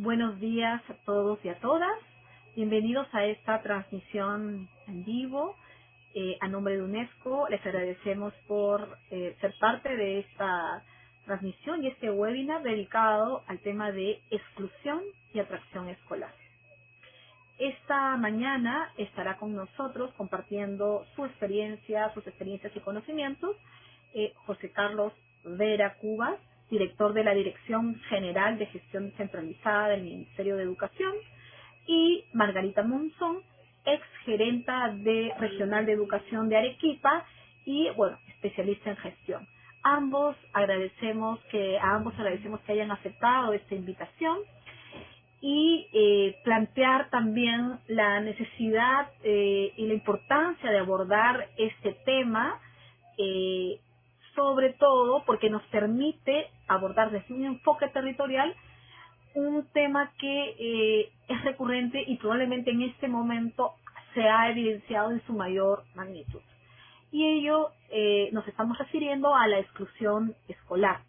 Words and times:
Buenos 0.00 0.38
días 0.38 0.80
a 0.88 0.94
todos 1.04 1.44
y 1.44 1.48
a 1.48 1.58
todas. 1.58 1.98
Bienvenidos 2.54 3.08
a 3.12 3.24
esta 3.24 3.60
transmisión 3.62 4.68
en 4.86 5.04
vivo. 5.04 5.56
Eh, 6.14 6.38
a 6.40 6.46
nombre 6.46 6.76
de 6.76 6.84
UNESCO, 6.84 7.48
les 7.50 7.60
agradecemos 7.66 8.32
por 8.46 8.96
eh, 9.10 9.36
ser 9.40 9.52
parte 9.58 9.96
de 9.96 10.20
esta 10.20 10.84
transmisión 11.26 11.82
y 11.82 11.88
este 11.88 12.12
webinar 12.12 12.62
dedicado 12.62 13.42
al 13.48 13.58
tema 13.58 13.90
de 13.90 14.22
exclusión 14.30 15.02
y 15.34 15.40
atracción 15.40 15.88
escolar. 15.88 16.32
Esta 17.58 18.16
mañana 18.18 18.92
estará 18.98 19.36
con 19.36 19.56
nosotros 19.56 20.14
compartiendo 20.14 21.06
su 21.16 21.24
experiencia, 21.24 22.14
sus 22.14 22.24
experiencias 22.24 22.70
y 22.76 22.80
conocimientos, 22.80 23.56
eh, 24.14 24.32
José 24.46 24.70
Carlos 24.70 25.12
Vera 25.42 25.96
Cubas, 25.96 26.38
director 26.70 27.12
de 27.12 27.24
la 27.24 27.34
Dirección 27.34 27.98
General 28.08 28.58
de 28.58 28.66
Gestión 28.66 29.12
Centralizada 29.16 29.88
del 29.88 30.02
Ministerio 30.02 30.56
de 30.56 30.62
Educación, 30.62 31.14
y 31.88 32.24
Margarita 32.34 32.82
Monzón, 32.82 33.38
ex 33.84 34.02
gerenta 34.24 34.92
de 34.94 35.32
Regional 35.40 35.86
de 35.86 35.92
Educación 35.92 36.48
de 36.48 36.58
Arequipa 36.58 37.24
y, 37.64 37.88
bueno, 37.96 38.18
especialista 38.28 38.90
en 38.90 38.96
gestión. 38.98 39.48
Ambos 39.82 40.36
agradecemos 40.52 41.40
que, 41.50 41.78
a 41.78 41.94
ambos 41.94 42.14
agradecemos 42.18 42.60
que 42.60 42.72
hayan 42.72 42.90
aceptado 42.90 43.54
esta 43.54 43.74
invitación 43.74 44.38
y 45.40 45.86
eh, 45.92 46.36
plantear 46.44 47.08
también 47.10 47.78
la 47.86 48.20
necesidad 48.20 49.10
eh, 49.22 49.72
y 49.76 49.86
la 49.86 49.94
importancia 49.94 50.70
de 50.70 50.78
abordar 50.78 51.48
este 51.56 51.92
tema 52.04 52.60
eh, 53.16 53.80
sobre 54.38 54.72
todo 54.74 55.24
porque 55.26 55.50
nos 55.50 55.64
permite 55.64 56.46
abordar 56.68 57.10
desde 57.10 57.34
un 57.34 57.44
enfoque 57.44 57.88
territorial 57.88 58.54
un 59.34 59.66
tema 59.72 60.12
que 60.16 60.54
eh, 60.60 61.10
es 61.26 61.44
recurrente 61.44 62.04
y 62.06 62.16
probablemente 62.18 62.70
en 62.70 62.82
este 62.82 63.08
momento 63.08 63.72
se 64.14 64.22
ha 64.22 64.48
evidenciado 64.48 65.10
en 65.10 65.20
su 65.26 65.32
mayor 65.32 65.82
magnitud. 65.96 66.40
Y 67.10 67.26
ello 67.26 67.70
eh, 67.90 68.28
nos 68.32 68.46
estamos 68.46 68.78
refiriendo 68.78 69.34
a 69.34 69.48
la 69.48 69.58
exclusión 69.58 70.36
escolar, 70.46 71.00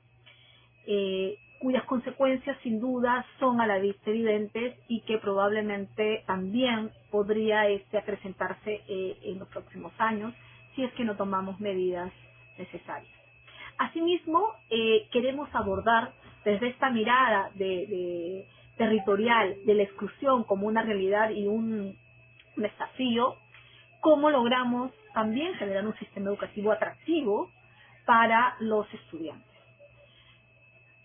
eh, 0.88 1.38
cuyas 1.59 1.83
consecuencias 1.83 2.58
sin 2.64 2.80
duda 2.80 3.27
son 3.39 3.61
a 3.61 3.67
la 3.67 3.77
vista 3.77 4.09
evidentes 4.09 4.75
y 4.88 5.02
que 5.02 5.19
probablemente 5.19 6.23
también 6.25 6.89
podría 7.11 7.67
este, 7.67 7.99
acrecentarse 7.99 8.81
en 8.88 9.38
los 9.38 9.47
próximos 9.49 9.93
años 9.99 10.33
si 10.75 10.83
es 10.83 10.91
que 10.93 11.03
no 11.03 11.16
tomamos 11.16 11.59
medidas 11.59 12.11
necesarias. 12.58 13.18
Asimismo, 13.80 14.55
eh, 14.69 15.08
queremos 15.09 15.49
abordar 15.55 16.11
desde 16.44 16.67
esta 16.67 16.89
mirada 16.89 17.49
territorial 18.77 19.55
de 19.66 19.73
la 19.73 19.83
exclusión 19.83 20.44
como 20.44 20.67
una 20.67 20.83
realidad 20.83 21.30
y 21.30 21.47
un, 21.47 21.97
desafío, 22.58 23.38
cómo 24.02 24.30
logramos 24.30 24.91
también 25.13 25.53
generar 25.53 25.88
un 25.88 25.97
sistema 25.97 26.27
educativo 26.27 26.73
atractivo 26.73 27.49
para 28.05 28.58
los 28.59 28.86
estudiantes. 28.94 29.47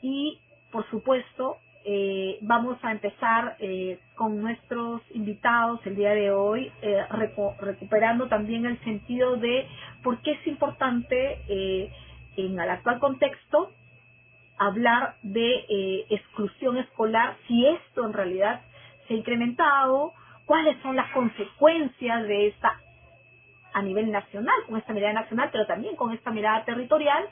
Y, 0.03 0.41
por 0.73 0.89
supuesto, 0.91 1.59
eh, 1.85 2.39
vamos 2.41 2.77
a 2.83 2.91
empezar 2.91 3.57
eh, 3.61 4.01
con 4.17 4.41
nuestros 4.41 5.01
invitados 5.13 5.79
el 5.87 5.95
día 5.95 6.11
de 6.11 6.33
hoy, 6.33 6.73
recuperando 7.61 8.27
también 8.27 8.67
el 8.67 8.81
sentido 8.83 9.37
de 9.37 9.69
por 10.03 10.21
qué 10.23 10.33
es 10.33 10.47
importante 10.49 11.39
en 12.37 12.59
el 12.59 12.71
actual 12.71 12.99
contexto 12.99 13.71
hablar 14.59 15.17
de 15.23 15.65
eh, 15.69 16.07
exclusión 16.11 16.77
escolar, 16.79 17.37
si 17.47 17.67
esto 17.67 18.05
en 18.05 18.13
realidad 18.13 18.61
se 19.07 19.15
ha 19.15 19.17
incrementado, 19.17 20.13
cuáles 20.47 20.81
son 20.83 20.97
las 20.97 21.11
consecuencias 21.13 22.23
de 22.25 22.49
esta 22.49 22.81
a 23.73 23.83
nivel 23.83 24.13
nacional, 24.13 24.55
con 24.69 24.79
esta 24.79 24.93
mirada 24.93 25.15
nacional, 25.15 25.49
pero 25.51 25.67
también 25.67 25.97
con 25.97 26.13
esta 26.13 26.31
mirada 26.31 26.65
territorial, 26.65 27.29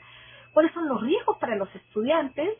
cuáles 0.51 0.73
son 0.73 0.89
los 0.89 1.01
riesgos 1.01 1.37
para 1.37 1.55
los 1.55 1.73
estudiantes 1.73 2.57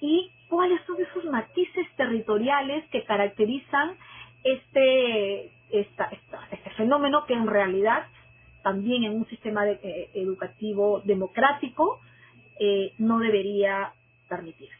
y 0.00 0.30
cuáles 0.48 0.80
son 0.86 0.96
esos 1.00 1.24
matices 1.24 1.86
territoriales 1.96 2.88
que 2.90 3.04
caracterizan 3.04 3.96
este, 4.44 5.50
esta, 5.70 6.08
este 6.50 6.70
fenómeno 6.70 7.26
que 7.26 7.34
en 7.34 7.48
realidad 7.48 8.06
también 8.62 9.04
en 9.04 9.12
un 9.12 9.26
sistema 9.26 9.66
eh, 9.68 10.10
educativo 10.14 11.00
democrático 11.04 12.00
eh, 12.58 12.92
no 12.98 13.18
debería 13.18 13.92
permitirse. 14.28 14.74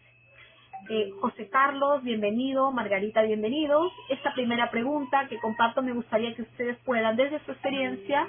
Eh, 0.88 1.10
José 1.20 1.48
Carlos, 1.48 2.02
bienvenido. 2.02 2.72
Margarita, 2.72 3.22
bienvenidos. 3.22 3.92
Esta 4.08 4.34
primera 4.34 4.70
pregunta 4.70 5.28
que 5.28 5.38
comparto 5.38 5.82
me 5.82 5.92
gustaría 5.92 6.34
que 6.34 6.42
ustedes 6.42 6.76
puedan, 6.84 7.16
desde 7.16 7.44
su 7.44 7.52
experiencia, 7.52 8.28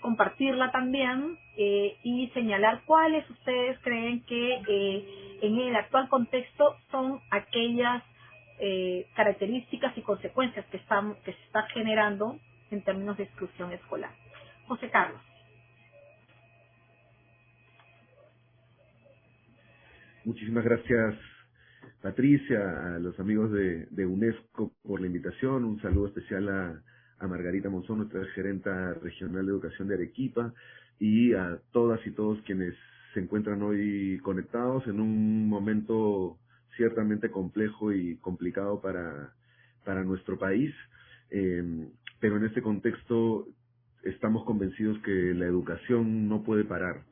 compartirla 0.00 0.70
también 0.70 1.36
y 1.56 2.30
señalar 2.34 2.82
cuáles 2.86 3.28
ustedes 3.28 3.80
creen 3.80 4.22
que 4.24 5.40
en 5.42 5.58
el 5.58 5.74
actual 5.74 6.08
contexto 6.08 6.76
son 6.92 7.20
aquellas 7.32 8.04
características 9.16 9.98
y 9.98 10.02
consecuencias 10.02 10.64
que, 10.66 10.76
están, 10.76 11.16
que 11.24 11.32
se 11.32 11.42
están 11.42 11.66
generando 11.74 12.38
en 12.70 12.82
términos 12.82 13.16
de 13.16 13.24
exclusión 13.24 13.72
escolar. 13.72 14.12
José 14.70 14.88
Carlos. 14.88 15.20
Muchísimas 20.24 20.62
gracias, 20.62 21.16
Patricia, 22.00 22.94
a 22.94 23.00
los 23.00 23.18
amigos 23.18 23.50
de, 23.50 24.06
UNESCO 24.06 24.72
por 24.84 25.00
la 25.00 25.08
invitación. 25.08 25.64
Un 25.64 25.82
saludo 25.82 26.06
especial 26.06 26.48
a, 26.48 27.26
Margarita 27.26 27.68
Monzón, 27.68 27.98
nuestra 27.98 28.24
gerenta 28.26 28.94
regional 28.94 29.44
de 29.44 29.50
educación 29.50 29.88
de 29.88 29.94
Arequipa, 29.94 30.54
y 31.00 31.34
a 31.34 31.58
todas 31.72 31.98
y 32.06 32.12
todos 32.12 32.40
quienes 32.42 32.72
se 33.12 33.18
encuentran 33.18 33.60
hoy 33.62 34.20
conectados 34.22 34.86
en 34.86 35.00
un 35.00 35.48
momento 35.48 36.38
ciertamente 36.76 37.28
complejo 37.28 37.92
y 37.92 38.18
complicado 38.18 38.80
para, 38.80 39.34
para 39.84 40.04
nuestro 40.04 40.38
país. 40.38 40.72
Eh, 41.30 41.88
pero 42.20 42.36
en 42.36 42.44
este 42.44 42.62
contexto 42.62 43.48
estamos 44.04 44.44
convencidos 44.44 44.98
que 45.00 45.34
la 45.34 45.46
educación 45.46 46.28
no 46.28 46.42
puede 46.42 46.64
parar, 46.64 47.02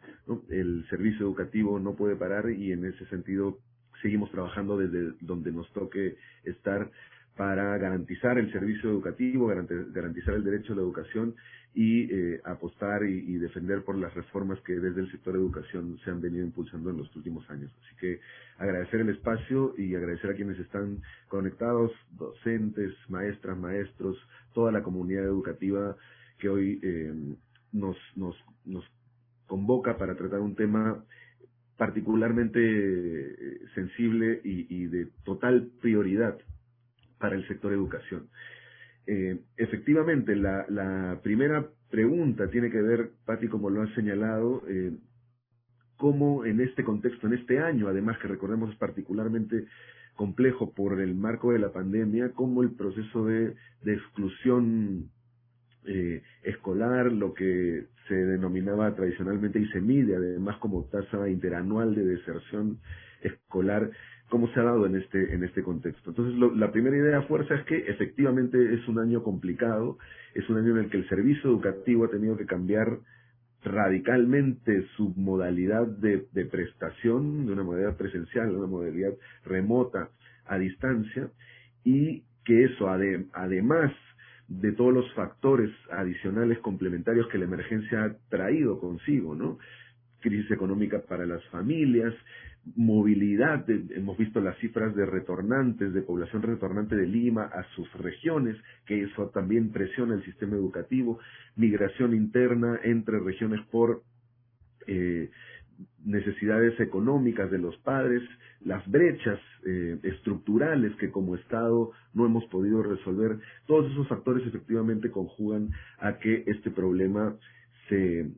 el 0.51 0.87
servicio 0.91 1.27
educativo 1.27 1.79
no 1.79 1.95
puede 1.95 2.17
parar 2.17 2.51
y 2.51 2.73
en 2.73 2.85
ese 2.85 3.07
sentido 3.07 3.59
seguimos 4.03 4.31
trabajando 4.31 4.77
desde 4.77 5.15
donde 5.21 5.53
nos 5.53 5.71
toque 5.73 6.17
estar 6.45 6.91
para 7.37 7.79
garantizar 7.79 8.37
el 8.37 8.53
servicio 8.53 8.91
educativo, 8.91 9.47
garantizar 9.47 10.35
el 10.35 10.45
derecho 10.45 10.73
a 10.73 10.77
la 10.77 10.83
educación 10.83 11.37
y 11.73 12.13
eh, 12.13 12.41
apostar 12.45 13.05
y, 13.05 13.37
defender 13.37 13.85
por 13.85 13.97
las 13.97 14.13
reformas 14.13 14.59
que 14.63 14.73
desde 14.73 15.03
el 15.03 15.11
sector 15.13 15.35
de 15.35 15.39
educación 15.39 15.97
se 16.03 16.11
han 16.11 16.21
venido 16.21 16.45
impulsando 16.45 16.91
en 16.91 16.97
los 16.97 17.15
últimos 17.15 17.49
años. 17.51 17.71
Así 17.85 17.95
que 18.01 18.21
agradecer 18.59 19.01
el 19.01 19.11
espacio 19.11 19.75
y 19.79 19.95
agradecer 19.95 20.31
a 20.31 20.35
quienes 20.35 20.59
están 20.59 21.01
conectados, 21.29 21.93
docentes, 22.19 22.93
maestras, 23.09 23.57
maestros, 23.57 24.19
toda 24.53 24.73
la 24.73 24.83
comunidad 24.83 25.25
educativa 25.25 25.97
que 26.39 26.49
hoy 26.49 26.81
eh, 26.83 27.13
nos, 27.73 27.97
nos, 28.17 28.37
nos 28.65 28.85
convoca 29.47 29.97
para 29.97 30.15
tratar 30.17 30.41
un 30.41 30.55
tema 30.55 31.05
particularmente 31.77 32.61
eh, 32.61 33.61
sensible 33.75 34.41
y, 34.45 34.87
de 34.87 35.09
total 35.25 35.71
prioridad 35.81 36.39
para 37.19 37.37
el 37.37 37.47
sector 37.47 37.73
educación. 37.73 38.29
Eh, 39.07 39.39
efectivamente, 39.57 40.35
la, 40.37 40.67
la, 40.69 41.21
primera 41.23 41.69
pregunta 41.91 42.49
tiene 42.51 42.71
que 42.71 42.83
ver, 42.83 43.11
Patti, 43.25 43.49
como 43.49 43.71
lo 43.71 43.83
has 43.83 43.95
señalado, 43.95 44.63
cómo 45.97 46.45
en 46.45 46.61
este 46.61 46.85
contexto, 46.85 47.27
en 47.27 47.35
este 47.35 47.61
año, 47.61 47.89
además 47.89 48.19
que 48.19 48.29
recordemos 48.29 48.71
es 48.71 48.77
particularmente 48.77 49.67
complejo 50.15 50.73
por 50.75 51.01
el 51.01 51.15
marco 51.15 51.53
de 51.53 51.61
la 51.61 51.73
pandemia, 51.73 52.33
cómo 52.33 52.63
el 52.63 52.73
proceso 52.73 53.25
de, 53.25 53.55
de 53.83 53.95
exclusión 53.95 55.11
eh, 55.87 56.23
escolar, 56.43 57.11
lo 57.13 57.35
que 57.35 57.85
se 58.09 58.15
denominaba 58.15 58.95
tradicionalmente 58.95 59.61
y 59.61 59.67
se 59.69 59.81
mide 59.81 60.17
además 60.17 60.57
como 60.59 60.85
tasa 60.85 61.29
interanual 61.29 61.95
de 61.95 62.05
deserción 62.05 62.79
escolar, 63.23 63.91
cómo 64.29 64.49
se 64.49 64.61
ha 64.61 64.65
dado 64.65 64.87
en 64.87 64.97
este, 64.97 65.35
en 65.35 65.45
este 65.45 65.63
contexto. 65.63 66.11
Entonces, 66.11 66.39
la 66.57 66.71
primera 66.71 66.97
idea 66.97 67.23
fuerza 67.23 67.55
es 67.55 67.65
que 67.65 67.77
efectivamente 67.77 68.75
es 68.75 68.87
un 68.89 68.99
año 68.99 69.23
complicado, 69.23 69.99
es 70.35 70.49
un 70.49 70.59
año 70.59 70.73
en 70.73 70.85
el 70.85 70.91
que 70.91 70.99
el 70.99 71.09
servicio 71.09 71.51
educativo 71.51 72.05
ha 72.05 72.11
tenido 72.11 72.37
que 72.37 72.47
cambiar 72.47 72.99
radicalmente 73.65 74.87
su 74.97 75.15
modalidad 75.17 75.87
de, 75.87 76.27
de 76.33 76.45
prestación, 76.45 77.47
de 77.47 77.53
una 77.53 77.65
modalidad 77.65 77.97
presencial 77.97 78.49
a 78.49 78.59
una 78.59 78.67
modalidad 78.67 79.15
remota 79.45 80.11
a 80.47 80.59
distancia, 80.59 81.31
y 81.85 82.23
que 82.45 82.65
eso 82.65 82.89
además 82.89 83.93
de 84.49 84.73
todos 84.73 84.93
los 84.93 85.13
factores 85.13 85.71
adicionales 85.91 86.59
complementarios 86.61 87.29
que 87.29 87.39
la 87.39 87.45
emergencia 87.45 88.05
ha 88.05 88.17
traído 88.31 88.81
consigo, 88.81 89.35
¿no? 89.35 89.59
Crisis 90.21 90.51
económica 90.51 91.03
para 91.07 91.27
las 91.27 91.45
familias, 91.47 92.15
movilidad, 92.77 93.65
hemos 93.69 94.17
visto 94.19 94.41
las 94.41 94.57
cifras 94.59 94.95
de 94.95 95.07
retornantes, 95.07 95.93
de 95.93 96.03
población 96.03 96.43
retornante 96.43 96.97
de 96.97 97.07
Lima 97.07 97.45
a 97.45 97.63
sus 97.75 97.93
regiones, 97.95 98.57
que 98.87 99.03
eso 99.03 99.29
también 99.29 99.71
presiona 99.71 100.15
el 100.15 100.25
sistema 100.25 100.57
educativo, 100.57 101.19
migración 101.57 102.15
interna 102.15 102.81
entre 102.83 103.21
regiones 103.21 103.61
por 103.71 104.03
eh, 104.87 105.31
necesidades 106.05 106.79
económicas 106.81 107.51
de 107.51 107.59
los 107.59 107.77
padres, 107.79 108.23
las 108.61 108.87
brechas 108.91 109.39
eh, 109.67 109.99
estructurales 110.03 110.95
que 110.97 111.11
como 111.11 111.37
Estado 111.37 111.93
no 112.15 112.27
hemos 112.27 112.45
podido 112.47 112.83
resolver, 112.83 113.39
todos 113.67 113.91
esos 113.93 114.09
factores 114.09 114.47
efectivamente 114.47 115.11
conjugan 115.11 115.71
a 115.99 116.19
que 116.19 116.45
este 116.47 116.71
problema 116.71 117.37
se, 117.89 118.31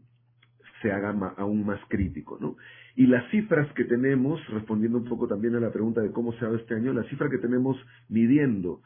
se 0.83 0.93
haga 0.93 1.11
aún 1.37 1.65
más 1.65 1.81
crítico, 1.89 2.39
¿no? 2.41 2.57
Y 2.97 3.07
las 3.07 3.31
cifras 3.31 3.73
que 3.75 3.85
tenemos, 3.85 4.45
respondiendo 4.49 4.99
un 4.99 5.05
poco 5.05 5.29
también 5.29 5.55
a 5.55 5.61
la 5.61 5.73
pregunta 5.73 6.01
de 6.01 6.11
cómo 6.11 6.33
se 6.33 6.41
ha 6.41 6.49
dado 6.49 6.57
este 6.57 6.75
año, 6.75 6.93
la 6.93 7.05
cifra 7.05 7.31
que 7.31 7.39
tenemos 7.39 7.77
midiendo 8.09 8.83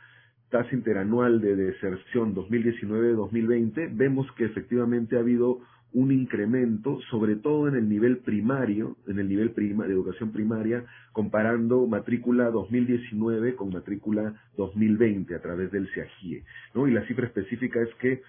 tasa 0.50 0.72
interanual 0.72 1.40
de 1.40 1.56
deserción 1.56 2.34
2019-2020, 2.34 3.90
vemos 3.96 4.30
que 4.36 4.44
efectivamente 4.44 5.16
ha 5.16 5.20
habido 5.20 5.60
un 5.94 6.12
incremento, 6.12 7.00
sobre 7.08 7.36
todo 7.36 7.68
en 7.68 7.76
el 7.76 7.88
nivel 7.88 8.18
primario, 8.18 8.98
en 9.06 9.20
el 9.20 9.28
nivel 9.28 9.52
prima, 9.52 9.86
de 9.86 9.94
educación 9.94 10.32
primaria, 10.32 10.84
comparando 11.12 11.86
matrícula 11.86 12.50
2019 12.50 13.54
con 13.54 13.70
matrícula 13.70 14.34
2020 14.56 15.36
a 15.36 15.40
través 15.40 15.70
del 15.70 15.88
CIAGIE. 15.94 16.42
¿no? 16.74 16.88
Y 16.88 16.92
la 16.92 17.06
cifra 17.06 17.26
específica 17.26 17.80
es 17.80 17.94
que 18.00 18.22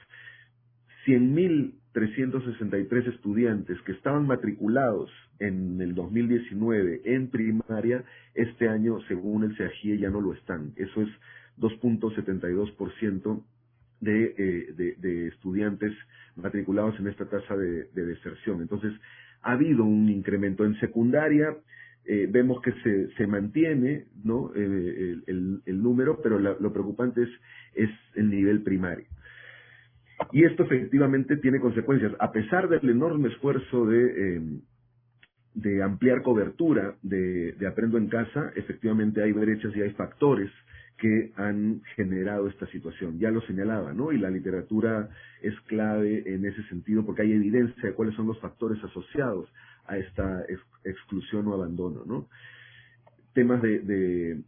100.363 1.07 3.13
estudiantes 3.13 3.81
que 3.81 3.93
estaban 3.93 4.27
matriculados 4.27 5.09
en 5.39 5.81
el 5.81 5.95
2019 5.95 7.01
en 7.05 7.29
primaria, 7.29 8.03
este 8.35 8.69
año, 8.69 8.99
según 9.07 9.43
el 9.43 9.57
CIAGIE, 9.57 9.97
ya 9.97 10.11
no 10.11 10.21
lo 10.21 10.33
están. 10.33 10.73
Eso 10.75 11.01
es 11.01 11.09
2.72% 11.57 13.43
de, 14.05 14.35
eh, 14.37 14.95
de, 14.97 15.27
estudiantes 15.27 15.91
matriculados 16.35 16.99
en 16.99 17.07
esta 17.07 17.25
tasa 17.25 17.55
de, 17.57 17.85
deserción. 17.93 18.61
Entonces, 18.61 18.93
ha 19.41 19.53
habido 19.53 19.83
un 19.83 20.09
incremento 20.09 20.65
en 20.65 20.79
secundaria, 20.79 21.55
eh, 22.05 22.27
vemos 22.29 22.61
que 22.61 22.71
se, 22.83 23.09
se 23.15 23.25
mantiene 23.25 24.05
¿no? 24.23 24.51
Eh, 24.55 25.17
el, 25.25 25.61
el, 25.65 25.81
número, 25.81 26.19
pero 26.21 26.39
lo 26.39 26.71
preocupante 26.71 27.23
es, 27.23 27.29
es 27.73 27.89
el 28.15 28.29
nivel 28.29 28.61
primario. 28.61 29.07
Y 30.31 30.43
esto 30.43 30.63
efectivamente 30.63 31.37
tiene 31.37 31.59
consecuencias. 31.59 32.13
A 32.19 32.31
pesar 32.31 32.69
del 32.69 32.89
enorme 32.89 33.29
esfuerzo 33.29 33.85
de, 33.85 34.35
eh, 34.37 34.41
de 35.55 35.83
ampliar 35.83 36.21
cobertura 36.21 36.95
de, 37.01 37.53
de 37.53 37.67
Aprendo 37.67 37.97
en 37.97 38.07
Casa, 38.07 38.51
efectivamente 38.55 39.21
hay 39.23 39.31
brechas 39.31 39.75
y 39.75 39.81
hay 39.81 39.91
factores 39.91 40.51
que 40.97 41.31
han 41.35 41.81
generado 41.95 42.47
esta 42.47 42.67
situación. 42.67 43.19
Ya 43.19 43.31
lo 43.31 43.41
señalaba, 43.41 43.93
¿no? 43.93 44.11
Y 44.11 44.17
la 44.17 44.29
literatura 44.29 45.09
es 45.41 45.53
clave 45.61 46.23
en 46.25 46.45
ese 46.45 46.63
sentido 46.63 47.05
porque 47.05 47.23
hay 47.23 47.33
evidencia 47.33 47.89
de 47.89 47.93
cuáles 47.95 48.15
son 48.15 48.27
los 48.27 48.39
factores 48.39 48.81
asociados 48.83 49.49
a 49.87 49.97
esta 49.97 50.45
exclusión 50.83 51.47
o 51.47 51.53
abandono, 51.53 52.03
¿no? 52.05 52.27
Temas 53.33 53.61
de, 53.61 53.79
de, 53.79 54.41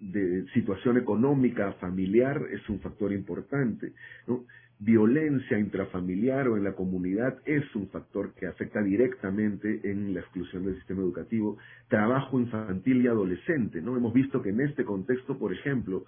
de 0.00 0.44
situación 0.52 0.96
económica, 0.98 1.72
familiar, 1.74 2.42
es 2.50 2.68
un 2.68 2.80
factor 2.80 3.12
importante, 3.12 3.92
¿no? 4.26 4.44
Violencia 4.78 5.58
intrafamiliar 5.58 6.48
o 6.48 6.56
en 6.56 6.64
la 6.64 6.74
comunidad 6.74 7.38
es 7.46 7.64
un 7.74 7.88
factor 7.88 8.34
que 8.34 8.46
afecta 8.46 8.82
directamente 8.82 9.80
en 9.84 10.14
la 10.14 10.20
exclusión 10.20 10.64
del 10.64 10.76
sistema 10.76 11.02
educativo. 11.02 11.56
Trabajo 11.88 12.38
infantil 12.38 13.02
y 13.02 13.06
adolescente, 13.06 13.80
¿no? 13.80 13.96
Hemos 13.96 14.12
visto 14.12 14.42
que 14.42 14.50
en 14.50 14.60
este 14.60 14.84
contexto, 14.84 15.38
por 15.38 15.52
ejemplo, 15.52 16.04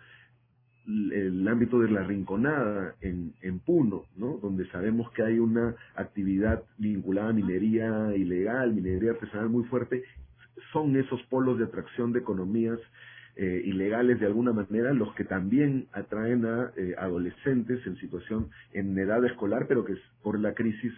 el 0.87 1.47
ámbito 1.49 1.81
de 1.81 1.91
la 1.91 2.05
rinconada 2.05 2.95
en, 3.01 3.35
en 3.43 3.59
Puno, 3.59 4.05
¿no? 4.17 4.39
donde 4.41 4.69
sabemos 4.71 5.11
que 5.13 5.23
hay 5.23 5.39
una 5.39 5.75
actividad 5.97 6.63
vinculada 6.79 7.31
a 7.31 7.33
minería 7.33 8.15
ilegal, 8.15 8.73
minería 8.73 9.11
artesanal 9.13 9.49
muy 9.49 9.65
fuerte, 9.65 10.05
son 10.73 10.97
esos 10.97 11.21
polos 11.25 11.59
de 11.59 11.65
atracción 11.65 12.13
de 12.13 12.21
economías 12.21 12.79
eh, 13.37 13.63
ilegales 13.65 14.19
de 14.19 14.27
alguna 14.27 14.53
manera, 14.53 14.93
los 14.93 15.15
que 15.15 15.25
también 15.25 15.87
atraen 15.93 16.47
a 16.47 16.73
eh, 16.77 16.95
adolescentes 16.99 17.87
en 17.87 17.97
situación, 17.97 18.51
en 18.73 18.99
edad 18.99 19.25
escolar, 19.25 19.67
pero 19.69 19.85
que 19.85 19.95
por 20.23 20.41
la 20.41 20.55
crisis 20.55 20.93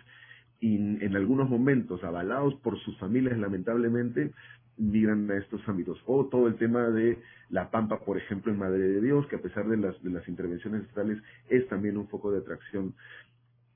y 0.60 0.76
en 0.76 1.14
algunos 1.14 1.48
momentos, 1.48 2.02
avalados 2.02 2.54
por 2.56 2.78
sus 2.80 2.98
familias 2.98 3.38
lamentablemente, 3.38 4.32
migran 4.78 5.30
a 5.30 5.36
estos 5.36 5.60
ámbitos. 5.68 6.00
O 6.06 6.26
todo 6.26 6.46
el 6.46 6.56
tema 6.56 6.88
de 6.90 7.18
la 7.50 7.70
Pampa, 7.70 8.00
por 8.00 8.16
ejemplo, 8.16 8.52
en 8.52 8.58
Madre 8.58 8.80
de 8.80 9.00
Dios, 9.00 9.26
que 9.26 9.36
a 9.36 9.42
pesar 9.42 9.68
de 9.68 9.76
las, 9.76 10.00
de 10.02 10.10
las 10.10 10.26
intervenciones 10.28 10.82
estatales 10.82 11.18
es 11.48 11.66
también 11.68 11.96
un 11.96 12.08
foco 12.08 12.30
de 12.30 12.38
atracción 12.38 12.94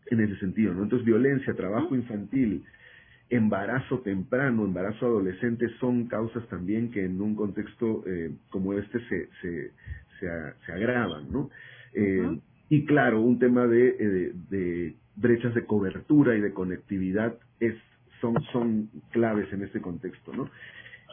en 0.07 0.21
ese 0.21 0.37
sentido. 0.39 0.75
¿no? 0.75 0.85
Entonces, 0.85 1.07
violencia, 1.07 1.55
trabajo 1.55 1.95
infantil, 1.95 2.65
embarazo 3.33 4.01
temprano, 4.01 4.67
embarazo 4.67 5.07
adolescente 5.07 5.67
son 5.81 6.07
causas 6.07 6.47
también 6.49 6.91
que 6.91 7.03
en 7.03 7.21
un 7.21 7.35
contexto 7.35 8.05
eh, 8.07 8.31
como 8.51 8.75
este 8.75 8.99
se, 9.09 9.29
se, 9.41 9.73
se, 10.21 10.73
agravan, 10.73 11.33
¿no? 11.33 11.49
Eh, 11.95 12.39
y 12.69 12.85
claro, 12.85 13.23
un 13.23 13.39
tema 13.39 13.67
de, 13.67 13.89
eh, 13.89 14.33
de, 14.51 14.97
brechas 15.17 15.55
de 15.55 15.65
cobertura 15.65 16.37
y 16.37 16.43
de 16.43 16.53
conectividad 16.53 17.35
es, 17.59 17.75
son, 18.21 18.35
son 18.53 18.91
claves 19.13 19.51
en 19.53 19.63
este 19.63 19.81
contexto, 19.81 20.35
¿no? 20.35 20.51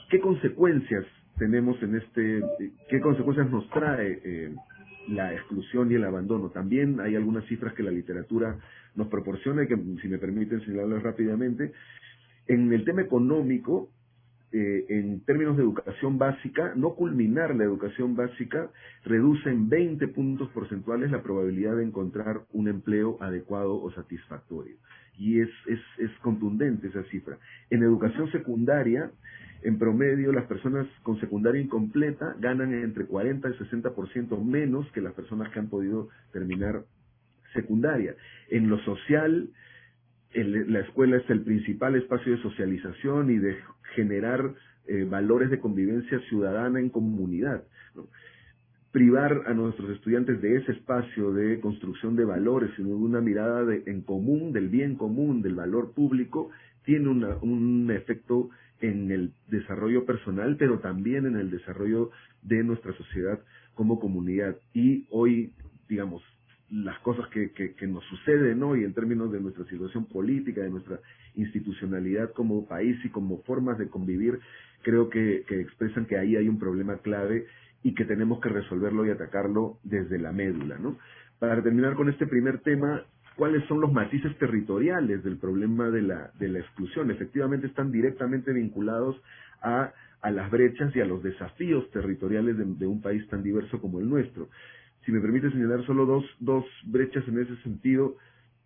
¿Qué 0.09 0.19
consecuencias 0.19 1.05
tenemos 1.37 1.81
en 1.81 1.95
este, 1.95 2.41
qué 2.89 2.99
consecuencias 2.99 3.49
nos 3.49 3.69
trae 3.69 4.51
la 5.09 5.33
exclusión 5.33 5.91
y 5.91 5.95
el 5.95 6.03
abandono? 6.03 6.49
También 6.49 6.99
hay 6.99 7.15
algunas 7.15 7.45
cifras 7.45 7.73
que 7.73 7.83
la 7.83 7.91
literatura 7.91 8.57
nos 8.95 9.07
proporciona 9.07 9.63
y 9.63 9.67
que, 9.67 9.77
si 10.01 10.07
me 10.07 10.17
permiten 10.17 10.61
señalarlas 10.61 11.03
rápidamente, 11.03 11.71
en 12.47 12.71
el 12.73 12.83
tema 12.83 13.01
económico, 13.01 13.89
eh, 14.51 14.85
en 14.89 15.21
términos 15.25 15.55
de 15.57 15.63
educación 15.63 16.17
básica, 16.17 16.73
no 16.75 16.95
culminar 16.95 17.55
la 17.55 17.63
educación 17.63 18.15
básica 18.15 18.71
reduce 19.05 19.47
en 19.47 19.69
20 19.69 20.07
puntos 20.07 20.49
porcentuales 20.49 21.11
la 21.11 21.21
probabilidad 21.21 21.75
de 21.75 21.83
encontrar 21.83 22.41
un 22.51 22.67
empleo 22.67 23.17
adecuado 23.21 23.79
o 23.79 23.91
satisfactorio. 23.91 24.77
Y 25.19 25.39
es, 25.41 25.49
es, 25.67 25.79
es 25.99 26.09
contundente 26.21 26.87
esa 26.87 27.03
cifra. 27.03 27.37
En 27.69 27.83
educación 27.83 28.31
secundaria, 28.31 29.11
en 29.61 29.77
promedio, 29.77 30.31
las 30.31 30.45
personas 30.45 30.87
con 31.03 31.19
secundaria 31.19 31.61
incompleta 31.61 32.35
ganan 32.39 32.73
entre 32.73 33.05
40 33.05 33.49
y 33.49 33.53
60% 33.53 34.43
menos 34.43 34.89
que 34.91 35.01
las 35.01 35.13
personas 35.13 35.51
que 35.51 35.59
han 35.59 35.69
podido 35.69 36.09
terminar 36.31 36.83
secundaria. 37.53 38.15
En 38.49 38.69
lo 38.69 38.79
social, 38.79 39.49
la 40.33 40.79
escuela 40.79 41.17
es 41.17 41.29
el 41.29 41.41
principal 41.41 41.95
espacio 41.95 42.33
de 42.33 42.41
socialización 42.41 43.31
y 43.31 43.37
de 43.37 43.57
generar 43.95 44.53
eh, 44.87 45.03
valores 45.03 45.49
de 45.49 45.59
convivencia 45.59 46.19
ciudadana 46.29 46.79
en 46.79 46.89
comunidad. 46.89 47.63
Privar 48.91 49.43
a 49.45 49.53
nuestros 49.53 49.89
estudiantes 49.91 50.41
de 50.41 50.57
ese 50.57 50.71
espacio 50.71 51.33
de 51.33 51.59
construcción 51.59 52.15
de 52.15 52.25
valores, 52.25 52.71
sino 52.75 52.89
de 52.89 52.95
una 52.95 53.21
mirada 53.21 53.65
de, 53.65 53.83
en 53.87 54.01
común, 54.01 54.53
del 54.53 54.69
bien 54.69 54.95
común, 54.95 55.41
del 55.41 55.55
valor 55.55 55.93
público, 55.93 56.49
tiene 56.85 57.09
un 57.09 57.91
efecto 57.91 58.49
en 58.81 59.11
el 59.11 59.33
desarrollo 59.47 60.05
personal, 60.05 60.55
pero 60.57 60.79
también 60.79 61.25
en 61.25 61.35
el 61.35 61.51
desarrollo 61.51 62.11
de 62.41 62.63
nuestra 62.63 62.93
sociedad 62.93 63.39
como 63.73 63.99
comunidad. 63.99 64.57
Y 64.73 65.07
hoy, 65.11 65.53
digamos, 65.87 66.23
las 66.69 66.99
cosas 66.99 67.27
que, 67.29 67.51
que, 67.51 67.87
nos 67.87 68.03
suceden 68.05 68.61
hoy 68.61 68.83
en 68.83 68.93
términos 68.93 69.31
de 69.31 69.39
nuestra 69.39 69.65
situación 69.65 70.05
política, 70.05 70.61
de 70.61 70.69
nuestra 70.69 70.99
institucionalidad 71.35 72.31
como 72.33 72.67
país 72.67 72.97
y 73.03 73.09
como 73.09 73.41
formas 73.43 73.77
de 73.77 73.89
convivir, 73.89 74.39
creo 74.83 75.09
que, 75.09 75.43
que 75.47 75.59
expresan 75.59 76.05
que 76.05 76.17
ahí 76.17 76.35
hay 76.35 76.47
un 76.47 76.59
problema 76.59 76.97
clave 76.97 77.47
y 77.83 77.95
que 77.95 78.05
tenemos 78.05 78.39
que 78.39 78.49
resolverlo 78.49 79.05
y 79.05 79.09
atacarlo 79.09 79.79
desde 79.83 80.19
la 80.19 80.31
médula. 80.31 80.77
¿no? 80.77 80.97
Para 81.39 81.63
terminar 81.63 81.95
con 81.95 82.09
este 82.09 82.27
primer 82.27 82.59
tema, 82.59 83.03
¿cuáles 83.39 83.65
son 83.67 83.81
los 83.81 83.91
matices 83.91 84.37
territoriales 84.37 85.23
del 85.23 85.37
problema 85.37 85.89
de 85.89 86.03
la, 86.03 86.31
de 86.37 86.49
la 86.49 86.59
exclusión? 86.59 87.09
Efectivamente 87.09 87.65
están 87.65 87.91
directamente 87.91 88.53
vinculados 88.53 89.19
a, 89.63 89.91
a 90.21 90.29
las 90.29 90.51
brechas 90.51 90.95
y 90.95 90.99
a 90.99 91.05
los 91.05 91.23
desafíos 91.23 91.89
territoriales 91.89 92.55
de 92.57 92.85
un 92.85 93.01
país 93.01 93.27
tan 93.29 93.41
diverso 93.41 93.81
como 93.81 93.99
el 93.99 94.07
nuestro 94.07 94.49
si 95.05 95.11
me 95.11 95.21
permite 95.21 95.49
señalar 95.49 95.83
solo 95.87 96.05
dos, 96.05 96.23
dos 96.39 96.65
brechas 96.85 97.27
en 97.27 97.39
ese 97.39 97.55
sentido, 97.63 98.17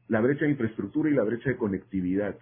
la 0.10 0.22
brecha 0.22 0.46
de 0.46 0.51
infraestructura 0.51 1.10
y 1.10 1.13
la 1.13 1.24
brecha 1.24 1.50
de 1.50 1.56
conectividad. 1.56 2.36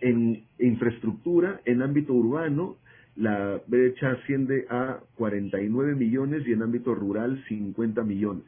En 0.00 0.44
infraestructura, 0.58 1.60
en 1.64 1.82
ámbito 1.82 2.14
urbano, 2.14 2.78
la 3.16 3.60
brecha 3.66 4.12
asciende 4.12 4.66
a 4.70 5.00
49 5.16 5.94
millones 5.94 6.46
y 6.46 6.52
en 6.52 6.62
ámbito 6.62 6.94
rural 6.94 7.44
50 7.48 8.02
millones. 8.04 8.44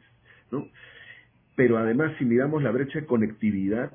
¿no? 0.51 0.67
Pero 1.57 1.79
además, 1.79 2.13
si 2.19 2.23
miramos 2.23 2.61
la 2.61 2.69
brecha 2.69 2.99
de 2.99 3.07
conectividad, 3.07 3.91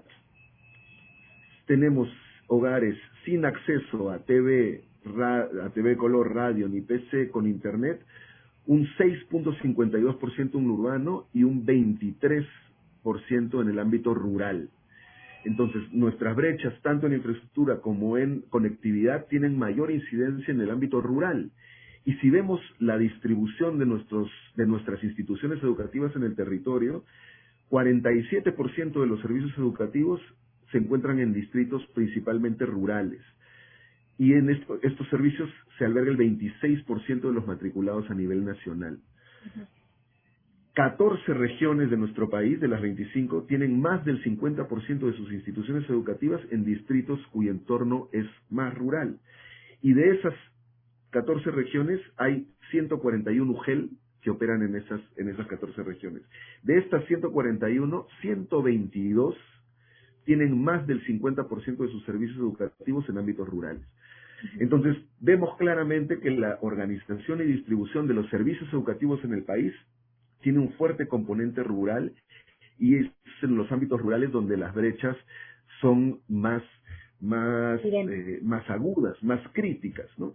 tenemos 1.66 2.08
hogares 2.48 2.98
sin 3.24 3.44
acceso 3.44 4.10
a 4.10 4.18
TV 4.18 4.82
a 5.04 5.70
TV 5.70 5.96
color, 5.96 6.34
radio 6.34 6.68
ni 6.68 6.80
PC 6.80 7.30
con 7.30 7.46
internet, 7.46 8.00
un 8.66 8.86
6.52% 8.98 10.54
en 10.54 10.70
urbano 10.70 11.26
y 11.32 11.44
un 11.44 11.64
23% 11.64 12.46
en 13.62 13.68
el 13.68 13.78
ámbito 13.78 14.12
rural. 14.12 14.68
Entonces, 15.44 15.82
nuestras 15.92 16.34
brechas, 16.36 16.74
tanto 16.82 17.06
en 17.06 17.14
infraestructura 17.14 17.80
como 17.80 18.18
en 18.18 18.42
conectividad, 18.42 19.26
tienen 19.26 19.56
mayor 19.56 19.92
incidencia 19.92 20.52
en 20.52 20.60
el 20.60 20.70
ámbito 20.70 21.00
rural. 21.00 21.50
Y 22.04 22.14
si 22.14 22.28
vemos 22.30 22.60
la 22.80 22.98
distribución 22.98 23.78
de, 23.78 23.86
nuestros, 23.86 24.28
de 24.56 24.66
nuestras 24.66 25.02
instituciones 25.04 25.62
educativas 25.62 26.14
en 26.16 26.24
el 26.24 26.34
territorio, 26.34 27.04
47% 27.72 29.00
de 29.00 29.06
los 29.06 29.18
servicios 29.22 29.56
educativos 29.56 30.20
se 30.70 30.76
encuentran 30.76 31.18
en 31.20 31.32
distritos 31.32 31.82
principalmente 31.94 32.66
rurales. 32.66 33.22
Y 34.18 34.34
en 34.34 34.50
estos 34.50 35.08
servicios 35.08 35.48
se 35.78 35.86
alberga 35.86 36.10
el 36.10 36.18
26% 36.18 37.22
de 37.22 37.32
los 37.32 37.46
matriculados 37.46 38.10
a 38.10 38.14
nivel 38.14 38.44
nacional. 38.44 38.98
14 40.74 41.32
regiones 41.32 41.90
de 41.90 41.96
nuestro 41.96 42.28
país, 42.28 42.60
de 42.60 42.68
las 42.68 42.82
25, 42.82 43.44
tienen 43.44 43.80
más 43.80 44.04
del 44.04 44.22
50% 44.22 45.06
de 45.06 45.16
sus 45.16 45.32
instituciones 45.32 45.88
educativas 45.88 46.42
en 46.50 46.64
distritos 46.64 47.20
cuyo 47.30 47.50
entorno 47.50 48.08
es 48.12 48.26
más 48.50 48.74
rural. 48.74 49.18
Y 49.80 49.94
de 49.94 50.10
esas 50.10 50.34
14 51.10 51.50
regiones 51.50 52.00
hay 52.18 52.46
141 52.70 53.50
UGEL 53.50 53.90
que 54.22 54.30
operan 54.30 54.62
en 54.62 54.76
esas, 54.76 55.00
en 55.16 55.28
esas 55.28 55.46
14 55.48 55.82
regiones. 55.82 56.22
De 56.62 56.78
estas 56.78 57.04
141, 57.06 58.06
122 58.20 59.36
tienen 60.24 60.62
más 60.62 60.86
del 60.86 61.04
50% 61.04 61.76
de 61.76 61.88
sus 61.88 62.04
servicios 62.04 62.38
educativos 62.38 63.08
en 63.08 63.18
ámbitos 63.18 63.48
rurales. 63.48 63.82
Entonces, 64.58 64.96
vemos 65.20 65.56
claramente 65.56 66.18
que 66.20 66.30
la 66.30 66.58
organización 66.62 67.40
y 67.40 67.44
distribución 67.44 68.06
de 68.08 68.14
los 68.14 68.28
servicios 68.30 68.72
educativos 68.72 69.22
en 69.24 69.34
el 69.34 69.44
país 69.44 69.72
tiene 70.40 70.58
un 70.58 70.72
fuerte 70.74 71.06
componente 71.06 71.62
rural 71.62 72.12
y 72.78 72.96
es 72.96 73.10
en 73.42 73.56
los 73.56 73.70
ámbitos 73.70 74.00
rurales 74.00 74.30
donde 74.30 74.56
las 74.56 74.74
brechas 74.74 75.16
son 75.80 76.20
más, 76.28 76.62
más, 77.20 77.80
eh, 77.84 78.40
más 78.42 78.68
agudas, 78.70 79.20
más 79.22 79.40
críticas, 79.52 80.08
¿no? 80.16 80.34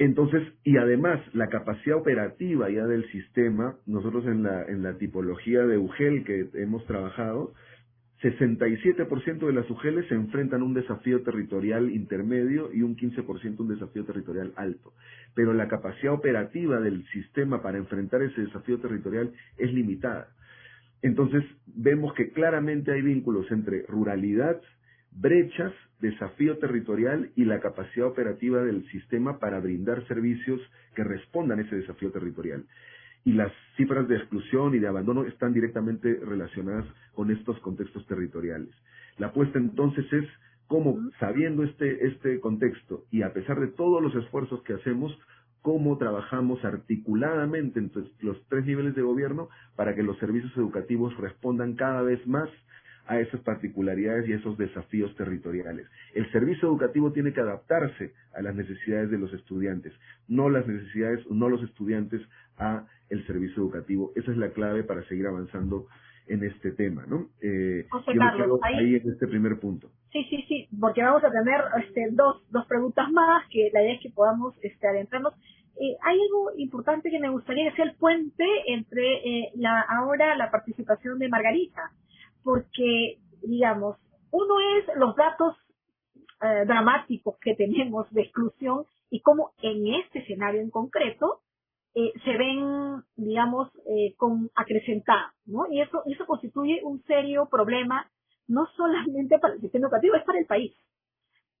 Entonces, 0.00 0.42
y 0.64 0.78
además, 0.78 1.20
la 1.34 1.48
capacidad 1.48 1.98
operativa 1.98 2.70
ya 2.70 2.86
del 2.86 3.06
sistema, 3.12 3.76
nosotros 3.84 4.24
en 4.24 4.42
la, 4.42 4.64
en 4.64 4.82
la 4.82 4.96
tipología 4.96 5.60
de 5.66 5.76
UGEL 5.76 6.24
que 6.24 6.48
hemos 6.54 6.86
trabajado, 6.86 7.52
67% 8.22 9.46
de 9.46 9.52
las 9.52 9.68
UGELes 9.68 10.08
se 10.08 10.14
enfrentan 10.14 10.62
a 10.62 10.64
un 10.64 10.72
desafío 10.72 11.22
territorial 11.22 11.90
intermedio 11.90 12.72
y 12.72 12.80
un 12.80 12.96
15% 12.96 13.60
un 13.60 13.68
desafío 13.68 14.06
territorial 14.06 14.54
alto. 14.56 14.94
Pero 15.34 15.52
la 15.52 15.68
capacidad 15.68 16.14
operativa 16.14 16.80
del 16.80 17.06
sistema 17.08 17.60
para 17.60 17.76
enfrentar 17.76 18.22
ese 18.22 18.40
desafío 18.40 18.78
territorial 18.80 19.30
es 19.58 19.70
limitada. 19.70 20.28
Entonces, 21.02 21.44
vemos 21.66 22.14
que 22.14 22.30
claramente 22.30 22.90
hay 22.90 23.02
vínculos 23.02 23.52
entre 23.52 23.82
ruralidad, 23.82 24.62
brechas, 25.12 25.72
desafío 26.00 26.58
territorial 26.58 27.30
y 27.36 27.44
la 27.44 27.60
capacidad 27.60 28.06
operativa 28.06 28.62
del 28.62 28.88
sistema 28.90 29.38
para 29.38 29.60
brindar 29.60 30.06
servicios 30.06 30.60
que 30.94 31.04
respondan 31.04 31.58
a 31.58 31.62
ese 31.62 31.76
desafío 31.76 32.10
territorial 32.10 32.64
y 33.24 33.32
las 33.32 33.52
cifras 33.76 34.08
de 34.08 34.16
exclusión 34.16 34.74
y 34.74 34.78
de 34.78 34.88
abandono 34.88 35.24
están 35.24 35.52
directamente 35.52 36.18
relacionadas 36.24 36.86
con 37.14 37.30
estos 37.30 37.58
contextos 37.60 38.06
territoriales. 38.06 38.70
La 39.18 39.28
apuesta 39.28 39.58
entonces 39.58 40.10
es 40.12 40.24
cómo, 40.66 40.98
sabiendo 41.18 41.64
este, 41.64 42.06
este 42.06 42.40
contexto 42.40 43.04
y 43.10 43.22
a 43.22 43.32
pesar 43.32 43.60
de 43.60 43.68
todos 43.68 44.02
los 44.02 44.14
esfuerzos 44.14 44.62
que 44.62 44.74
hacemos, 44.74 45.16
cómo 45.62 45.98
trabajamos 45.98 46.64
articuladamente 46.64 47.78
entre 47.78 48.04
los 48.20 48.42
tres 48.48 48.64
niveles 48.64 48.94
de 48.94 49.02
gobierno 49.02 49.48
para 49.76 49.94
que 49.94 50.02
los 50.02 50.18
servicios 50.18 50.56
educativos 50.56 51.14
respondan 51.18 51.74
cada 51.74 52.02
vez 52.02 52.26
más 52.26 52.48
a 53.10 53.18
esas 53.18 53.40
particularidades 53.40 54.28
y 54.28 54.34
esos 54.34 54.56
desafíos 54.56 55.12
territoriales. 55.16 55.84
El 56.14 56.30
servicio 56.30 56.68
educativo 56.68 57.10
tiene 57.10 57.32
que 57.32 57.40
adaptarse 57.40 58.12
a 58.32 58.40
las 58.40 58.54
necesidades 58.54 59.10
de 59.10 59.18
los 59.18 59.32
estudiantes, 59.32 59.92
no 60.28 60.48
las 60.48 60.64
necesidades, 60.64 61.28
no 61.28 61.48
los 61.48 61.60
estudiantes 61.64 62.22
a 62.56 62.86
el 63.08 63.26
servicio 63.26 63.64
educativo. 63.64 64.12
Esa 64.14 64.30
es 64.30 64.36
la 64.36 64.50
clave 64.50 64.84
para 64.84 65.02
seguir 65.08 65.26
avanzando 65.26 65.88
en 66.28 66.44
este 66.44 66.70
tema, 66.70 67.04
¿no? 67.08 67.26
Eh, 67.42 67.84
José 67.90 68.12
Carlos, 68.16 68.60
ahí, 68.62 68.94
en 68.94 69.10
este 69.10 69.26
primer 69.26 69.58
punto. 69.58 69.90
Sí, 70.12 70.24
sí, 70.30 70.44
sí, 70.46 70.68
porque 70.78 71.02
vamos 71.02 71.24
a 71.24 71.32
tener 71.32 71.60
este, 71.84 72.10
dos, 72.12 72.48
dos 72.50 72.64
preguntas 72.66 73.10
más, 73.10 73.42
que 73.50 73.70
la 73.72 73.82
idea 73.82 73.94
es 73.94 74.00
que 74.02 74.10
podamos 74.10 74.54
este, 74.62 74.86
adentrarnos. 74.86 75.34
Eh, 75.80 75.96
hay 76.02 76.16
algo 76.20 76.52
importante 76.58 77.10
que 77.10 77.18
me 77.18 77.28
gustaría 77.28 77.72
que 77.72 77.82
el 77.82 77.94
puente 77.94 78.44
entre 78.68 79.14
eh, 79.24 79.50
la 79.56 79.80
ahora 79.80 80.36
la 80.36 80.52
participación 80.52 81.18
de 81.18 81.28
Margarita, 81.28 81.90
porque, 82.42 83.18
digamos, 83.42 83.96
uno 84.30 84.54
es 84.78 84.96
los 84.96 85.14
datos 85.16 85.56
eh, 86.42 86.64
dramáticos 86.66 87.36
que 87.40 87.54
tenemos 87.54 88.10
de 88.12 88.22
exclusión 88.22 88.84
y 89.10 89.20
cómo 89.20 89.52
en 89.62 89.94
este 89.94 90.20
escenario 90.20 90.60
en 90.60 90.70
concreto 90.70 91.40
eh, 91.94 92.12
se 92.24 92.36
ven, 92.36 93.02
digamos, 93.16 93.68
eh, 93.86 94.14
con 94.16 94.48
acrecentados, 94.54 95.32
¿no? 95.44 95.66
Y 95.70 95.80
eso, 95.80 96.02
eso 96.06 96.24
constituye 96.24 96.80
un 96.84 97.02
serio 97.02 97.48
problema, 97.50 98.08
no 98.46 98.66
solamente 98.76 99.38
para 99.40 99.54
el 99.54 99.60
sistema 99.60 99.86
educativo, 99.86 100.14
es 100.14 100.24
para 100.24 100.38
el 100.38 100.46
país. 100.46 100.72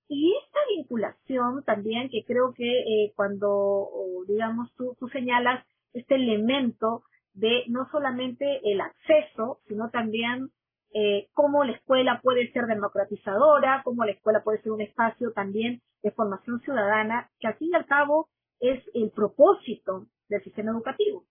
Y 0.08 0.32
esta 0.44 0.58
vinculación 0.76 1.64
también, 1.64 2.10
que 2.10 2.24
creo 2.24 2.52
que 2.54 2.64
eh, 2.64 3.12
cuando, 3.16 3.88
digamos, 4.28 4.72
tú, 4.76 4.96
tú 4.98 5.08
señalas 5.08 5.64
este 5.92 6.14
elemento 6.14 7.02
de 7.34 7.64
no 7.68 7.88
solamente 7.90 8.60
el 8.64 8.80
acceso, 8.80 9.60
sino 9.66 9.90
también 9.90 10.50
eh, 10.92 11.28
cómo 11.32 11.64
la 11.64 11.72
escuela 11.72 12.20
puede 12.22 12.50
ser 12.52 12.66
democratizadora, 12.66 13.82
cómo 13.84 14.04
la 14.04 14.12
escuela 14.12 14.42
puede 14.42 14.60
ser 14.62 14.72
un 14.72 14.80
espacio 14.80 15.32
también 15.32 15.80
de 16.02 16.10
formación 16.10 16.60
ciudadana, 16.60 17.30
que 17.38 17.46
al 17.46 17.54
fin 17.54 17.70
y 17.72 17.76
al 17.76 17.86
cabo 17.86 18.28
es 18.58 18.82
el 18.94 19.10
propósito 19.10 20.06
del 20.28 20.42
sistema 20.42 20.72
educativo, 20.72 21.24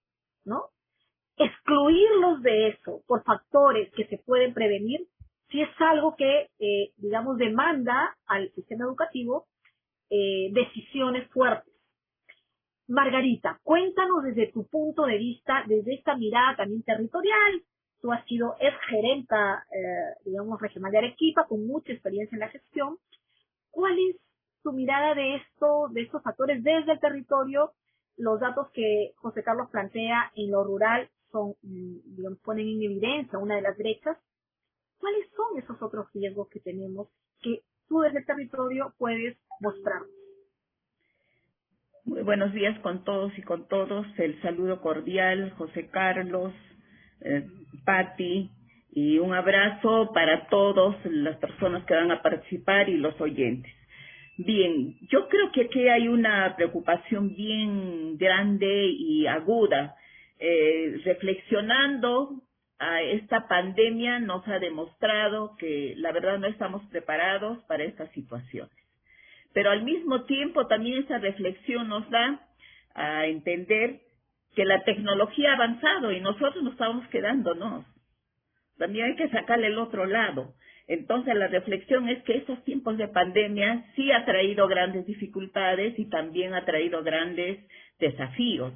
¿no? 0.46 0.70
Excluirlos 1.38 2.42
de 2.42 2.70
eso 2.70 3.02
por 3.08 3.24
factores 3.24 3.92
que 3.94 4.06
se 4.08 4.18
pueden 4.18 4.54
prevenir, 4.54 5.08
si 5.50 5.62
es 5.62 5.70
algo 5.80 6.16
que, 6.16 6.50
eh, 6.60 6.94
digamos, 6.98 7.38
demanda 7.38 8.16
al 8.28 8.52
sistema 8.54 8.86
educativo 8.86 9.48
eh, 10.10 10.50
decisiones 10.54 11.30
fuertes. 11.32 11.74
Margarita, 12.88 13.60
cuéntanos 13.64 14.24
desde 14.24 14.52
tu 14.52 14.68
punto 14.68 15.06
de 15.06 15.18
vista, 15.18 15.64
desde 15.68 15.94
esta 15.94 16.16
mirada 16.16 16.56
también 16.58 16.82
territorial, 16.84 17.62
tú 18.02 18.12
has 18.12 18.26
sido 18.26 18.56
ex 18.60 18.76
gerenta, 18.90 19.66
eh, 19.72 20.16
digamos, 20.26 20.62
regional 20.62 20.92
de 20.92 20.98
Arequipa, 21.00 21.48
con 21.48 21.66
mucha 21.68 21.92
experiencia 21.92 22.36
en 22.36 22.42
la 22.42 22.50
gestión. 22.50 22.98
¿Cuál 23.72 23.98
es 24.10 24.18
tu 24.64 24.72
mirada 24.74 25.16
de 25.16 25.36
esto, 25.36 25.88
de 25.92 26.02
estos 26.02 26.22
factores 26.24 26.64
desde 26.64 26.94
el 26.94 27.00
territorio 27.00 27.74
los 28.20 28.40
datos 28.40 28.70
que 28.72 29.14
José 29.16 29.44
Carlos 29.44 29.70
plantea 29.72 30.32
en 30.36 30.52
lo 30.52 30.64
rural 30.64 31.10
son, 31.32 31.56
mm, 31.62 32.16
digamos, 32.18 32.40
ponen 32.40 32.68
en 32.68 32.84
evidencia 32.84 33.40
una 33.40 33.56
de 33.56 33.62
las 33.62 33.78
brechas. 33.78 34.18
¿Cuáles 35.00 35.30
son 35.36 35.58
esos 35.58 35.82
otros 35.82 36.12
riesgos 36.14 36.50
que 36.50 36.60
tenemos 36.60 37.08
que 37.42 37.62
tú 37.88 38.02
desde 38.02 38.20
el 38.20 38.26
territorio 38.26 38.94
puedes 38.98 39.38
mostrar? 39.62 40.02
Muy 42.04 42.24
buenos 42.24 42.52
días 42.54 42.78
con 42.80 43.06
todos 43.06 43.32
y 43.38 43.42
con 43.42 43.68
todos. 43.70 44.06
El 44.18 44.42
saludo 44.42 44.82
cordial, 44.82 45.52
José 45.52 45.90
Carlos, 45.90 46.54
eh, 47.22 47.48
Patti, 47.86 48.50
y 48.92 49.20
un 49.20 49.34
abrazo 49.34 50.12
para 50.14 50.48
todas 50.48 50.98
las 51.06 51.38
personas 51.38 51.86
que 51.86 51.94
van 51.94 52.12
a 52.12 52.22
participar 52.22 52.90
y 52.90 52.98
los 52.98 53.20
oyentes. 53.22 53.72
Bien, 54.38 54.96
yo 55.10 55.28
creo 55.28 55.52
que 55.52 55.62
aquí 55.64 55.88
hay 55.88 56.08
una 56.08 56.56
preocupación 56.56 57.36
bien 57.36 58.18
grande 58.18 58.88
y 58.88 59.28
aguda. 59.28 59.96
Eh, 60.40 61.02
reflexionando 61.04 62.42
esta 63.12 63.48
pandemia 63.48 64.20
nos 64.20 64.48
ha 64.48 64.58
demostrado 64.60 65.56
que 65.58 65.94
la 65.98 66.14
verdad 66.14 66.40
no 66.40 66.48
estamos 66.48 66.82
preparados 66.90 67.60
para 67.66 67.84
estas 67.84 68.10
situaciones. 68.12 68.72
Pero 69.54 69.72
al 69.72 69.84
mismo 69.84 70.24
tiempo 70.24 70.68
también 70.68 71.04
esa 71.04 71.18
reflexión 71.18 71.90
nos 71.90 72.10
da 72.10 72.40
a 72.94 73.26
entender 73.26 74.00
que 74.56 74.66
la 74.66 74.84
tecnología 74.84 75.52
ha 75.52 75.56
avanzado 75.56 76.12
y 76.12 76.20
nosotros 76.22 76.64
nos 76.64 76.74
estamos 76.74 77.08
quedándonos. 77.10 77.86
También 78.78 79.08
hay 79.08 79.16
que 79.16 79.30
sacarle 79.30 79.68
el 79.68 79.78
otro 79.78 80.06
lado. 80.06 80.54
Entonces 80.88 81.36
la 81.36 81.48
reflexión 81.48 82.10
es 82.10 82.24
que 82.24 82.38
estos 82.38 82.64
tiempos 82.64 82.98
de 82.98 83.08
pandemia 83.08 83.86
sí 83.96 84.12
ha 84.12 84.26
traído 84.26 84.68
grandes 84.68 85.06
dificultades 85.06 85.98
y 86.00 86.10
también 86.10 86.56
ha 86.56 86.66
traído 86.66 87.04
grandes 87.04 87.60
desafíos. 88.00 88.74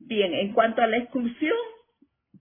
Bien, 0.00 0.34
en 0.34 0.52
cuanto 0.52 0.82
a 0.82 0.86
la 0.86 0.96
exclusión, 0.96 1.56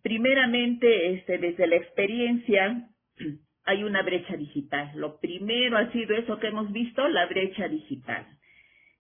primeramente, 0.02 1.14
este, 1.14 1.38
desde 1.38 1.68
la 1.68 1.76
experiencia, 1.76 2.90
hay 3.66 3.84
una 3.84 4.02
brecha 4.02 4.36
digital. 4.36 4.92
Lo 4.96 5.20
primero 5.20 5.78
ha 5.78 5.92
sido 5.92 6.16
eso 6.16 6.40
que 6.40 6.48
hemos 6.48 6.72
visto, 6.72 7.08
la 7.08 7.28
brecha 7.28 7.68
digital. 7.68 8.26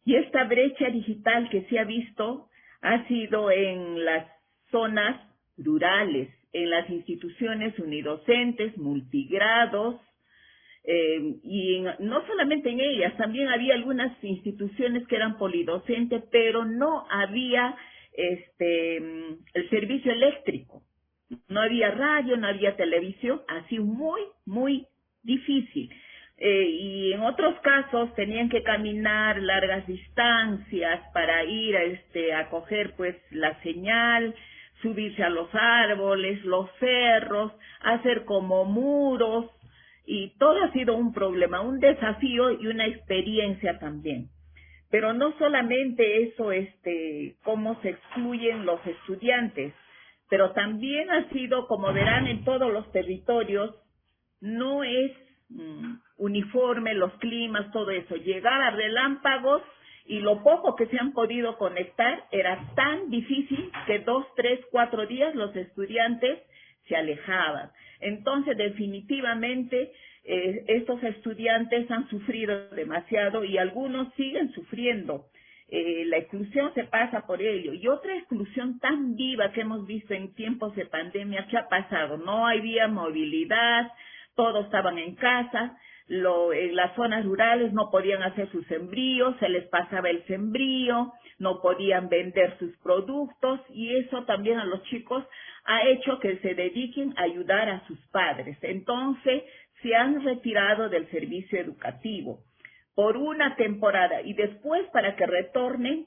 Y 0.05 0.15
esta 0.15 0.43
brecha 0.43 0.89
digital 0.89 1.49
que 1.49 1.63
se 1.63 1.79
ha 1.79 1.85
visto 1.85 2.49
ha 2.81 3.07
sido 3.07 3.51
en 3.51 4.05
las 4.05 4.27
zonas 4.71 5.21
rurales, 5.57 6.29
en 6.53 6.69
las 6.69 6.89
instituciones 6.89 7.77
unidocentes, 7.79 8.77
multigrados, 8.77 10.01
eh, 10.83 11.36
y 11.43 11.81
no 12.00 12.25
solamente 12.25 12.69
en 12.69 12.79
ellas, 12.79 13.15
también 13.17 13.50
había 13.50 13.75
algunas 13.75 14.12
instituciones 14.24 15.05
que 15.07 15.17
eran 15.17 15.38
polidocentes, 15.38 16.24
pero 16.31 16.65
no 16.65 17.05
había 17.09 17.75
este 18.13 18.98
el 18.98 19.69
servicio 19.69 20.12
eléctrico, 20.12 20.83
no 21.48 21.62
había 21.62 21.91
radio, 21.91 22.38
no 22.38 22.48
había 22.48 22.75
televisión, 22.75 23.41
así 23.48 23.79
muy, 23.79 24.21
muy 24.45 24.88
difícil. 25.21 25.91
Eh, 26.41 26.69
y 26.69 27.12
en 27.12 27.19
otros 27.22 27.60
casos 27.60 28.15
tenían 28.15 28.48
que 28.48 28.63
caminar 28.63 29.41
largas 29.41 29.86
distancias 29.86 31.01
para 31.13 31.43
ir 31.43 31.75
a 31.75 31.84
este 31.84 32.34
a 32.34 32.50
coger 32.50 32.93
pues 32.96 33.17
la 33.31 33.62
señal 33.62 34.34
subirse 34.81 35.22
a 35.22 35.29
los 35.29 35.50
árboles 35.53 36.41
los 36.46 36.69
cerros 36.79 37.51
hacer 37.81 38.24
como 38.24 38.63
muros 38.63 39.51
y 40.05 40.29
todo 40.38 40.63
ha 40.63 40.72
sido 40.72 40.96
un 40.96 41.12
problema 41.12 41.60
un 41.60 41.81
desafío 41.81 42.51
y 42.51 42.67
una 42.67 42.86
experiencia 42.86 43.77
también. 43.77 44.29
Pero 44.89 45.12
no 45.12 45.38
solamente 45.39 46.24
eso 46.24 46.53
este 46.53 47.36
cómo 47.43 47.81
se 47.81 47.89
excluyen 47.89 48.65
los 48.65 48.79
estudiantes 48.88 49.74
pero 50.29 50.53
también 50.53 51.12
ha 51.12 51.27
sido 51.31 51.67
como 51.67 51.91
verán 51.91 52.27
en 52.27 52.46
todos 52.46 52.72
los 52.72 52.89
territorios 52.93 53.75
no 54.39 54.86
es 54.86 55.12
uniforme, 56.18 56.94
los 56.94 57.13
climas, 57.13 57.72
todo 57.72 57.91
eso. 57.91 58.15
Llegar 58.15 58.62
a 58.62 58.72
relámpagos 58.72 59.63
y 60.06 60.20
lo 60.20 60.44
poco 60.44 60.75
que 60.75 60.88
se 60.88 60.98
han 60.98 61.13
podido 61.13 61.58
conectar 61.58 62.25
era 62.32 62.60
tan 62.75 63.10
difícil 63.10 63.72
que 63.86 64.00
dos, 64.00 64.25
tres, 64.36 64.60
cuatro 64.72 65.06
días 65.06 65.36
los 65.36 65.56
estudiantes 65.56 66.39
se 66.88 66.96
alejaban. 66.96 67.72
Entonces, 68.00 68.58
definitivamente, 68.58 69.91
eh, 70.24 70.65
estos 70.68 71.01
estudiantes 71.03 71.89
han 71.91 72.10
sufrido 72.10 72.70
demasiado 72.70 73.44
y 73.44 73.58
algunos 73.58 74.13
siguen 74.15 74.51
sufriendo. 74.53 75.25
Eh, 75.72 76.06
la 76.08 76.18
exclusión 76.18 76.74
se 76.74 76.86
pasa 76.86 77.27
por 77.27 77.41
ello. 77.41 77.74
Y 77.74 77.88
otra 77.88 78.15
exclusión 78.18 78.79
tan 78.79 79.15
viva 79.15 79.51
que 79.51 79.62
hemos 79.62 79.86
visto 79.86 80.13
en 80.15 80.34
tiempos 80.34 80.75
de 80.75 80.86
pandemia, 80.86 81.46
¿qué 81.50 81.58
ha 81.58 81.68
pasado? 81.68 82.18
No 82.18 82.48
había 82.48 82.88
movilidad, 82.88 83.91
todos 84.39 84.63
estaban 84.63 84.98
en 84.98 85.15
casa, 85.15 85.77
lo, 86.08 86.53
en 86.53 86.74
las 86.74 86.96
zonas 86.96 87.25
rurales 87.25 87.74
no 87.74 87.91
podían 87.91 88.24
hacer 88.24 88.50
sus 88.53 88.65
sembríos, 88.67 89.36
se 89.38 89.50
les 89.50 89.67
pasaba 89.67 90.10
el 90.10 90.25
sembrío, 90.27 91.12
no 91.39 91.62
podían 91.62 92.08
vender 92.08 92.58
sus 92.58 92.74
productos 92.77 93.60
y 93.67 93.98
eso 93.98 94.24
también 94.24 94.58
a 94.58 94.63
los 94.63 94.81
chicos 94.84 95.25
ha 95.65 95.86
hecho 95.89 96.19
que 96.19 96.38
se 96.38 96.55
dediquen 96.55 97.13
a 97.17 97.24
ayudar 97.24 97.67
a 97.67 97.86
sus 97.86 98.00
padres. 98.13 98.58
Entonces 98.62 99.43
se 99.81 99.93
han 99.93 100.24
retirado 100.24 100.88
del 100.88 101.12
servicio 101.12 101.60
educativo 101.60 102.39
por 102.96 103.17
una 103.17 103.58
temporada 103.58 104.22
y 104.22 104.36
después 104.36 104.88
para 104.93 105.17
que 105.17 105.25
retornen 105.25 106.05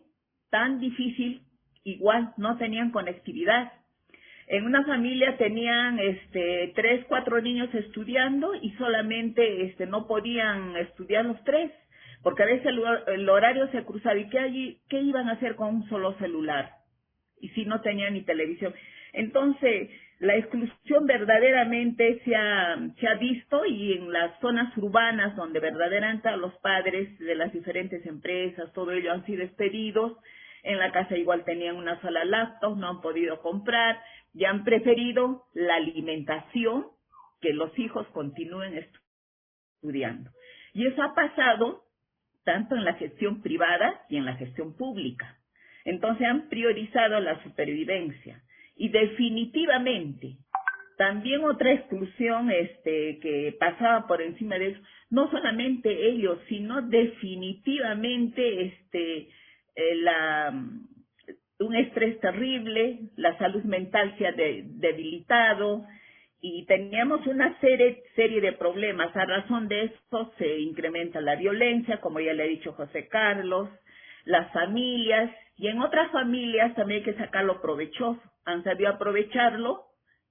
tan 0.49 0.81
difícil, 0.81 1.43
igual 1.85 2.33
no 2.39 2.57
tenían 2.57 2.93
conectividad 2.93 3.73
en 4.47 4.65
una 4.65 4.85
familia 4.85 5.37
tenían 5.37 5.99
este 5.99 6.73
tres, 6.75 7.05
cuatro 7.09 7.41
niños 7.41 7.73
estudiando 7.75 8.55
y 8.55 8.71
solamente 8.73 9.63
este 9.65 9.87
no 9.87 10.07
podían 10.07 10.77
estudiar 10.77 11.25
los 11.25 11.43
tres, 11.45 11.71
porque 12.23 12.43
a 12.43 12.47
veces 12.47 12.67
el, 12.67 13.29
horario 13.29 13.69
se 13.69 13.85
cruzaba 13.85 14.17
y 14.17 14.29
qué, 14.29 14.77
qué 14.89 15.01
iban 15.01 15.29
a 15.29 15.33
hacer 15.33 15.55
con 15.55 15.75
un 15.75 15.89
solo 15.89 16.15
celular 16.19 16.71
y 17.41 17.49
si 17.51 17.65
no 17.65 17.81
tenían 17.81 18.15
ni 18.15 18.23
televisión. 18.23 18.75
Entonces, 19.13 19.91
la 20.21 20.37
exclusión 20.37 21.07
verdaderamente 21.07 22.21
se 22.25 22.37
ha, 22.37 22.79
se 22.99 23.09
ha 23.09 23.15
visto 23.15 23.67
y 23.67 23.95
en 23.95 24.13
las 24.13 24.39
zonas 24.41 24.75
urbanas 24.79 25.35
donde 25.35 25.59
verdaderamente 25.59 26.35
los 26.37 26.55
padres 26.59 27.19
de 27.19 27.35
las 27.35 27.53
diferentes 27.53 28.07
empresas, 28.07 28.73
todo 28.73 28.93
ello 28.93 29.13
han 29.13 29.27
sido 29.27 29.41
despedidos, 29.41 30.17
en 30.63 30.79
la 30.79 30.93
casa 30.93 31.17
igual 31.17 31.45
tenían 31.45 31.75
una 31.75 32.01
sola 32.01 32.25
laptop, 32.25 32.77
no 32.77 32.89
han 32.89 33.01
podido 33.01 33.41
comprar, 33.41 34.01
y 34.35 34.45
han 34.45 34.65
preferido 34.65 35.45
la 35.55 35.77
alimentación 35.77 36.87
que 37.41 37.53
los 37.53 37.77
hijos 37.79 38.07
continúen 38.09 38.89
estudiando. 39.83 40.31
Y 40.73 40.87
eso 40.87 41.03
ha 41.03 41.15
pasado 41.15 41.83
tanto 42.45 42.77
en 42.77 42.85
la 42.85 42.95
gestión 42.95 43.43
privada 43.43 44.03
y 44.09 44.17
en 44.17 44.25
la 44.25 44.37
gestión 44.37 44.77
pública. 44.77 45.39
Entonces 45.85 46.27
han 46.27 46.49
priorizado 46.49 47.21
la 47.21 47.43
supervivencia. 47.43 48.43
Y 48.77 48.89
definitivamente, 48.89 50.37
también 50.97 51.45
otra 51.45 51.73
exclusión 51.73 52.51
este, 52.51 53.19
que 53.21 53.57
pasaba 53.59 54.07
por 54.07 54.23
encima 54.23 54.57
de 54.57 54.69
eso, 54.69 54.81
no 55.11 55.31
solamente 55.31 56.09
ellos, 56.09 56.39
sino 56.49 56.81
definitivamente 56.83 58.67
este, 58.67 59.29
eh, 59.75 59.95
la, 59.97 60.55
un 61.63 61.77
estrés 61.77 62.21
terrible, 62.21 63.01
la 63.17 63.37
salud 63.39 63.63
mental 63.65 64.15
se 64.19 64.27
ha 64.27 64.33
debilitado 64.33 65.85
y 66.41 66.67
teníamos 66.67 67.27
una 67.27 67.59
serie, 67.61 68.03
serie 68.17 68.41
de 68.41 68.53
problemas. 68.53 69.17
A 69.17 69.25
razón 69.25 69.69
de 69.69 69.85
esto 69.85 70.33
se 70.39 70.59
incrementa 70.59 71.21
la 71.21 71.37
violencia, 71.37 72.01
como 72.01 72.21
ya 72.21 72.33
le 72.33 72.43
ha 72.43 72.47
dicho 72.47 72.73
José 72.73 73.09
Carlos, 73.09 73.69
las 74.25 74.53
familias 74.53 75.31
y 75.57 75.69
en 75.69 75.81
otras 75.81 76.11
familias 76.11 76.75
también 76.75 77.01
hay 77.01 77.05
que 77.05 77.19
sacarlo 77.19 77.61
provechoso. 77.61 78.21
Han 78.45 78.65
sabido 78.65 78.91
aprovecharlo 78.91 79.85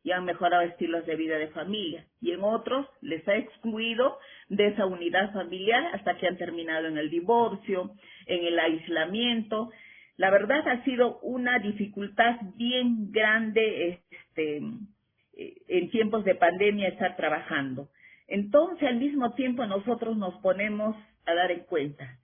y 0.03 0.11
han 0.11 0.25
mejorado 0.25 0.63
estilos 0.63 1.05
de 1.05 1.15
vida 1.15 1.37
de 1.37 1.47
familia. 1.49 2.05
Y 2.19 2.31
en 2.31 2.43
otros 2.43 2.87
les 3.01 3.25
ha 3.27 3.35
excluido 3.35 4.17
de 4.49 4.67
esa 4.67 4.85
unidad 4.85 5.31
familiar 5.31 5.91
hasta 5.93 6.17
que 6.17 6.27
han 6.27 6.37
terminado 6.37 6.87
en 6.87 6.97
el 6.97 7.09
divorcio, 7.09 7.91
en 8.25 8.45
el 8.45 8.59
aislamiento 8.59 9.71
la 10.21 10.29
verdad 10.29 10.67
ha 10.67 10.83
sido 10.83 11.17
una 11.21 11.57
dificultad 11.57 12.35
bien 12.55 13.11
grande 13.11 13.99
este, 14.13 14.57
eh, 15.35 15.55
en 15.67 15.89
tiempos 15.89 16.23
de 16.25 16.35
pandemia 16.35 16.89
estar 16.89 17.15
trabajando. 17.15 17.89
Entonces, 18.27 18.87
al 18.87 18.97
mismo 18.97 19.33
tiempo, 19.33 19.65
nosotros 19.65 20.15
nos 20.17 20.35
ponemos 20.43 20.95
a 21.25 21.33
dar 21.33 21.49
en 21.49 21.61
cuenta. 21.61 22.19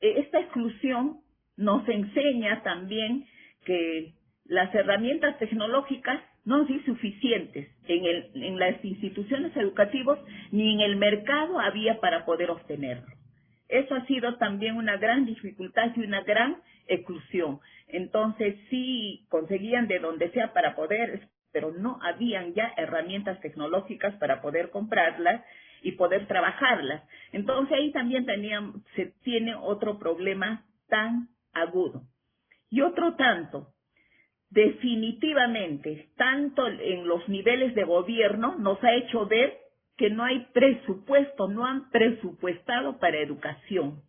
E, 0.00 0.20
esta 0.20 0.38
exclusión 0.38 1.22
nos 1.56 1.88
enseña 1.88 2.62
también 2.62 3.26
que 3.64 4.12
las 4.44 4.72
herramientas 4.72 5.36
tecnológicas 5.40 6.22
no 6.44 6.64
son 6.68 6.84
suficientes 6.84 7.68
en, 7.88 8.04
el, 8.04 8.30
en 8.44 8.60
las 8.60 8.84
instituciones 8.84 9.56
educativas 9.56 10.20
ni 10.52 10.74
en 10.74 10.82
el 10.82 10.94
mercado 10.94 11.58
había 11.58 11.98
para 11.98 12.24
poder 12.26 12.52
obtenerlo. 12.52 13.12
Eso 13.68 13.96
ha 13.96 14.06
sido 14.06 14.36
también 14.36 14.76
una 14.76 14.98
gran 14.98 15.26
dificultad 15.26 15.90
y 15.96 16.00
una 16.00 16.20
gran 16.20 16.58
exclusión. 16.86 17.60
Entonces 17.88 18.56
sí 18.70 19.26
conseguían 19.28 19.86
de 19.88 19.98
donde 19.98 20.30
sea 20.30 20.52
para 20.52 20.74
poder, 20.74 21.28
pero 21.52 21.72
no 21.72 21.98
habían 22.02 22.54
ya 22.54 22.72
herramientas 22.76 23.40
tecnológicas 23.40 24.14
para 24.16 24.40
poder 24.42 24.70
comprarlas 24.70 25.44
y 25.82 25.92
poder 25.92 26.26
trabajarlas. 26.26 27.02
Entonces 27.32 27.76
ahí 27.78 27.92
también 27.92 28.26
tenían, 28.26 28.82
se 28.96 29.12
tiene 29.22 29.54
otro 29.54 29.98
problema 29.98 30.64
tan 30.88 31.28
agudo. 31.52 32.02
Y 32.70 32.80
otro 32.80 33.14
tanto, 33.14 33.68
definitivamente, 34.50 36.08
tanto 36.16 36.66
en 36.66 37.06
los 37.06 37.28
niveles 37.28 37.74
de 37.74 37.84
gobierno, 37.84 38.56
nos 38.58 38.82
ha 38.82 38.94
hecho 38.94 39.26
ver 39.26 39.58
que 39.96 40.10
no 40.10 40.24
hay 40.24 40.46
presupuesto, 40.52 41.46
no 41.48 41.66
han 41.66 41.90
presupuestado 41.90 42.98
para 42.98 43.18
educación 43.18 44.02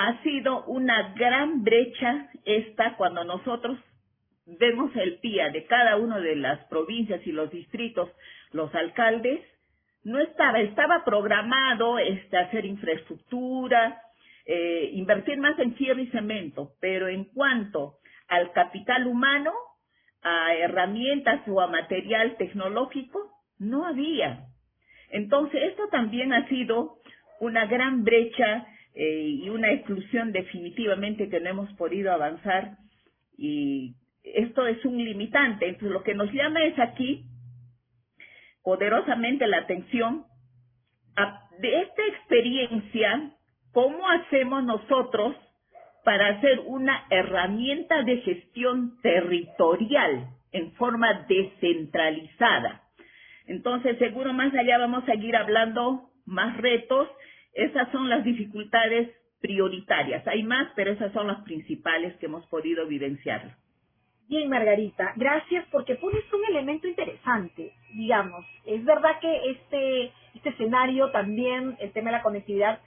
ha 0.00 0.22
sido 0.22 0.64
una 0.64 1.12
gran 1.12 1.62
brecha 1.62 2.30
esta 2.46 2.96
cuando 2.96 3.22
nosotros 3.22 3.78
vemos 4.46 4.90
el 4.96 5.18
PIA 5.18 5.50
de 5.50 5.66
cada 5.66 5.96
una 5.98 6.18
de 6.18 6.36
las 6.36 6.58
provincias 6.68 7.20
y 7.26 7.32
los 7.32 7.50
distritos, 7.50 8.08
los 8.52 8.74
alcaldes, 8.74 9.40
no 10.02 10.18
estaba, 10.18 10.60
estaba 10.60 11.04
programado 11.04 11.98
este, 11.98 12.38
hacer 12.38 12.64
infraestructura, 12.64 14.00
eh, 14.46 14.88
invertir 14.94 15.36
más 15.36 15.58
en 15.58 15.74
fierro 15.74 16.00
y 16.00 16.06
cemento, 16.06 16.72
pero 16.80 17.08
en 17.08 17.24
cuanto 17.24 17.96
al 18.28 18.52
capital 18.52 19.06
humano, 19.06 19.52
a 20.22 20.54
herramientas 20.54 21.42
o 21.46 21.60
a 21.60 21.66
material 21.66 22.36
tecnológico, 22.38 23.30
no 23.58 23.86
había. 23.86 24.46
Entonces, 25.10 25.62
esto 25.64 25.88
también 25.88 26.32
ha 26.32 26.48
sido 26.48 26.96
una 27.40 27.66
gran 27.66 28.02
brecha 28.02 28.66
eh, 28.94 29.38
y 29.42 29.48
una 29.48 29.72
exclusión 29.72 30.32
definitivamente 30.32 31.28
que 31.28 31.40
no 31.40 31.50
hemos 31.50 31.72
podido 31.74 32.12
avanzar 32.12 32.76
y 33.36 33.94
esto 34.22 34.66
es 34.66 34.84
un 34.84 34.98
limitante. 34.98 35.66
Entonces 35.66 35.90
lo 35.90 36.02
que 36.02 36.14
nos 36.14 36.32
llama 36.32 36.64
es 36.64 36.78
aquí 36.78 37.24
poderosamente 38.62 39.46
la 39.46 39.58
atención 39.58 40.26
de 41.60 41.80
esta 41.82 42.02
experiencia, 42.06 43.32
cómo 43.72 44.08
hacemos 44.08 44.64
nosotros 44.64 45.36
para 46.04 46.28
hacer 46.28 46.60
una 46.66 47.04
herramienta 47.10 48.02
de 48.02 48.18
gestión 48.18 48.98
territorial 49.02 50.28
en 50.52 50.72
forma 50.72 51.26
descentralizada. 51.28 52.82
Entonces, 53.46 53.98
seguro 53.98 54.32
más 54.32 54.54
allá 54.54 54.78
vamos 54.78 55.02
a 55.02 55.06
seguir 55.06 55.36
hablando 55.36 56.10
más 56.24 56.56
retos. 56.56 57.08
Esas 57.54 57.90
son 57.92 58.08
las 58.08 58.24
dificultades 58.24 59.10
prioritarias. 59.40 60.26
Hay 60.28 60.42
más, 60.42 60.68
pero 60.76 60.92
esas 60.92 61.12
son 61.12 61.26
las 61.26 61.42
principales 61.42 62.16
que 62.18 62.26
hemos 62.26 62.46
podido 62.46 62.86
vivenciar. 62.86 63.56
Bien, 64.28 64.48
Margarita, 64.48 65.12
gracias 65.16 65.66
porque 65.72 65.96
pones 65.96 66.22
un 66.32 66.44
elemento 66.44 66.86
interesante, 66.86 67.72
digamos. 67.94 68.46
Es 68.64 68.84
verdad 68.84 69.18
que 69.20 69.50
este, 69.50 70.12
este 70.34 70.50
escenario 70.50 71.10
también, 71.10 71.76
el 71.80 71.92
tema 71.92 72.10
de 72.10 72.18
la 72.18 72.22
conectividad, 72.22 72.78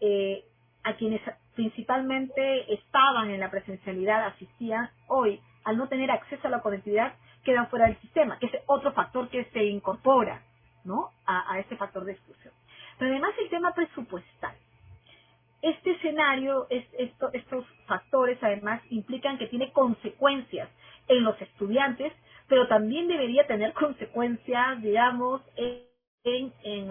eh, 0.00 0.42
a 0.84 0.94
quienes 0.94 1.20
principalmente 1.54 2.72
estaban 2.72 3.30
en 3.30 3.40
la 3.40 3.50
presencialidad, 3.50 4.24
asistían, 4.26 4.88
hoy, 5.08 5.38
al 5.64 5.76
no 5.76 5.88
tener 5.88 6.10
acceso 6.10 6.46
a 6.46 6.50
la 6.50 6.62
conectividad, 6.62 7.14
quedan 7.44 7.68
fuera 7.68 7.86
del 7.86 8.00
sistema, 8.00 8.38
que 8.38 8.46
es 8.46 8.52
otro 8.66 8.92
factor 8.92 9.28
que 9.28 9.44
se 9.52 9.64
incorpora, 9.64 10.42
¿no? 10.84 11.10
A, 11.26 11.52
a 11.52 11.58
este 11.58 11.76
factor 11.76 12.04
de 12.04 12.12
exclusión. 12.12 12.54
Pero 12.98 13.12
además 13.12 13.32
el 13.38 13.48
tema 13.48 13.72
presupuestal. 13.74 14.54
Este 15.62 15.92
escenario, 15.92 16.66
es, 16.70 16.84
esto, 16.98 17.30
estos 17.32 17.66
factores 17.86 18.38
además 18.42 18.82
implican 18.90 19.38
que 19.38 19.46
tiene 19.46 19.72
consecuencias 19.72 20.68
en 21.08 21.24
los 21.24 21.40
estudiantes, 21.40 22.12
pero 22.48 22.68
también 22.68 23.08
debería 23.08 23.46
tener 23.46 23.72
consecuencias, 23.72 24.82
digamos, 24.82 25.42
en, 25.58 25.86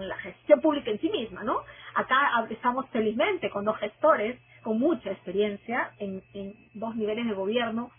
la 0.08 0.16
gestión 0.16 0.62
pública 0.62 0.90
en 0.90 0.98
sí 0.98 1.10
misma, 1.10 1.44
¿no? 1.44 1.60
Acá 1.94 2.46
estamos 2.48 2.88
felizmente 2.88 3.50
con 3.50 3.66
dos 3.66 3.76
gestores 3.76 4.40
con 4.62 4.78
mucha 4.80 5.12
experiencia 5.12 5.92
en, 5.98 6.22
en 6.32 6.54
dos 6.74 6.96
niveles 6.96 7.26
de 7.26 7.34
gobierno 7.34 7.90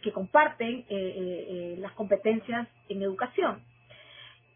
que 0.00 0.12
comparten 0.12 0.78
eh, 0.78 0.84
eh, 0.88 1.46
eh, 1.48 1.76
las 1.78 1.92
competencias 1.92 2.68
en 2.88 3.02
educación. 3.02 3.60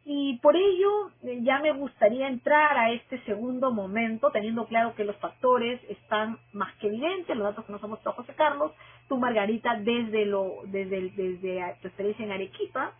Y 0.05 0.39
por 0.39 0.57
ello 0.57 1.11
ya 1.43 1.59
me 1.59 1.73
gustaría 1.73 2.29
entrar 2.29 2.77
a 2.79 2.91
este 2.93 3.23
segundo 3.25 3.71
momento, 3.71 4.31
teniendo 4.31 4.67
claro 4.67 4.95
que 4.95 5.05
los 5.05 5.17
factores 5.17 5.81
están 5.89 6.39
más 6.53 6.75
que 6.77 6.87
evidentes, 6.87 7.37
los 7.37 7.45
datos 7.45 7.67
que 7.67 7.73
nos 7.73 7.85
ha 7.85 7.87
mostrado 7.87 8.17
José 8.17 8.35
Carlos, 8.35 8.73
tú 9.09 9.19
Margarita 9.19 9.77
desde 9.77 10.25
lo 10.25 10.63
desde 10.65 11.11
desde 11.11 11.77
tu 11.83 11.89
experiencia 11.89 12.25
en 12.25 12.33
Arequipa, 12.33 12.93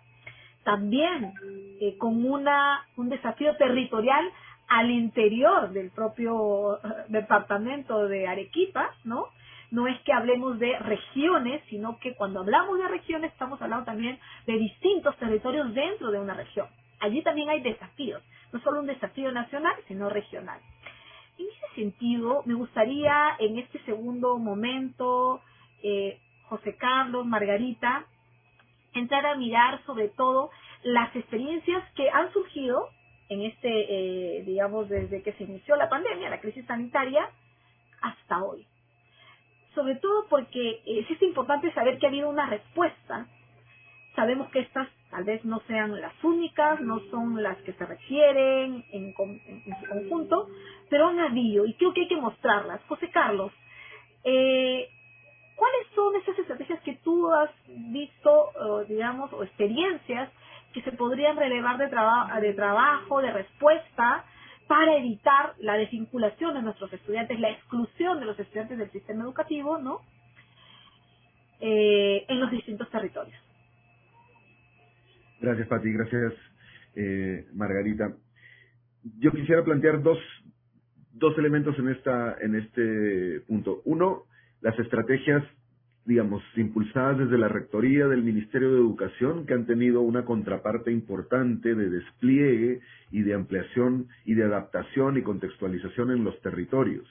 también 0.63 1.33
eh, 1.81 1.97
con 1.97 2.25
una 2.25 2.87
un 2.97 3.09
desafío 3.09 3.57
territorial 3.57 4.31
al 4.69 4.91
interior 4.91 5.71
del 5.71 5.91
propio 5.91 6.79
departamento 7.09 8.09
de 8.09 8.29
Arequipa, 8.29 8.95
¿no? 9.05 9.29
No 9.71 9.87
es 9.87 9.99
que 10.03 10.13
hablemos 10.13 10.59
de 10.59 10.79
regiones, 10.81 11.63
sino 11.71 11.99
que 11.99 12.15
cuando 12.15 12.41
hablamos 12.41 12.79
de 12.79 12.89
regiones 12.89 13.33
estamos 13.33 13.61
hablando 13.63 13.85
también 13.85 14.19
de 14.47 14.59
distintos 14.59 15.17
territorios 15.17 15.73
dentro 15.75 16.11
de 16.11 16.19
una 16.19 16.35
región 16.35 16.67
allí 17.01 17.23
también 17.23 17.49
hay 17.51 17.61
desafíos, 17.61 18.23
no 18.53 18.61
solo 18.61 18.81
un 18.81 18.87
desafío 18.87 19.33
nacional, 19.33 19.75
sino 19.89 20.09
regional. 20.09 20.61
En 21.39 21.47
ese 21.47 21.75
sentido, 21.75 22.43
me 22.47 22.55
gustaría 22.55 23.37
en 23.39 23.59
este 23.59 23.83
segundo 23.85 24.39
momento, 24.39 25.41
eh, 25.83 26.19
José 26.45 26.77
Carlos, 26.77 27.27
Margarita, 27.27 28.05
entrar 28.93 29.25
a 29.27 29.37
mirar 29.37 29.83
sobre 29.87 30.09
todo 30.09 30.51
las 30.83 31.15
experiencias 31.15 31.83
que 31.95 32.11
han 32.11 32.33
surgido 32.33 32.89
en 33.29 33.43
este, 33.43 33.69
eh, 33.69 34.43
digamos, 34.43 34.89
desde 34.89 35.23
que 35.23 35.33
se 35.35 35.45
inició 35.45 35.77
la 35.77 35.89
pandemia, 35.89 36.31
la 36.31 36.41
crisis 36.41 36.67
sanitaria, 36.67 37.31
hasta 38.01 38.43
hoy. 38.43 38.67
Sobre 39.75 39.95
todo 39.97 40.27
porque 40.29 40.83
eh, 40.85 41.07
es 41.09 41.23
importante 41.23 41.73
saber 41.73 41.99
que 41.99 42.07
ha 42.07 42.09
habido 42.09 42.29
una 42.29 42.47
respuesta. 42.47 43.29
Sabemos 44.21 44.51
que 44.51 44.61
estas 44.61 44.87
tal 45.11 45.25
vez 45.25 45.43
no 45.47 45.63
sean 45.67 45.99
las 45.99 46.13
únicas, 46.23 46.79
no 46.83 47.01
son 47.11 47.43
las 47.43 47.57
que 47.63 47.73
se 47.73 47.87
refieren 47.87 48.85
en, 48.93 49.15
su 49.15 49.89
conjunto, 49.89 50.47
pero 50.91 51.09
han 51.09 51.19
habido 51.21 51.65
y 51.65 51.73
creo 51.73 51.95
que 51.95 52.03
hay 52.03 52.09
que 52.09 52.21
mostrarlas. 52.21 52.83
José 52.87 53.09
Carlos, 53.09 53.51
eh, 54.25 54.91
¿cuáles 55.57 55.87
son 55.95 56.17
esas 56.17 56.39
estrategias 56.39 56.83
que 56.83 56.97
tú 56.97 57.33
has 57.33 57.51
visto, 57.67 58.51
digamos, 58.89 59.33
o 59.33 59.43
experiencias 59.43 60.31
que 60.75 60.83
se 60.83 60.93
podrían 60.93 61.39
relevar 61.39 61.79
de, 61.79 61.87
de 61.87 62.53
trabajo, 62.53 63.23
de 63.23 63.33
respuesta, 63.33 64.27
para 64.67 64.99
evitar 64.99 65.55
la 65.61 65.79
desvinculación 65.79 66.53
de 66.53 66.61
nuestros 66.61 66.93
estudiantes, 66.93 67.41
la 67.41 67.53
exclusión 67.53 68.21
de 68.21 68.27
los 68.27 68.39
estudiantes 68.39 68.77
del 68.77 68.91
sistema 68.91 69.25
educativo, 69.25 69.79
¿no? 69.79 70.03
Eh, 71.59 72.27
en 72.29 72.39
los 72.39 72.51
distintos 72.51 72.91
territorios. 72.91 73.50
Gracias, 75.41 75.69
Pati. 75.69 75.91
Gracias, 75.93 76.35
eh, 76.95 77.47
Margarita. 77.55 78.15
Yo 79.19 79.33
quisiera 79.33 79.65
plantear 79.65 80.03
dos, 80.03 80.19
dos 81.13 81.37
elementos 81.39 81.79
en, 81.79 81.89
esta, 81.89 82.37
en 82.41 82.55
este 82.57 83.41
punto. 83.47 83.81
Uno, 83.87 84.25
las 84.61 84.79
estrategias, 84.79 85.43
digamos, 86.05 86.43
impulsadas 86.57 87.19
desde 87.19 87.39
la 87.39 87.49
Rectoría 87.49 88.07
del 88.07 88.23
Ministerio 88.23 88.71
de 88.71 88.81
Educación, 88.81 89.47
que 89.47 89.55
han 89.55 89.67
tenido 89.67 90.03
una 90.03 90.27
contraparte 90.27 90.93
importante 90.93 91.75
de 91.75 91.89
despliegue 91.89 92.81
y 93.11 93.23
de 93.23 93.35
ampliación 93.35 94.09
y 94.27 94.35
de 94.35 94.45
adaptación 94.45 95.17
y 95.17 95.23
contextualización 95.23 96.11
en 96.11 96.25
los 96.25 96.39
territorios. 96.43 97.09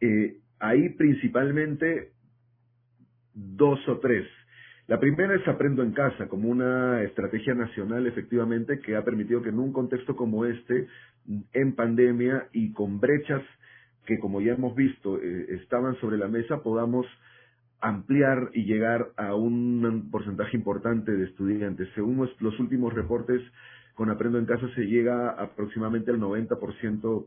Eh, 0.00 0.38
ahí 0.60 0.88
principalmente 0.90 2.12
dos 3.34 3.86
o 3.88 3.98
tres. 3.98 4.26
La 4.88 4.98
primera 4.98 5.34
es 5.34 5.46
Aprendo 5.46 5.82
en 5.82 5.92
Casa, 5.92 6.28
como 6.28 6.48
una 6.48 7.02
estrategia 7.02 7.52
nacional 7.52 8.06
efectivamente 8.06 8.80
que 8.80 8.96
ha 8.96 9.04
permitido 9.04 9.42
que 9.42 9.50
en 9.50 9.58
un 9.58 9.70
contexto 9.70 10.16
como 10.16 10.46
este, 10.46 10.88
en 11.52 11.74
pandemia 11.74 12.48
y 12.54 12.72
con 12.72 12.98
brechas 12.98 13.42
que 14.06 14.18
como 14.18 14.40
ya 14.40 14.54
hemos 14.54 14.74
visto 14.74 15.20
eh, 15.20 15.56
estaban 15.60 15.94
sobre 15.96 16.16
la 16.16 16.28
mesa, 16.28 16.62
podamos 16.62 17.04
ampliar 17.80 18.48
y 18.54 18.64
llegar 18.64 19.10
a 19.18 19.34
un 19.34 20.08
porcentaje 20.10 20.56
importante 20.56 21.12
de 21.12 21.26
estudiantes. 21.26 21.86
Según 21.94 22.26
los 22.40 22.58
últimos 22.58 22.94
reportes, 22.94 23.42
con 23.92 24.08
Aprendo 24.08 24.38
en 24.38 24.46
Casa 24.46 24.66
se 24.74 24.86
llega 24.86 25.32
aproximadamente 25.32 26.12
al 26.12 26.18
90% 26.18 27.26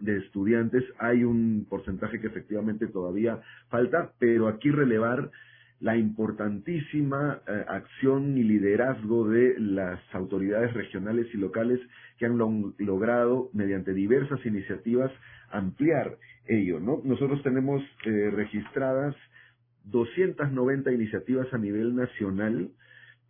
de 0.00 0.16
estudiantes. 0.18 0.82
Hay 0.98 1.22
un 1.22 1.66
porcentaje 1.70 2.20
que 2.20 2.26
efectivamente 2.26 2.88
todavía 2.88 3.40
falta, 3.68 4.10
pero 4.18 4.48
aquí 4.48 4.72
relevar 4.72 5.30
la 5.80 5.96
importantísima 5.96 7.40
eh, 7.46 7.64
acción 7.68 8.36
y 8.36 8.42
liderazgo 8.42 9.26
de 9.28 9.58
las 9.58 9.98
autoridades 10.12 10.74
regionales 10.74 11.26
y 11.32 11.38
locales 11.38 11.80
que 12.18 12.26
han 12.26 12.36
logrado, 12.36 13.48
mediante 13.54 13.94
diversas 13.94 14.44
iniciativas, 14.44 15.10
ampliar 15.50 16.18
ello. 16.46 16.80
¿no? 16.80 17.00
Nosotros 17.02 17.42
tenemos 17.42 17.82
eh, 18.04 18.30
registradas 18.30 19.16
290 19.84 20.92
iniciativas 20.92 21.52
a 21.52 21.58
nivel 21.58 21.96
nacional 21.96 22.70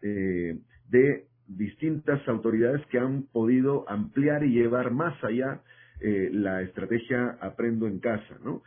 eh, 0.03 0.59
de 0.89 1.27
distintas 1.47 2.27
autoridades 2.29 2.85
que 2.87 2.99
han 2.99 3.25
podido 3.33 3.89
ampliar 3.89 4.43
y 4.45 4.51
llevar 4.51 4.91
más 4.91 5.23
allá 5.23 5.63
la 6.03 6.63
estrategia 6.63 7.37
Aprendo 7.43 7.87
en 7.87 7.99
Casa, 7.99 8.39
¿no? 8.43 8.63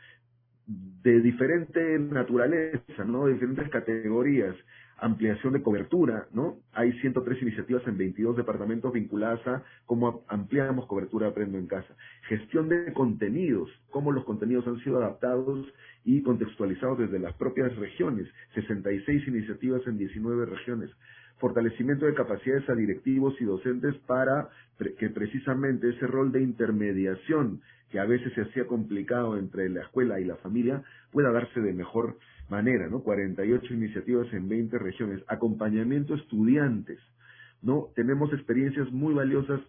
De 1.03 1.19
diferente 1.21 1.99
naturaleza, 1.99 3.03
¿no? 3.05 3.25
De 3.25 3.33
diferentes 3.33 3.69
categorías. 3.69 4.55
Ampliación 4.97 5.53
de 5.53 5.61
cobertura, 5.61 6.27
¿no? 6.33 6.59
Hay 6.71 6.93
103 7.01 7.41
iniciativas 7.41 7.85
en 7.87 7.97
22 7.97 8.37
departamentos 8.37 8.93
vinculadas 8.93 9.45
a 9.47 9.63
cómo 9.85 10.23
ampliamos 10.29 10.85
cobertura 10.85 11.27
Aprendo 11.27 11.57
en 11.57 11.67
Casa. 11.67 11.93
Gestión 12.29 12.69
de 12.69 12.93
contenidos, 12.93 13.69
cómo 13.89 14.13
los 14.13 14.23
contenidos 14.23 14.65
han 14.67 14.79
sido 14.79 14.97
adaptados 14.97 15.67
y 16.05 16.21
contextualizados 16.21 16.99
desde 16.99 17.19
las 17.19 17.33
propias 17.33 17.75
regiones. 17.75 18.27
66 18.53 19.27
iniciativas 19.27 19.81
en 19.87 19.97
19 19.97 20.45
regiones 20.45 20.89
fortalecimiento 21.43 22.05
de 22.05 22.13
capacidades 22.13 22.69
a 22.69 22.73
directivos 22.73 23.35
y 23.41 23.43
docentes 23.43 23.95
para 24.07 24.47
que 24.97 25.09
precisamente 25.09 25.89
ese 25.89 26.07
rol 26.07 26.31
de 26.31 26.41
intermediación 26.41 27.61
que 27.93 27.99
a 27.99 28.05
veces 28.05 28.33
se 28.33 28.41
hacía 28.41 28.65
complicado 28.65 29.37
entre 29.37 29.69
la 29.69 29.81
escuela 29.81 30.19
y 30.19 30.25
la 30.25 30.35
familia 30.37 30.81
pueda 31.11 31.31
darse 31.31 31.61
de 31.61 31.73
mejor 31.73 32.17
manera, 32.49 32.87
¿no? 32.87 33.03
48 33.03 33.71
iniciativas 33.71 34.33
en 34.33 34.49
20 34.49 34.79
regiones, 34.79 35.23
acompañamiento 35.27 36.15
estudiantes, 36.15 36.97
¿no? 37.61 37.89
Tenemos 37.93 38.33
experiencias 38.33 38.91
muy 38.91 39.13
valiosas 39.13 39.61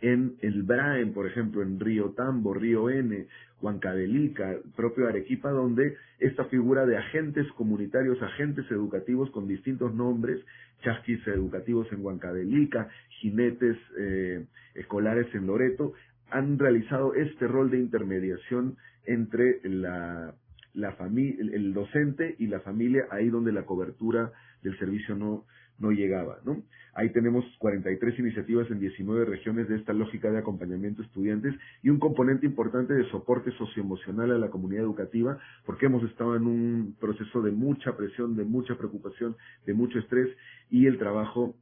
en 0.00 0.34
el 0.40 0.64
Braen, 0.64 1.12
por 1.12 1.28
ejemplo, 1.28 1.62
en 1.62 1.78
Río 1.78 2.10
Tambo, 2.16 2.52
Río 2.52 2.90
N, 2.90 3.28
Huancavelica, 3.60 4.56
propio 4.74 5.06
Arequipa, 5.06 5.52
donde 5.52 5.96
esta 6.18 6.46
figura 6.46 6.84
de 6.84 6.96
agentes 6.96 7.46
comunitarios, 7.52 8.20
agentes 8.22 8.68
educativos 8.72 9.30
con 9.30 9.46
distintos 9.46 9.94
nombres, 9.94 10.44
chasquis 10.82 11.24
educativos 11.28 11.86
en 11.92 12.04
Huancavelica, 12.04 12.88
jinetes 13.20 13.76
eh, 13.96 14.46
escolares 14.74 15.32
en 15.32 15.46
Loreto, 15.46 15.92
han 16.32 16.58
realizado 16.58 17.14
este 17.14 17.46
rol 17.46 17.70
de 17.70 17.78
intermediación 17.78 18.76
entre 19.04 19.60
la 19.64 20.34
la 20.74 20.92
familia, 20.92 21.36
el 21.52 21.74
docente 21.74 22.34
y 22.38 22.46
la 22.46 22.60
familia 22.60 23.06
ahí 23.10 23.28
donde 23.28 23.52
la 23.52 23.64
cobertura 23.66 24.32
del 24.62 24.78
servicio 24.78 25.14
no, 25.14 25.44
no 25.78 25.90
llegaba, 25.90 26.38
¿no? 26.44 26.62
Ahí 26.94 27.10
tenemos 27.10 27.44
43 27.58 28.18
iniciativas 28.18 28.70
en 28.70 28.78
19 28.78 29.24
regiones 29.24 29.68
de 29.68 29.76
esta 29.76 29.92
lógica 29.92 30.30
de 30.30 30.38
acompañamiento 30.38 31.02
a 31.02 31.06
estudiantes 31.06 31.54
y 31.82 31.88
un 31.88 31.98
componente 31.98 32.46
importante 32.46 32.92
de 32.94 33.08
soporte 33.10 33.50
socioemocional 33.52 34.30
a 34.30 34.38
la 34.38 34.50
comunidad 34.50 34.84
educativa, 34.84 35.38
porque 35.64 35.86
hemos 35.86 36.04
estado 36.04 36.36
en 36.36 36.46
un 36.46 36.96
proceso 37.00 37.40
de 37.42 37.50
mucha 37.50 37.96
presión, 37.96 38.36
de 38.36 38.44
mucha 38.44 38.76
preocupación, 38.76 39.36
de 39.66 39.74
mucho 39.74 39.98
estrés 39.98 40.28
y 40.70 40.86
el 40.86 40.98
trabajo 40.98 41.56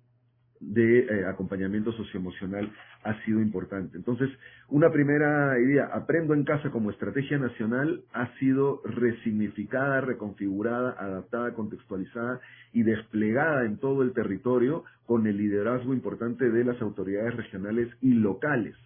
de 0.60 1.00
eh, 1.00 1.26
acompañamiento 1.26 1.90
socioemocional 1.92 2.70
ha 3.02 3.24
sido 3.24 3.40
importante. 3.40 3.96
Entonces, 3.96 4.28
una 4.68 4.90
primera 4.90 5.58
idea, 5.58 5.86
aprendo 5.92 6.34
en 6.34 6.44
casa 6.44 6.70
como 6.70 6.90
estrategia 6.90 7.38
nacional, 7.38 8.02
ha 8.12 8.28
sido 8.38 8.82
resignificada, 8.84 10.02
reconfigurada, 10.02 10.94
adaptada, 10.98 11.54
contextualizada 11.54 12.40
y 12.74 12.82
desplegada 12.82 13.64
en 13.64 13.78
todo 13.78 14.02
el 14.02 14.12
territorio 14.12 14.84
con 15.06 15.26
el 15.26 15.38
liderazgo 15.38 15.94
importante 15.94 16.50
de 16.50 16.64
las 16.64 16.80
autoridades 16.82 17.34
regionales 17.36 17.88
y 18.02 18.12
locales. 18.12 18.76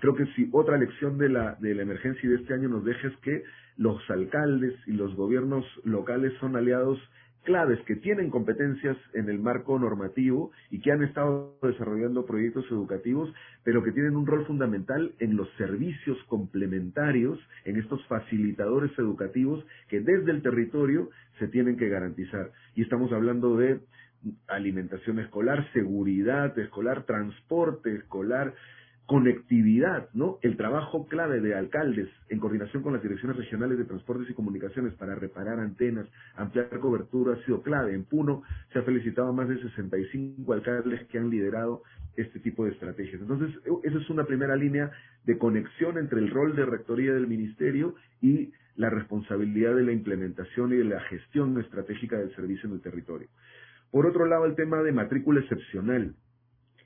Creo 0.00 0.14
que 0.14 0.26
si 0.36 0.48
otra 0.52 0.78
lección 0.78 1.18
de 1.18 1.28
la, 1.28 1.56
de 1.56 1.74
la 1.74 1.82
emergencia 1.82 2.28
de 2.28 2.36
este 2.36 2.54
año 2.54 2.68
nos 2.68 2.84
deja 2.84 3.08
es 3.08 3.16
que 3.18 3.42
los 3.76 3.98
alcaldes 4.08 4.74
y 4.86 4.92
los 4.92 5.14
gobiernos 5.16 5.64
locales 5.84 6.32
son 6.40 6.56
aliados 6.56 6.98
claves 7.46 7.80
que 7.86 7.96
tienen 7.96 8.28
competencias 8.28 8.96
en 9.14 9.30
el 9.30 9.38
marco 9.38 9.78
normativo 9.78 10.50
y 10.70 10.80
que 10.80 10.92
han 10.92 11.02
estado 11.02 11.56
desarrollando 11.62 12.26
proyectos 12.26 12.66
educativos, 12.70 13.32
pero 13.62 13.82
que 13.82 13.92
tienen 13.92 14.16
un 14.16 14.26
rol 14.26 14.44
fundamental 14.46 15.14
en 15.20 15.36
los 15.36 15.48
servicios 15.56 16.18
complementarios, 16.24 17.38
en 17.64 17.78
estos 17.78 18.04
facilitadores 18.08 18.90
educativos 18.98 19.64
que 19.88 20.00
desde 20.00 20.32
el 20.32 20.42
territorio 20.42 21.08
se 21.38 21.46
tienen 21.48 21.76
que 21.76 21.88
garantizar. 21.88 22.50
Y 22.74 22.82
estamos 22.82 23.12
hablando 23.12 23.56
de 23.56 23.80
alimentación 24.48 25.20
escolar, 25.20 25.66
seguridad 25.72 26.58
escolar, 26.58 27.04
transporte 27.04 27.94
escolar, 27.94 28.54
conectividad, 29.06 30.08
¿no? 30.14 30.38
El 30.42 30.56
trabajo 30.56 31.06
clave 31.06 31.40
de 31.40 31.54
alcaldes 31.54 32.08
en 32.28 32.40
coordinación 32.40 32.82
con 32.82 32.92
las 32.92 33.02
direcciones 33.02 33.36
regionales 33.36 33.78
de 33.78 33.84
transportes 33.84 34.28
y 34.28 34.34
comunicaciones 34.34 34.94
para 34.94 35.14
reparar 35.14 35.60
antenas, 35.60 36.06
ampliar 36.34 36.68
cobertura 36.80 37.34
ha 37.34 37.44
sido 37.44 37.62
clave. 37.62 37.94
En 37.94 38.04
Puno 38.04 38.42
se 38.72 38.80
ha 38.80 38.82
felicitado 38.82 39.28
a 39.28 39.32
más 39.32 39.48
de 39.48 39.62
65 39.62 40.52
alcaldes 40.52 41.06
que 41.06 41.18
han 41.18 41.30
liderado 41.30 41.82
este 42.16 42.40
tipo 42.40 42.64
de 42.64 42.72
estrategias. 42.72 43.20
Entonces, 43.20 43.56
esa 43.84 43.98
es 43.98 44.10
una 44.10 44.24
primera 44.24 44.56
línea 44.56 44.90
de 45.24 45.38
conexión 45.38 45.98
entre 45.98 46.18
el 46.18 46.30
rol 46.30 46.56
de 46.56 46.66
rectoría 46.66 47.12
del 47.12 47.28
ministerio 47.28 47.94
y 48.20 48.52
la 48.74 48.90
responsabilidad 48.90 49.76
de 49.76 49.84
la 49.84 49.92
implementación 49.92 50.72
y 50.72 50.76
de 50.76 50.84
la 50.84 51.00
gestión 51.02 51.58
estratégica 51.60 52.18
del 52.18 52.34
servicio 52.34 52.68
en 52.68 52.74
el 52.74 52.82
territorio. 52.82 53.28
Por 53.92 54.06
otro 54.06 54.26
lado, 54.26 54.46
el 54.46 54.56
tema 54.56 54.82
de 54.82 54.92
matrícula 54.92 55.40
excepcional 55.40 56.14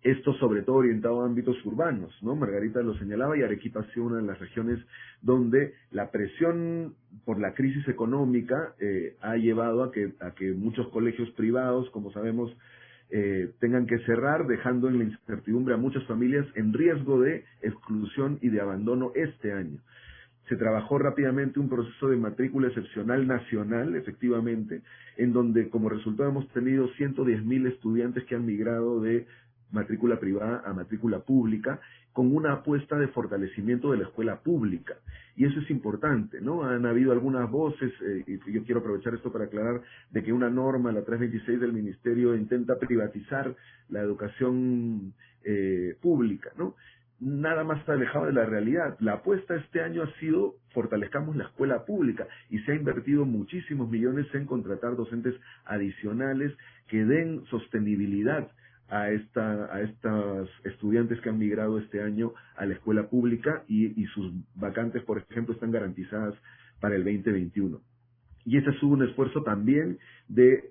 esto 0.02 0.32
sobre 0.34 0.62
todo 0.62 0.76
orientado 0.76 1.20
a 1.20 1.26
ámbitos 1.26 1.56
urbanos, 1.64 2.10
¿no? 2.22 2.34
Margarita 2.34 2.80
lo 2.82 2.96
señalaba 2.98 3.36
y 3.36 3.42
Arequipa 3.42 3.80
ha 3.80 3.92
sido 3.92 4.06
una 4.06 4.16
de 4.16 4.22
las 4.22 4.38
regiones 4.38 4.78
donde 5.20 5.74
la 5.90 6.10
presión 6.10 6.94
por 7.26 7.38
la 7.38 7.52
crisis 7.52 7.86
económica 7.86 8.74
eh, 8.80 9.16
ha 9.20 9.36
llevado 9.36 9.84
a 9.84 9.92
que, 9.92 10.12
a 10.20 10.30
que 10.30 10.52
muchos 10.52 10.88
colegios 10.88 11.28
privados, 11.32 11.90
como 11.90 12.10
sabemos, 12.12 12.50
eh, 13.10 13.50
tengan 13.58 13.86
que 13.86 13.98
cerrar, 14.00 14.46
dejando 14.46 14.88
en 14.88 14.98
la 14.98 15.04
incertidumbre 15.04 15.74
a 15.74 15.78
muchas 15.78 16.04
familias 16.04 16.46
en 16.54 16.72
riesgo 16.72 17.20
de 17.20 17.44
exclusión 17.60 18.38
y 18.40 18.48
de 18.48 18.60
abandono 18.60 19.12
este 19.14 19.52
año. 19.52 19.80
Se 20.48 20.56
trabajó 20.56 20.98
rápidamente 20.98 21.60
un 21.60 21.68
proceso 21.68 22.08
de 22.08 22.16
matrícula 22.16 22.68
excepcional 22.68 23.26
nacional, 23.26 23.96
efectivamente, 23.96 24.82
en 25.16 25.32
donde 25.32 25.68
como 25.68 25.88
resultado 25.88 26.30
hemos 26.30 26.48
tenido 26.52 26.88
110.000 26.94 27.68
estudiantes 27.68 28.24
que 28.24 28.36
han 28.36 28.46
migrado 28.46 29.00
de 29.00 29.26
matrícula 29.72 30.18
privada 30.18 30.62
a 30.64 30.72
matrícula 30.72 31.20
pública, 31.20 31.80
con 32.12 32.34
una 32.34 32.52
apuesta 32.52 32.98
de 32.98 33.08
fortalecimiento 33.08 33.92
de 33.92 33.98
la 33.98 34.04
escuela 34.04 34.40
pública. 34.40 34.94
Y 35.36 35.44
eso 35.46 35.60
es 35.60 35.70
importante, 35.70 36.40
¿no? 36.40 36.64
Han 36.64 36.84
habido 36.84 37.12
algunas 37.12 37.50
voces, 37.50 37.92
eh, 38.02 38.24
y 38.26 38.52
yo 38.52 38.64
quiero 38.64 38.80
aprovechar 38.80 39.14
esto 39.14 39.32
para 39.32 39.44
aclarar, 39.44 39.80
de 40.10 40.22
que 40.22 40.32
una 40.32 40.50
norma, 40.50 40.92
la 40.92 41.04
326 41.04 41.60
del 41.60 41.72
Ministerio, 41.72 42.34
intenta 42.34 42.78
privatizar 42.78 43.54
la 43.88 44.00
educación 44.00 45.14
eh, 45.44 45.96
pública, 46.00 46.50
¿no? 46.58 46.74
Nada 47.20 47.64
más 47.64 47.86
alejado 47.88 48.26
de 48.26 48.32
la 48.32 48.46
realidad. 48.46 48.96
La 49.00 49.14
apuesta 49.14 49.54
este 49.54 49.82
año 49.82 50.02
ha 50.02 50.12
sido 50.18 50.54
fortalezcamos 50.72 51.36
la 51.36 51.44
escuela 51.44 51.84
pública 51.84 52.26
y 52.48 52.58
se 52.60 52.72
ha 52.72 52.74
invertido 52.74 53.24
muchísimos 53.26 53.90
millones 53.90 54.26
en 54.34 54.46
contratar 54.46 54.96
docentes 54.96 55.34
adicionales 55.64 56.52
que 56.88 57.04
den 57.04 57.44
sostenibilidad 57.50 58.50
a, 58.90 59.10
esta, 59.10 59.74
a 59.74 59.80
estos 59.82 60.50
estudiantes 60.64 61.20
que 61.20 61.28
han 61.28 61.38
migrado 61.38 61.78
este 61.78 62.02
año 62.02 62.32
a 62.56 62.66
la 62.66 62.74
escuela 62.74 63.08
pública 63.08 63.64
y, 63.68 64.04
sus 64.06 64.32
vacantes, 64.54 65.02
por 65.04 65.18
ejemplo, 65.18 65.54
están 65.54 65.70
garantizadas 65.70 66.34
para 66.80 66.96
el 66.96 67.04
2021. 67.04 67.80
Y 68.44 68.56
ese 68.56 68.70
es 68.70 68.82
un 68.82 69.02
esfuerzo 69.06 69.42
también 69.42 69.98
de 70.28 70.70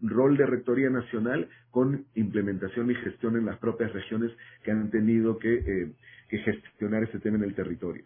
rol 0.00 0.36
de 0.36 0.46
Rectoría 0.46 0.90
Nacional 0.90 1.48
con 1.70 2.06
implementación 2.14 2.90
y 2.90 2.94
gestión 2.96 3.36
en 3.36 3.46
las 3.46 3.58
propias 3.58 3.92
regiones 3.92 4.32
que 4.64 4.70
han 4.70 4.90
tenido 4.90 5.38
que, 5.38 5.54
eh, 5.54 5.92
gestionar 6.28 7.02
este 7.02 7.18
tema 7.18 7.36
en 7.36 7.44
el 7.44 7.54
territorio. 7.54 8.04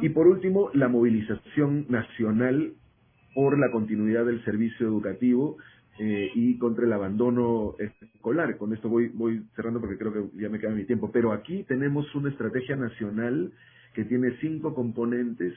Y 0.00 0.08
por 0.10 0.28
último, 0.28 0.70
la 0.72 0.86
movilización 0.86 1.86
nacional 1.88 2.74
por 3.34 3.58
la 3.58 3.72
continuidad 3.72 4.24
del 4.24 4.44
servicio 4.44 4.86
educativo, 4.86 5.56
eh, 6.02 6.30
y 6.34 6.56
contra 6.56 6.86
el 6.86 6.92
abandono 6.94 7.74
escolar. 7.78 8.56
Con 8.56 8.72
esto 8.72 8.88
voy, 8.88 9.08
voy 9.08 9.42
cerrando 9.54 9.80
porque 9.80 9.98
creo 9.98 10.14
que 10.14 10.40
ya 10.40 10.48
me 10.48 10.58
queda 10.58 10.70
mi 10.70 10.86
tiempo. 10.86 11.10
Pero 11.12 11.30
aquí 11.30 11.62
tenemos 11.64 12.14
una 12.14 12.30
estrategia 12.30 12.74
nacional 12.74 13.52
que 13.92 14.06
tiene 14.06 14.34
cinco 14.40 14.74
componentes 14.74 15.52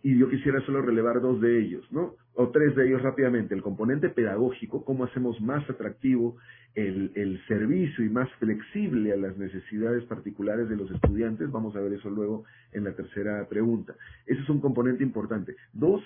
y 0.00 0.16
yo 0.16 0.30
quisiera 0.30 0.60
solo 0.60 0.80
relevar 0.80 1.20
dos 1.20 1.40
de 1.40 1.58
ellos, 1.58 1.84
¿no? 1.90 2.14
O 2.34 2.50
tres 2.50 2.76
de 2.76 2.86
ellos 2.86 3.02
rápidamente. 3.02 3.52
El 3.52 3.62
componente 3.62 4.10
pedagógico, 4.10 4.84
cómo 4.84 5.06
hacemos 5.06 5.40
más 5.40 5.68
atractivo 5.68 6.36
el, 6.76 7.10
el 7.16 7.44
servicio 7.48 8.04
y 8.04 8.10
más 8.10 8.30
flexible 8.34 9.12
a 9.12 9.16
las 9.16 9.36
necesidades 9.36 10.04
particulares 10.04 10.68
de 10.68 10.76
los 10.76 10.88
estudiantes. 10.92 11.50
Vamos 11.50 11.74
a 11.74 11.80
ver 11.80 11.94
eso 11.94 12.10
luego 12.10 12.44
en 12.70 12.84
la 12.84 12.92
tercera 12.94 13.44
pregunta. 13.48 13.96
Ese 14.24 14.40
es 14.40 14.48
un 14.48 14.60
componente 14.60 15.02
importante. 15.02 15.56
Dos, 15.72 16.04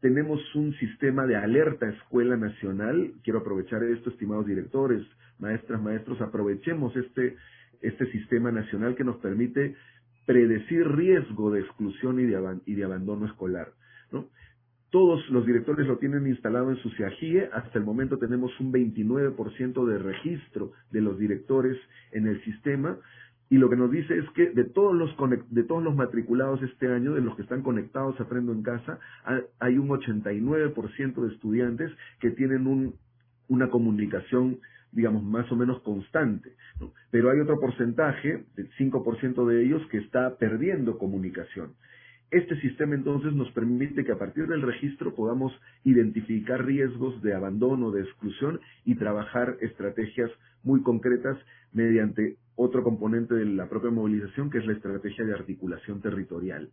tenemos 0.00 0.40
un 0.54 0.74
sistema 0.74 1.26
de 1.26 1.36
alerta 1.36 1.88
escuela 1.88 2.36
nacional. 2.36 3.12
Quiero 3.24 3.40
aprovechar 3.40 3.82
esto, 3.82 4.10
estimados 4.10 4.46
directores, 4.46 5.04
maestras, 5.38 5.80
maestros, 5.82 6.20
aprovechemos 6.20 6.94
este, 6.96 7.36
este 7.80 8.10
sistema 8.12 8.52
nacional 8.52 8.94
que 8.94 9.04
nos 9.04 9.16
permite 9.16 9.74
predecir 10.26 10.86
riesgo 10.86 11.50
de 11.50 11.60
exclusión 11.60 12.20
y 12.20 12.26
de, 12.26 12.84
abandono 12.84 13.26
escolar. 13.26 13.72
Todos 14.90 15.28
los 15.28 15.44
directores 15.44 15.86
lo 15.86 15.98
tienen 15.98 16.26
instalado 16.26 16.70
en 16.70 16.76
su 16.78 16.88
CIAGIE. 16.90 17.50
Hasta 17.52 17.78
el 17.78 17.84
momento 17.84 18.16
tenemos 18.16 18.58
un 18.58 18.72
29% 18.72 19.86
de 19.86 19.98
registro 19.98 20.72
de 20.90 21.02
los 21.02 21.18
directores 21.18 21.76
en 22.12 22.26
el 22.26 22.42
sistema 22.42 22.98
y 23.50 23.56
lo 23.56 23.70
que 23.70 23.76
nos 23.76 23.90
dice 23.90 24.16
es 24.18 24.28
que 24.30 24.50
de 24.50 24.64
todos 24.64 24.94
los 24.94 25.14
de 25.50 25.64
todos 25.64 25.82
los 25.82 25.94
matriculados 25.94 26.62
este 26.62 26.88
año, 26.88 27.14
de 27.14 27.22
los 27.22 27.34
que 27.36 27.42
están 27.42 27.62
conectados 27.62 28.20
Aprendo 28.20 28.52
en 28.52 28.62
Casa, 28.62 28.98
hay 29.58 29.78
un 29.78 29.88
89% 29.88 31.22
de 31.22 31.34
estudiantes 31.34 31.90
que 32.20 32.30
tienen 32.30 32.66
un, 32.66 32.94
una 33.48 33.70
comunicación 33.70 34.58
digamos, 34.92 35.22
más 35.22 35.50
o 35.52 35.56
menos 35.56 35.80
constante. 35.82 36.52
Pero 37.10 37.30
hay 37.30 37.40
otro 37.40 37.60
porcentaje, 37.60 38.44
el 38.56 38.70
5% 38.78 39.46
de 39.46 39.64
ellos, 39.64 39.82
que 39.90 39.98
está 39.98 40.36
perdiendo 40.36 40.98
comunicación. 40.98 41.74
Este 42.30 42.60
sistema 42.60 42.94
entonces 42.94 43.32
nos 43.32 43.50
permite 43.52 44.04
que 44.04 44.12
a 44.12 44.18
partir 44.18 44.46
del 44.46 44.62
registro 44.62 45.14
podamos 45.14 45.52
identificar 45.84 46.64
riesgos 46.64 47.22
de 47.22 47.34
abandono, 47.34 47.90
de 47.90 48.02
exclusión 48.02 48.60
y 48.84 48.96
trabajar 48.96 49.56
estrategias 49.60 50.30
muy 50.62 50.82
concretas 50.82 51.38
mediante 51.72 52.36
otro 52.58 52.82
componente 52.82 53.34
de 53.34 53.46
la 53.46 53.68
propia 53.68 53.90
movilización 53.90 54.50
que 54.50 54.58
es 54.58 54.66
la 54.66 54.72
estrategia 54.72 55.24
de 55.24 55.32
articulación 55.32 56.00
territorial. 56.00 56.70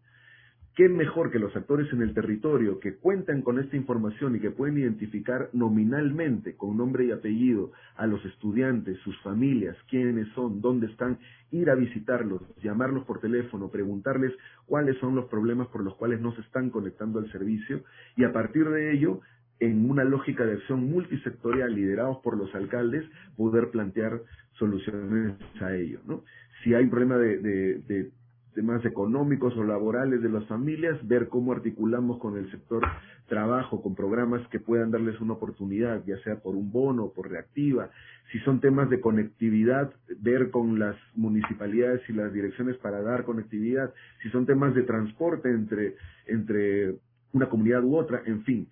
¿Qué 0.76 0.90
mejor 0.90 1.32
que 1.32 1.40
los 1.40 1.56
actores 1.56 1.88
en 1.94 2.02
el 2.02 2.14
territorio 2.14 2.82
que 2.82 2.98
cuentan 2.98 3.44
con 3.44 3.60
esta 3.60 3.78
información 3.78 4.36
y 4.36 4.40
que 4.42 4.52
pueden 4.52 4.78
identificar 4.78 5.50
nominalmente, 5.54 6.58
con 6.58 6.76
nombre 6.76 7.06
y 7.06 7.12
apellido, 7.12 7.72
a 7.96 8.08
los 8.08 8.26
estudiantes, 8.26 8.98
sus 9.00 9.18
familias, 9.22 9.78
quiénes 9.90 10.28
son, 10.34 10.60
dónde 10.60 10.88
están, 10.88 11.20
ir 11.52 11.70
a 11.70 11.76
visitarlos, 11.76 12.42
llamarlos 12.62 13.06
por 13.06 13.22
teléfono, 13.22 13.70
preguntarles 13.70 14.34
cuáles 14.66 14.98
son 14.98 15.16
los 15.16 15.26
problemas 15.26 15.68
por 15.68 15.82
los 15.82 15.96
cuales 15.96 16.20
no 16.20 16.36
se 16.36 16.42
están 16.42 16.70
conectando 16.72 17.20
al 17.20 17.32
servicio 17.32 17.84
y 18.18 18.26
a 18.26 18.34
partir 18.34 18.68
de 18.68 18.92
ello 18.92 19.22
en 19.60 19.90
una 19.90 20.04
lógica 20.04 20.46
de 20.46 20.54
acción 20.54 20.90
multisectorial 20.90 21.74
liderados 21.74 22.18
por 22.24 22.38
los 22.38 22.54
alcaldes, 22.56 23.06
poder 23.38 23.70
plantear 23.70 24.22
soluciones 24.58 25.36
a 25.62 25.76
ello. 25.76 26.00
¿no? 26.06 26.24
Si 26.64 26.74
hay 26.74 26.84
un 26.84 26.90
problema 26.90 27.18
de, 27.18 28.12
temas 28.54 28.86
económicos 28.86 29.56
o 29.58 29.66
laborales 29.66 30.22
de 30.22 30.30
las 30.30 30.46
familias, 30.48 31.06
ver 31.06 31.28
cómo 31.28 31.52
articulamos 31.52 32.20
con 32.20 32.38
el 32.38 32.50
sector 32.52 32.84
trabajo, 33.28 33.82
con 33.82 33.96
programas 33.96 34.48
que 34.48 34.62
puedan 34.62 34.92
darles 34.92 35.20
una 35.20 35.34
oportunidad, 35.34 36.06
ya 36.06 36.18
sea 36.24 36.38
por 36.38 36.56
un 36.56 36.72
bono, 36.72 37.12
por 37.14 37.30
reactiva. 37.30 37.90
Si 38.32 38.40
son 38.40 38.62
temas 38.62 38.90
de 38.90 39.02
conectividad, 39.02 39.94
ver 40.20 40.52
con 40.52 40.80
las 40.80 40.96
municipalidades 41.16 42.02
y 42.08 42.14
las 42.14 42.32
direcciones 42.32 42.78
para 42.78 43.02
dar 43.02 43.26
conectividad. 43.26 43.94
Si 44.24 44.30
son 44.30 44.46
temas 44.46 44.74
de 44.74 44.84
transporte 44.84 45.50
entre, 45.50 45.96
entre 46.26 46.96
una 47.34 47.50
comunidad 47.50 47.84
u 47.84 47.98
otra, 47.98 48.22
en 48.26 48.44
fin. 48.44 48.70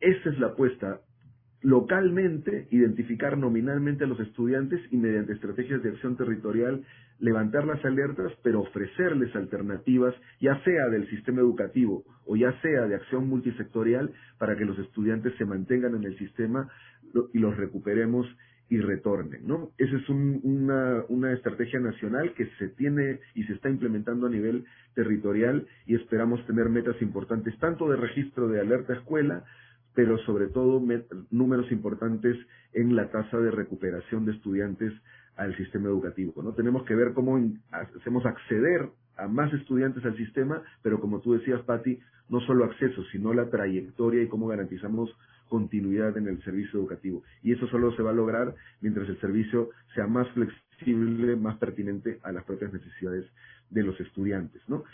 Esa 0.00 0.30
es 0.30 0.38
la 0.38 0.48
apuesta 0.48 1.00
localmente 1.60 2.68
identificar 2.70 3.36
nominalmente 3.36 4.04
a 4.04 4.06
los 4.06 4.20
estudiantes 4.20 4.80
y 4.92 4.96
mediante 4.96 5.32
estrategias 5.32 5.82
de 5.82 5.90
acción 5.90 6.16
territorial 6.16 6.84
levantar 7.18 7.66
las 7.66 7.84
alertas, 7.84 8.32
pero 8.44 8.60
ofrecerles 8.60 9.34
alternativas, 9.34 10.14
ya 10.40 10.62
sea 10.62 10.88
del 10.88 11.08
sistema 11.10 11.40
educativo 11.40 12.04
o 12.26 12.36
ya 12.36 12.52
sea 12.60 12.86
de 12.86 12.94
acción 12.94 13.28
multisectorial, 13.28 14.12
para 14.38 14.56
que 14.56 14.64
los 14.64 14.78
estudiantes 14.78 15.34
se 15.36 15.44
mantengan 15.44 15.96
en 15.96 16.04
el 16.04 16.16
sistema 16.16 16.68
y 17.32 17.38
los 17.38 17.56
recuperemos 17.56 18.26
y 18.70 18.78
retornen, 18.78 19.46
¿no? 19.46 19.70
Esa 19.78 19.96
es 19.96 20.08
una, 20.10 21.02
una 21.08 21.32
estrategia 21.32 21.80
nacional 21.80 22.34
que 22.34 22.46
se 22.58 22.68
tiene 22.68 23.18
y 23.34 23.42
se 23.44 23.54
está 23.54 23.70
implementando 23.70 24.26
a 24.26 24.30
nivel 24.30 24.64
territorial 24.94 25.66
y 25.86 25.94
esperamos 25.94 26.46
tener 26.46 26.68
metas 26.68 27.00
importantes 27.00 27.58
tanto 27.58 27.88
de 27.88 27.96
registro 27.96 28.46
de 28.48 28.60
alerta 28.60 28.92
escuela 28.92 29.42
pero 29.94 30.18
sobre 30.18 30.48
todo 30.48 30.82
números 31.30 31.70
importantes 31.72 32.36
en 32.72 32.94
la 32.94 33.10
tasa 33.10 33.38
de 33.38 33.50
recuperación 33.50 34.24
de 34.24 34.32
estudiantes 34.32 34.92
al 35.36 35.56
sistema 35.56 35.88
educativo. 35.88 36.34
¿no? 36.42 36.52
Tenemos 36.52 36.84
que 36.84 36.94
ver 36.94 37.14
cómo 37.14 37.40
hacemos 37.70 38.26
acceder 38.26 38.88
a 39.16 39.26
más 39.28 39.52
estudiantes 39.52 40.04
al 40.04 40.16
sistema, 40.16 40.62
pero 40.82 41.00
como 41.00 41.20
tú 41.20 41.32
decías, 41.32 41.60
Patti, 41.62 41.98
no 42.28 42.40
solo 42.40 42.64
acceso, 42.64 43.02
sino 43.10 43.32
la 43.32 43.48
trayectoria 43.48 44.22
y 44.22 44.28
cómo 44.28 44.46
garantizamos 44.48 45.10
continuidad 45.48 46.16
en 46.16 46.28
el 46.28 46.42
servicio 46.44 46.78
educativo. 46.78 47.22
Y 47.42 47.52
eso 47.52 47.66
solo 47.68 47.94
se 47.96 48.02
va 48.02 48.10
a 48.10 48.14
lograr 48.14 48.54
mientras 48.80 49.08
el 49.08 49.18
servicio 49.20 49.70
sea 49.94 50.06
más 50.06 50.28
flexible, 50.32 51.36
más 51.36 51.56
pertinente 51.56 52.18
a 52.22 52.32
las 52.32 52.44
propias 52.44 52.72
necesidades 52.72 53.24
de 53.70 53.82
los 53.82 53.98
estudiantes. 54.00 54.62
¿no? 54.68 54.84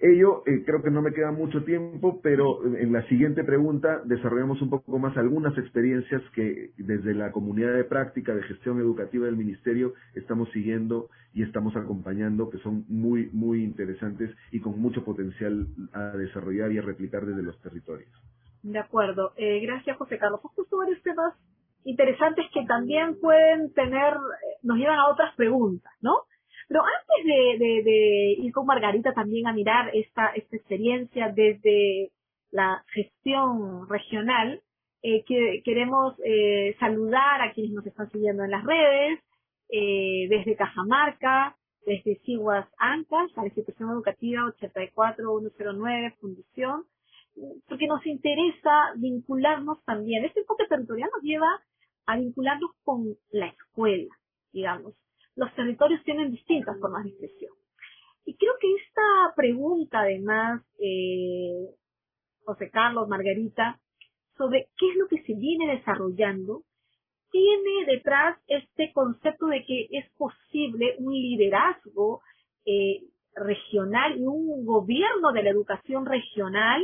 Ello, 0.00 0.44
eh, 0.46 0.62
creo 0.64 0.80
que 0.80 0.92
no 0.92 1.02
me 1.02 1.12
queda 1.12 1.32
mucho 1.32 1.64
tiempo, 1.64 2.20
pero 2.22 2.64
en 2.64 2.92
la 2.92 3.02
siguiente 3.08 3.42
pregunta 3.42 4.00
desarrollamos 4.04 4.62
un 4.62 4.70
poco 4.70 4.96
más 5.00 5.16
algunas 5.16 5.58
experiencias 5.58 6.22
que 6.34 6.70
desde 6.76 7.14
la 7.14 7.32
comunidad 7.32 7.74
de 7.74 7.82
práctica 7.82 8.32
de 8.32 8.44
gestión 8.44 8.78
educativa 8.78 9.26
del 9.26 9.36
Ministerio 9.36 9.94
estamos 10.14 10.48
siguiendo 10.50 11.08
y 11.34 11.42
estamos 11.42 11.74
acompañando, 11.74 12.48
que 12.48 12.58
son 12.58 12.84
muy, 12.88 13.28
muy 13.32 13.64
interesantes 13.64 14.30
y 14.52 14.60
con 14.60 14.78
mucho 14.80 15.04
potencial 15.04 15.66
a 15.92 16.16
desarrollar 16.16 16.70
y 16.70 16.78
a 16.78 16.82
replicar 16.82 17.26
desde 17.26 17.42
los 17.42 17.60
territorios. 17.60 18.10
De 18.62 18.78
acuerdo. 18.78 19.32
Eh, 19.36 19.60
gracias, 19.60 19.96
José 19.96 20.16
Carlos. 20.18 20.40
Justo 20.42 20.76
varios 20.76 21.02
temas 21.02 21.34
interesantes 21.84 22.44
que 22.52 22.64
también 22.66 23.18
pueden 23.20 23.72
tener, 23.72 24.12
eh, 24.12 24.58
nos 24.62 24.78
llevan 24.78 24.98
a 24.98 25.08
otras 25.08 25.34
preguntas, 25.34 25.92
¿no? 26.00 26.22
Pero 26.68 26.82
antes 26.82 27.24
de, 27.58 28.36
ir 28.38 28.52
con 28.52 28.66
Margarita 28.66 29.14
también 29.14 29.46
a 29.46 29.54
mirar 29.54 29.90
esta, 29.94 30.28
esta 30.34 30.56
experiencia 30.56 31.32
desde 31.34 32.12
la 32.50 32.84
gestión 32.92 33.88
regional, 33.88 34.62
eh, 35.02 35.24
que, 35.24 35.62
queremos 35.64 36.14
eh, 36.24 36.76
saludar 36.78 37.40
a 37.40 37.52
quienes 37.52 37.72
nos 37.72 37.86
están 37.86 38.10
siguiendo 38.10 38.44
en 38.44 38.50
las 38.50 38.64
redes, 38.64 39.20
eh, 39.70 40.26
desde 40.28 40.56
Cajamarca, 40.56 41.56
desde 41.86 42.18
Siguas 42.20 42.68
Ancas, 42.78 43.30
la 43.36 43.46
institución 43.46 43.90
educativa 43.90 44.44
84109, 44.44 46.16
Fundación, 46.20 46.84
porque 47.66 47.86
nos 47.86 48.04
interesa 48.04 48.92
vincularnos 48.96 49.82
también. 49.84 50.24
Este 50.24 50.40
enfoque 50.40 50.66
territorial 50.68 51.08
nos 51.14 51.22
lleva 51.22 51.62
a 52.06 52.16
vincularnos 52.16 52.72
con 52.84 53.16
la 53.30 53.46
escuela, 53.46 54.14
digamos 54.52 54.94
los 55.38 55.54
territorios 55.54 56.02
tienen 56.02 56.32
distintas 56.32 56.78
formas 56.80 57.04
de 57.04 57.10
expresión. 57.10 57.52
Y 58.24 58.36
creo 58.36 58.54
que 58.60 58.74
esta 58.74 59.34
pregunta, 59.36 60.00
además, 60.00 60.62
eh, 60.80 61.70
José 62.44 62.70
Carlos, 62.70 63.08
Margarita, 63.08 63.80
sobre 64.36 64.68
qué 64.76 64.90
es 64.90 64.96
lo 64.96 65.06
que 65.06 65.22
se 65.22 65.34
viene 65.34 65.76
desarrollando, 65.76 66.64
tiene 67.30 67.86
detrás 67.86 68.36
este 68.48 68.92
concepto 68.92 69.46
de 69.46 69.64
que 69.64 69.86
es 69.92 70.10
posible 70.16 70.96
un 70.98 71.12
liderazgo 71.12 72.20
eh, 72.66 73.02
regional 73.34 74.18
y 74.18 74.24
un 74.26 74.66
gobierno 74.66 75.32
de 75.32 75.44
la 75.44 75.50
educación 75.50 76.04
regional 76.04 76.82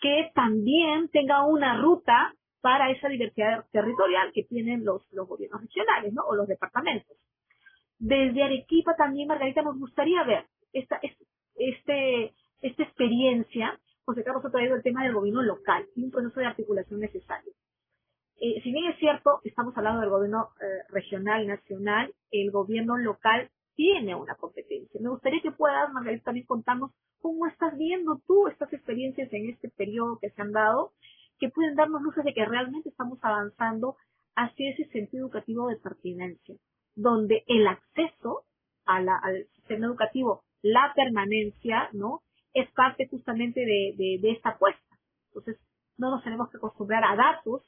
que 0.00 0.30
también 0.34 1.08
tenga 1.08 1.46
una 1.46 1.80
ruta 1.80 2.34
para 2.60 2.90
esa 2.90 3.08
diversidad 3.08 3.64
territorial 3.72 4.32
que 4.34 4.42
tienen 4.42 4.84
los, 4.84 5.10
los 5.12 5.26
gobiernos 5.26 5.62
regionales, 5.62 6.12
¿no? 6.12 6.24
O 6.24 6.34
los 6.34 6.46
departamentos. 6.46 7.16
Desde 8.00 8.42
Arequipa 8.42 8.96
también, 8.96 9.28
Margarita, 9.28 9.60
nos 9.60 9.78
gustaría 9.78 10.24
ver 10.24 10.46
esta, 10.72 10.98
este, 11.54 12.32
esta 12.62 12.82
experiencia. 12.82 13.78
José 14.06 14.24
Carlos 14.24 14.42
ha 14.46 14.50
traído 14.50 14.74
el 14.74 14.82
tema 14.82 15.04
del 15.04 15.12
gobierno 15.12 15.42
local 15.42 15.86
y 15.94 16.04
un 16.04 16.10
proceso 16.10 16.40
de 16.40 16.46
articulación 16.46 17.00
necesario. 17.00 17.52
Eh, 18.40 18.58
si 18.62 18.72
bien 18.72 18.90
es 18.90 18.98
cierto, 18.98 19.40
estamos 19.44 19.76
hablando 19.76 20.00
del 20.00 20.08
gobierno 20.08 20.48
eh, 20.62 20.82
regional, 20.88 21.46
nacional, 21.46 22.14
el 22.30 22.50
gobierno 22.50 22.96
local 22.96 23.50
tiene 23.74 24.14
una 24.14 24.34
competencia. 24.34 24.98
Me 24.98 25.10
gustaría 25.10 25.42
que 25.42 25.52
puedas, 25.52 25.92
Margarita, 25.92 26.24
también 26.24 26.46
contarnos 26.46 26.92
cómo 27.20 27.46
estás 27.48 27.76
viendo 27.76 28.18
tú 28.26 28.48
estas 28.48 28.72
experiencias 28.72 29.30
en 29.30 29.50
este 29.50 29.68
periodo 29.68 30.18
que 30.22 30.30
se 30.30 30.40
han 30.40 30.52
dado, 30.52 30.94
que 31.38 31.50
pueden 31.50 31.74
darnos 31.74 32.00
luces 32.00 32.24
de 32.24 32.32
que 32.32 32.46
realmente 32.46 32.88
estamos 32.88 33.18
avanzando 33.20 33.96
hacia 34.36 34.70
ese 34.70 34.86
sentido 34.86 35.26
educativo 35.26 35.68
de 35.68 35.76
pertinencia 35.76 36.56
donde 36.94 37.44
el 37.46 37.66
acceso 37.66 38.44
al 38.84 39.46
sistema 39.54 39.86
educativo, 39.86 40.42
la 40.62 40.92
permanencia, 40.94 41.88
¿no? 41.92 42.22
Es 42.52 42.70
parte 42.72 43.06
justamente 43.08 43.60
de, 43.60 44.18
de, 44.20 44.30
esta 44.32 44.50
apuesta. 44.50 44.98
Entonces, 45.28 45.60
no 45.96 46.10
nos 46.10 46.24
tenemos 46.24 46.50
que 46.50 46.56
acostumbrar 46.56 47.04
a 47.04 47.14
datos 47.14 47.62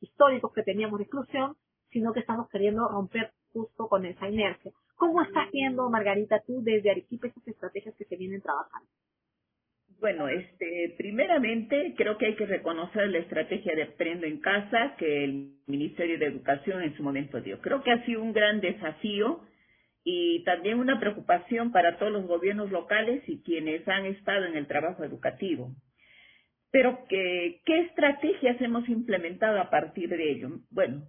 históricos 0.00 0.52
que 0.52 0.62
teníamos 0.62 0.98
de 0.98 1.04
exclusión, 1.04 1.56
sino 1.90 2.12
que 2.12 2.20
estamos 2.20 2.48
queriendo 2.48 2.86
romper 2.88 3.32
justo 3.52 3.88
con 3.88 4.04
esa 4.04 4.28
inercia. 4.28 4.72
¿Cómo 4.94 5.22
estás 5.22 5.50
viendo, 5.52 5.90
Margarita, 5.90 6.40
tú 6.46 6.62
desde 6.62 6.90
Arequipa 6.90 7.26
esas 7.26 7.46
estrategias 7.48 7.94
que 7.96 8.04
se 8.04 8.16
vienen 8.16 8.42
trabajando? 8.42 8.88
Bueno, 10.00 10.28
este, 10.28 10.94
primeramente 10.96 11.94
creo 11.96 12.18
que 12.18 12.26
hay 12.26 12.36
que 12.36 12.46
reconocer 12.46 13.08
la 13.08 13.18
estrategia 13.18 13.74
de 13.74 13.82
Aprendo 13.82 14.26
en 14.26 14.38
Casa 14.38 14.94
que 14.96 15.24
el 15.24 15.56
Ministerio 15.66 16.18
de 16.18 16.26
Educación 16.26 16.82
en 16.82 16.96
su 16.96 17.02
momento 17.02 17.40
dio. 17.40 17.60
Creo 17.60 17.82
que 17.82 17.90
ha 17.90 18.04
sido 18.04 18.22
un 18.22 18.32
gran 18.32 18.60
desafío 18.60 19.40
y 20.04 20.44
también 20.44 20.78
una 20.78 21.00
preocupación 21.00 21.72
para 21.72 21.98
todos 21.98 22.12
los 22.12 22.26
gobiernos 22.26 22.70
locales 22.70 23.24
y 23.26 23.42
quienes 23.42 23.86
han 23.88 24.06
estado 24.06 24.44
en 24.44 24.56
el 24.56 24.68
trabajo 24.68 25.02
educativo. 25.02 25.74
Pero 26.70 27.04
¿qué, 27.08 27.60
qué 27.64 27.80
estrategias 27.80 28.60
hemos 28.60 28.88
implementado 28.88 29.60
a 29.60 29.68
partir 29.68 30.10
de 30.10 30.30
ello? 30.30 30.60
Bueno, 30.70 31.08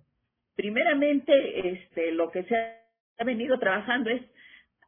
primeramente 0.55 1.69
este, 1.69 2.11
lo 2.11 2.31
que 2.31 2.43
se 2.43 2.55
ha 2.55 3.23
venido 3.23 3.59
trabajando 3.59 4.09
es 4.09 4.21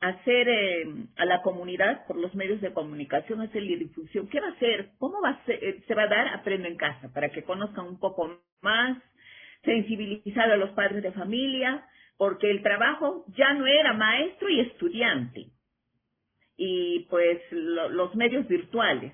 hacer 0.02 0.50
eh, 0.50 0.86
a 1.16 1.26
la 1.26 1.42
comunidad 1.44 2.06
por 2.08 2.18
los 2.18 2.34
medios 2.34 2.60
de 2.60 2.74
comunicación, 2.74 3.42
hacer 3.42 3.62
la 3.64 3.78
difusión. 3.78 4.28
¿Qué 4.28 4.40
va 4.40 4.48
a 4.48 4.52
hacer? 4.52 4.90
¿Cómo 4.98 5.22
va 5.22 5.30
a 5.30 5.46
ser, 5.46 5.64
eh, 5.64 5.84
se 5.88 5.96
va 5.96 6.04
a 6.04 6.08
dar 6.08 6.28
Aprendo 6.30 6.68
en 6.68 6.76
Casa? 6.76 7.12
Para 7.14 7.30
que 7.30 7.44
conozcan 7.44 7.86
un 7.86 8.00
poco 8.00 8.42
más, 8.62 8.98
sensibilizar 9.64 10.52
a 10.52 10.58
los 10.58 10.72
padres 10.72 11.04
de 11.04 11.12
familia, 11.12 11.86
porque 12.18 12.50
el 12.50 12.64
trabajo 12.64 13.26
ya 13.38 13.54
no 13.54 13.68
era 13.68 13.94
maestro 13.94 14.50
y 14.50 14.60
estudiante. 14.62 15.48
Y 16.58 17.06
pues 17.10 17.40
los 17.52 18.16
medios 18.16 18.48
virtuales. 18.48 19.14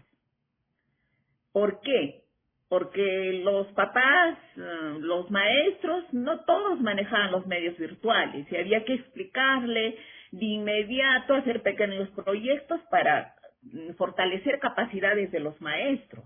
¿Por 1.51 1.81
qué? 1.81 2.23
Porque 2.69 3.41
los 3.43 3.67
papás, 3.67 4.37
eh, 4.55 4.97
los 4.99 5.29
maestros, 5.31 6.05
no 6.13 6.41
todos 6.45 6.79
manejaban 6.79 7.31
los 7.31 7.45
medios 7.45 7.77
virtuales 7.77 8.49
y 8.51 8.55
había 8.55 8.83
que 8.85 8.93
explicarle 8.93 9.97
de 10.31 10.45
inmediato 10.45 11.33
hacer 11.33 11.61
pequeños 11.61 12.09
proyectos 12.09 12.81
para 12.89 13.35
mm, 13.61 13.93
fortalecer 13.93 14.59
capacidades 14.59 15.31
de 15.31 15.39
los 15.39 15.59
maestros. 15.61 16.25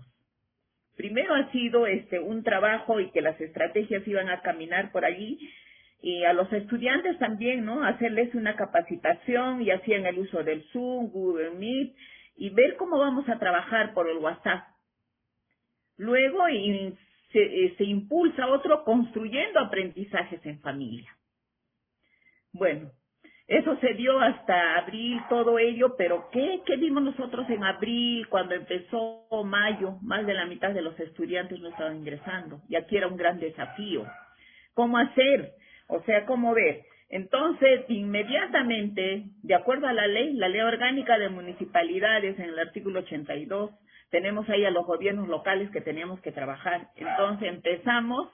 Primero 0.96 1.34
ha 1.34 1.50
sido 1.52 1.86
este 1.86 2.20
un 2.20 2.42
trabajo 2.42 3.00
y 3.00 3.10
que 3.10 3.22
las 3.22 3.40
estrategias 3.40 4.06
iban 4.06 4.28
a 4.28 4.42
caminar 4.42 4.92
por 4.92 5.04
allí 5.04 5.38
y 6.02 6.24
a 6.24 6.32
los 6.32 6.52
estudiantes 6.52 7.18
también, 7.18 7.64
¿no? 7.64 7.84
Hacerles 7.84 8.34
una 8.34 8.56
capacitación 8.56 9.62
y 9.62 9.70
hacían 9.70 10.04
el 10.04 10.18
uso 10.18 10.42
del 10.42 10.64
Zoom, 10.72 11.10
Google 11.10 11.52
Meet 11.52 11.94
y 12.36 12.50
ver 12.50 12.76
cómo 12.76 12.98
vamos 12.98 13.28
a 13.28 13.38
trabajar 13.38 13.94
por 13.94 14.08
el 14.08 14.18
WhatsApp. 14.18 14.66
Luego 15.96 16.44
se, 17.32 17.40
eh, 17.40 17.74
se 17.78 17.84
impulsa 17.84 18.48
otro 18.48 18.82
construyendo 18.84 19.60
aprendizajes 19.60 20.44
en 20.44 20.60
familia. 20.60 21.16
Bueno, 22.52 22.90
Eso 23.52 23.76
se 23.80 23.92
dio 23.92 24.18
hasta 24.18 24.78
abril, 24.78 25.20
todo 25.28 25.58
ello, 25.58 25.94
pero 25.98 26.30
¿qué, 26.32 26.62
¿qué 26.64 26.76
vimos 26.76 27.02
nosotros 27.02 27.44
en 27.50 27.62
abril 27.62 28.26
cuando 28.30 28.54
empezó 28.54 29.26
mayo? 29.44 29.98
Más 30.00 30.24
de 30.24 30.32
la 30.32 30.46
mitad 30.46 30.70
de 30.70 30.80
los 30.80 30.98
estudiantes 30.98 31.60
no 31.60 31.68
estaban 31.68 31.98
ingresando 31.98 32.62
y 32.70 32.76
aquí 32.76 32.96
era 32.96 33.08
un 33.08 33.18
gran 33.18 33.38
desafío. 33.38 34.06
¿Cómo 34.72 34.96
hacer? 34.96 35.52
O 35.86 36.00
sea, 36.04 36.24
¿cómo 36.24 36.54
ver? 36.54 36.80
Entonces, 37.10 37.84
inmediatamente, 37.88 39.24
de 39.42 39.54
acuerdo 39.54 39.86
a 39.86 39.92
la 39.92 40.06
ley, 40.06 40.32
la 40.32 40.48
ley 40.48 40.62
orgánica 40.62 41.18
de 41.18 41.28
municipalidades 41.28 42.38
en 42.38 42.46
el 42.46 42.58
artículo 42.58 43.00
82, 43.00 43.70
tenemos 44.08 44.48
ahí 44.48 44.64
a 44.64 44.70
los 44.70 44.86
gobiernos 44.86 45.28
locales 45.28 45.70
que 45.72 45.82
teníamos 45.82 46.22
que 46.22 46.32
trabajar. 46.32 46.88
Entonces 46.96 47.50
empezamos, 47.50 48.30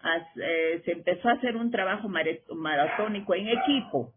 a, 0.00 0.16
eh, 0.42 0.80
se 0.86 0.92
empezó 0.92 1.28
a 1.28 1.32
hacer 1.32 1.56
un 1.56 1.70
trabajo 1.70 2.08
maratónico 2.08 3.34
en 3.34 3.48
equipo, 3.48 4.14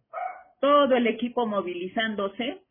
todo 0.60 0.96
el 0.96 1.08
equipo 1.08 1.46
movilizándose 1.46 2.62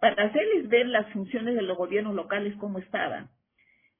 para 0.00 0.24
hacerles 0.24 0.68
ver 0.68 0.86
las 0.86 1.10
funciones 1.12 1.54
de 1.54 1.62
los 1.62 1.76
gobiernos 1.76 2.14
locales 2.14 2.54
cómo 2.56 2.78
estaban 2.78 3.28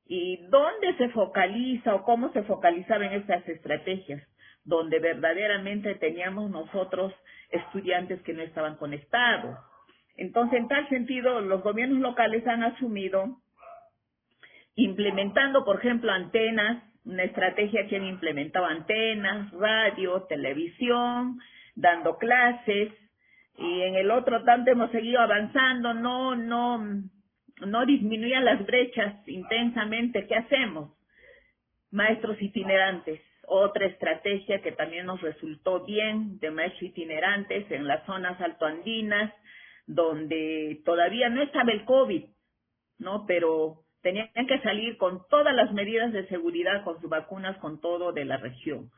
y 0.09 0.39
dónde 0.49 0.97
se 0.97 1.11
focaliza 1.11 1.95
o 1.95 2.03
cómo 2.03 2.33
se 2.33 2.43
focalizaban 2.45 3.13
estas 3.13 3.47
estrategias, 3.47 4.27
donde 4.65 4.99
verdaderamente 4.99 5.95
teníamos 5.97 6.51
nosotros 6.51 7.13
estudiantes 7.51 8.23
que 8.23 8.33
no 8.33 8.43
estaban 8.43 8.77
conectados. 8.77 9.59
Entonces, 10.17 10.61
en 10.61 10.69
tal 10.69 10.89
sentido, 10.89 11.41
los 11.41 11.63
gobiernos 11.63 12.01
locales 12.01 12.47
han 12.47 12.63
asumido, 12.65 13.37
implementando, 14.75 15.65
por 15.65 15.79
ejemplo, 15.79 16.11
antenas, 16.11 16.83
una 17.05 17.25
estrategia 17.25 17.87
que 17.87 17.97
han 17.97 18.05
implementado 18.05 18.67
antenas, 18.67 19.51
radio, 19.53 20.23
televisión, 20.23 21.39
dando 21.75 22.17
clases, 22.17 22.93
y 23.59 23.83
en 23.83 23.97
el 23.97 24.11
otro 24.13 24.45
tanto 24.45 24.71
hemos 24.71 24.91
seguido 24.93 25.21
avanzando, 25.21 25.93
no, 25.93 26.37
no, 26.37 26.79
no 27.67 27.87
disminuían 27.87 28.45
las 28.45 28.65
brechas 28.65 29.17
intensamente. 29.27 30.29
¿Qué 30.29 30.37
hacemos? 30.37 30.93
Maestros 31.91 32.41
itinerantes, 32.41 33.21
otra 33.47 33.87
estrategia 33.87 34.63
que 34.63 34.73
también 34.73 35.07
nos 35.07 35.21
resultó 35.21 35.85
bien 35.85 36.39
de 36.39 36.53
maestros 36.53 36.85
itinerantes 36.85 37.69
en 37.73 37.89
las 37.89 38.07
zonas 38.07 38.41
altoandinas, 38.41 39.35
donde 39.89 40.81
todavía 40.85 41.29
no 41.29 41.43
estaba 41.43 41.73
el 41.73 41.85
COVID, 41.85 42.27
¿no? 42.99 43.27
Pero 43.27 43.81
tenían 44.03 44.29
que 44.47 44.61
salir 44.61 44.97
con 44.99 45.27
todas 45.29 45.55
las 45.55 45.73
medidas 45.73 46.13
de 46.13 46.29
seguridad, 46.29 46.85
con 46.85 47.01
sus 47.01 47.11
vacunas, 47.11 47.57
con 47.59 47.81
todo 47.81 48.13
de 48.13 48.25
la 48.25 48.37
región. 48.37 48.91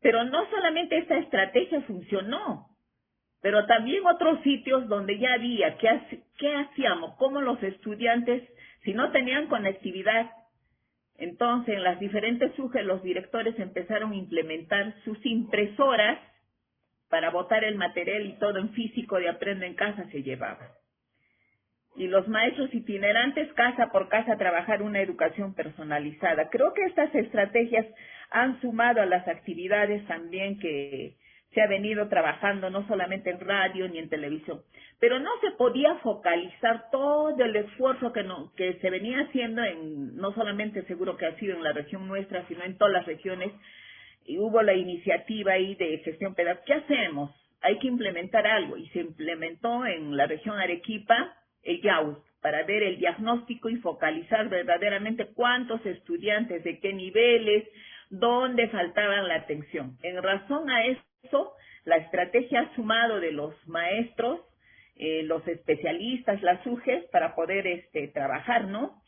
Pero 0.00 0.24
no 0.24 0.48
solamente 0.48 0.96
esta 0.96 1.18
estrategia 1.18 1.82
funcionó, 1.82 2.71
pero 3.42 3.66
también 3.66 4.06
otros 4.06 4.40
sitios 4.42 4.88
donde 4.88 5.18
ya 5.18 5.34
había, 5.34 5.76
¿qué, 5.76 6.22
qué 6.38 6.54
hacíamos? 6.54 7.16
¿Cómo 7.16 7.40
los 7.40 7.60
estudiantes, 7.62 8.48
si 8.84 8.94
no 8.94 9.10
tenían 9.10 9.48
conectividad, 9.48 10.30
entonces 11.18 11.74
en 11.74 11.82
las 11.82 11.98
diferentes 11.98 12.54
SUGE 12.54 12.84
los 12.84 13.02
directores 13.02 13.58
empezaron 13.58 14.12
a 14.12 14.16
implementar 14.16 14.94
sus 15.04 15.18
impresoras 15.26 16.20
para 17.10 17.30
botar 17.30 17.64
el 17.64 17.74
material 17.74 18.24
y 18.26 18.38
todo 18.38 18.58
en 18.58 18.70
físico 18.70 19.18
de 19.18 19.28
aprendo 19.28 19.66
en 19.66 19.74
casa 19.74 20.08
se 20.10 20.22
llevaba. 20.22 20.70
Y 21.96 22.06
los 22.06 22.26
maestros 22.28 22.72
itinerantes 22.72 23.52
casa 23.54 23.88
por 23.92 24.08
casa 24.08 24.38
trabajar 24.38 24.82
una 24.82 25.00
educación 25.00 25.52
personalizada. 25.54 26.48
Creo 26.48 26.72
que 26.72 26.84
estas 26.84 27.14
estrategias 27.14 27.86
han 28.30 28.60
sumado 28.60 29.02
a 29.02 29.06
las 29.06 29.28
actividades 29.28 30.06
también 30.06 30.58
que, 30.58 31.16
se 31.52 31.60
ha 31.60 31.66
venido 31.66 32.08
trabajando 32.08 32.70
no 32.70 32.86
solamente 32.86 33.30
en 33.30 33.40
radio 33.40 33.88
ni 33.88 33.98
en 33.98 34.08
televisión, 34.08 34.62
pero 34.98 35.18
no 35.18 35.30
se 35.40 35.50
podía 35.52 35.96
focalizar 35.96 36.90
todo 36.90 37.36
el 37.38 37.56
esfuerzo 37.56 38.12
que, 38.12 38.22
no, 38.22 38.52
que 38.56 38.74
se 38.74 38.90
venía 38.90 39.20
haciendo 39.20 39.62
en, 39.62 40.16
no 40.16 40.32
solamente 40.32 40.82
seguro 40.84 41.16
que 41.16 41.26
ha 41.26 41.36
sido 41.36 41.56
en 41.56 41.62
la 41.62 41.72
región 41.72 42.08
nuestra, 42.08 42.46
sino 42.48 42.64
en 42.64 42.78
todas 42.78 42.94
las 42.94 43.06
regiones, 43.06 43.52
y 44.24 44.38
hubo 44.38 44.62
la 44.62 44.74
iniciativa 44.74 45.52
ahí 45.52 45.74
de 45.74 45.98
gestión 45.98 46.34
pedagógica. 46.34 46.64
¿Qué 46.64 46.74
hacemos? 46.74 47.30
Hay 47.60 47.78
que 47.78 47.88
implementar 47.88 48.46
algo, 48.46 48.76
y 48.76 48.88
se 48.88 49.00
implementó 49.00 49.84
en 49.84 50.16
la 50.16 50.26
región 50.26 50.58
Arequipa 50.58 51.36
el 51.64 51.80
YAUS, 51.80 52.18
para 52.40 52.64
ver 52.64 52.82
el 52.82 52.98
diagnóstico 52.98 53.68
y 53.68 53.76
focalizar 53.76 54.48
verdaderamente 54.48 55.26
cuántos 55.32 55.84
estudiantes, 55.86 56.64
de 56.64 56.80
qué 56.80 56.92
niveles, 56.92 57.68
dónde 58.10 58.68
faltaban 58.68 59.28
la 59.28 59.36
atención. 59.36 59.96
En 60.02 60.20
razón 60.22 60.68
a 60.68 60.86
eso, 60.86 61.00
eso, 61.22 61.52
la 61.84 61.96
estrategia 61.96 62.70
sumado 62.74 63.20
de 63.20 63.32
los 63.32 63.54
maestros, 63.66 64.40
eh, 64.96 65.22
los 65.24 65.46
especialistas, 65.46 66.42
las 66.42 66.64
UGES, 66.66 67.04
para 67.06 67.34
poder 67.34 67.66
este, 67.66 68.08
trabajar, 68.08 68.66
¿no? 68.66 69.02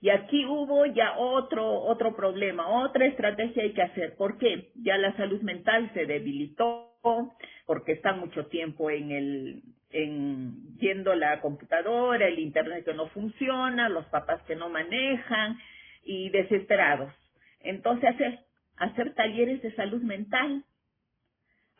Y 0.00 0.08
aquí 0.08 0.46
hubo 0.46 0.86
ya 0.86 1.18
otro, 1.18 1.82
otro 1.82 2.16
problema, 2.16 2.66
otra 2.82 3.06
estrategia 3.06 3.62
hay 3.62 3.72
que 3.72 3.82
hacer. 3.82 4.16
¿Por 4.16 4.38
qué? 4.38 4.70
Ya 4.82 4.96
la 4.96 5.14
salud 5.16 5.42
mental 5.42 5.90
se 5.92 6.06
debilitó, 6.06 6.94
porque 7.66 7.92
está 7.92 8.14
mucho 8.14 8.46
tiempo 8.46 8.90
en 8.90 9.10
el, 9.10 9.62
en 9.90 10.76
yendo 10.78 11.14
la 11.14 11.40
computadora, 11.40 12.26
el 12.26 12.38
internet 12.38 12.84
que 12.84 12.94
no 12.94 13.08
funciona, 13.08 13.88
los 13.88 14.06
papás 14.06 14.42
que 14.42 14.56
no 14.56 14.70
manejan 14.70 15.58
y 16.02 16.30
desesperados. 16.30 17.12
Entonces 17.60 18.08
hacer, 18.08 18.40
hacer 18.76 19.14
talleres 19.14 19.60
de 19.62 19.74
salud 19.74 20.02
mental, 20.02 20.64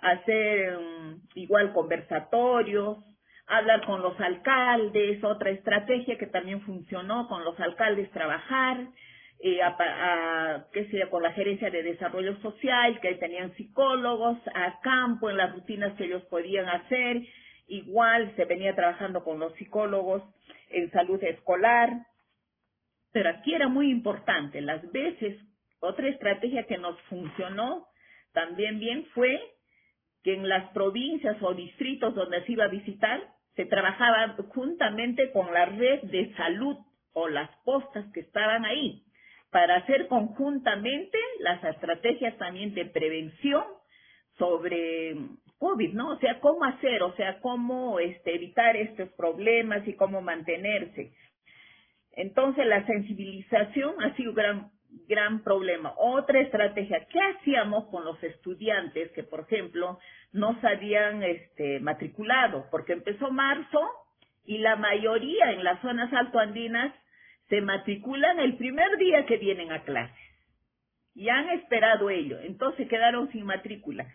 hacer 0.02 0.76
um, 0.76 1.20
igual 1.34 1.72
conversatorios, 1.72 2.98
hablar 3.46 3.84
con 3.84 4.00
los 4.00 4.18
alcaldes, 4.20 5.22
otra 5.24 5.50
estrategia 5.50 6.16
que 6.16 6.26
también 6.26 6.62
funcionó 6.62 7.28
con 7.28 7.44
los 7.44 7.58
alcaldes, 7.58 8.10
trabajar, 8.12 8.86
eh, 9.40 9.60
a, 9.62 10.66
qué 10.72 10.86
sea, 10.90 11.10
con 11.10 11.22
la 11.22 11.32
gerencia 11.32 11.70
de 11.70 11.82
desarrollo 11.82 12.36
social, 12.40 13.00
que 13.00 13.14
tenían 13.14 13.54
psicólogos 13.56 14.38
a 14.54 14.80
campo 14.80 15.30
en 15.30 15.36
las 15.36 15.52
rutinas 15.52 15.94
que 15.94 16.04
ellos 16.04 16.22
podían 16.24 16.68
hacer, 16.68 17.22
igual 17.66 18.32
se 18.36 18.44
venía 18.44 18.74
trabajando 18.74 19.24
con 19.24 19.38
los 19.38 19.54
psicólogos 19.54 20.22
en 20.68 20.90
salud 20.92 21.22
escolar, 21.24 21.90
pero 23.12 23.30
aquí 23.30 23.54
era 23.54 23.68
muy 23.68 23.90
importante, 23.90 24.60
las 24.60 24.90
veces, 24.92 25.36
otra 25.80 26.08
estrategia 26.08 26.66
que 26.66 26.78
nos 26.78 27.00
funcionó 27.02 27.86
también 28.32 28.78
bien 28.78 29.06
fue 29.14 29.40
que 30.22 30.34
en 30.34 30.48
las 30.48 30.70
provincias 30.72 31.36
o 31.42 31.54
distritos 31.54 32.14
donde 32.14 32.44
se 32.44 32.52
iba 32.52 32.64
a 32.64 32.68
visitar 32.68 33.20
se 33.56 33.66
trabajaba 33.66 34.36
juntamente 34.54 35.32
con 35.32 35.52
la 35.52 35.66
red 35.66 36.02
de 36.02 36.34
salud 36.34 36.76
o 37.12 37.28
las 37.28 37.50
postas 37.64 38.06
que 38.12 38.20
estaban 38.20 38.64
ahí 38.64 39.02
para 39.50 39.76
hacer 39.76 40.06
conjuntamente 40.06 41.18
las 41.40 41.62
estrategias 41.64 42.36
también 42.38 42.72
de 42.74 42.86
prevención 42.86 43.64
sobre 44.38 45.16
COVID, 45.58 45.92
¿no? 45.92 46.12
O 46.12 46.18
sea, 46.18 46.40
cómo 46.40 46.64
hacer, 46.64 47.02
o 47.02 47.14
sea, 47.16 47.40
cómo 47.40 47.98
este, 47.98 48.34
evitar 48.34 48.76
estos 48.76 49.10
problemas 49.10 49.86
y 49.86 49.94
cómo 49.94 50.22
mantenerse. 50.22 51.12
Entonces, 52.12 52.66
la 52.66 52.86
sensibilización 52.86 54.02
ha 54.02 54.14
sido 54.16 54.32
gran, 54.32 54.70
gran 55.08 55.42
problema. 55.42 55.94
Otra 55.96 56.40
estrategia, 56.40 57.06
¿qué 57.10 57.18
hacíamos 57.20 57.86
con 57.86 58.04
los 58.04 58.22
estudiantes 58.22 59.10
que, 59.12 59.22
por 59.22 59.40
ejemplo, 59.40 59.98
no 60.32 60.60
se 60.60 60.68
habían 60.68 61.22
este, 61.22 61.80
matriculado? 61.80 62.66
Porque 62.70 62.92
empezó 62.92 63.30
marzo 63.30 63.80
y 64.44 64.58
la 64.58 64.76
mayoría 64.76 65.52
en 65.52 65.64
las 65.64 65.80
zonas 65.80 66.12
altoandinas 66.12 66.94
se 67.48 67.60
matriculan 67.60 68.38
el 68.38 68.56
primer 68.56 68.96
día 68.98 69.26
que 69.26 69.36
vienen 69.36 69.72
a 69.72 69.82
clases. 69.82 70.16
Y 71.14 71.28
han 71.28 71.48
esperado 71.50 72.08
ello, 72.08 72.38
entonces 72.40 72.88
quedaron 72.88 73.30
sin 73.32 73.44
matrícula. 73.44 74.06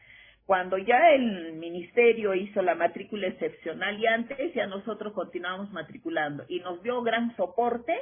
Cuando 0.45 0.77
ya 0.77 1.11
el 1.11 1.53
ministerio 1.53 2.35
hizo 2.35 2.61
la 2.61 2.75
matrícula 2.75 3.27
excepcional 3.27 3.99
y 3.99 4.05
antes, 4.07 4.53
ya 4.53 4.67
nosotros 4.67 5.13
continuamos 5.13 5.71
matriculando 5.71 6.45
y 6.47 6.59
nos 6.59 6.81
dio 6.83 7.01
gran 7.01 7.35
soporte 7.35 7.93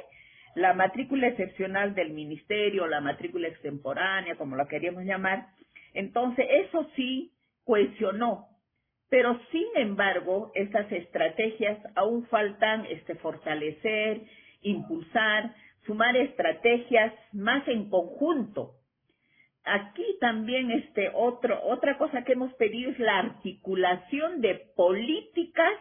la 0.54 0.72
matrícula 0.72 1.28
excepcional 1.28 1.94
del 1.94 2.10
ministerio, 2.10 2.86
la 2.86 3.00
matrícula 3.00 3.48
extemporánea, 3.48 4.36
como 4.36 4.56
la 4.56 4.66
queríamos 4.66 5.04
llamar, 5.04 5.46
entonces 5.94 6.46
eso 6.50 6.88
sí 6.96 7.32
cohesionó. 7.64 8.48
Pero 9.08 9.38
sin 9.50 9.66
embargo, 9.76 10.50
estas 10.54 10.90
estrategias 10.90 11.78
aún 11.94 12.26
faltan 12.26 12.86
este, 12.86 13.14
fortalecer, 13.16 14.22
impulsar, 14.62 15.54
sumar 15.86 16.16
estrategias 16.16 17.12
más 17.32 17.66
en 17.68 17.90
conjunto. 17.90 18.72
Aquí 19.64 20.04
también 20.20 20.70
este 20.70 21.10
otro, 21.14 21.58
otra 21.64 21.96
cosa 21.96 22.22
que 22.24 22.32
hemos 22.32 22.52
pedido 22.54 22.90
es 22.90 22.98
la 22.98 23.18
articulación 23.18 24.40
de 24.40 24.56
políticas, 24.76 25.74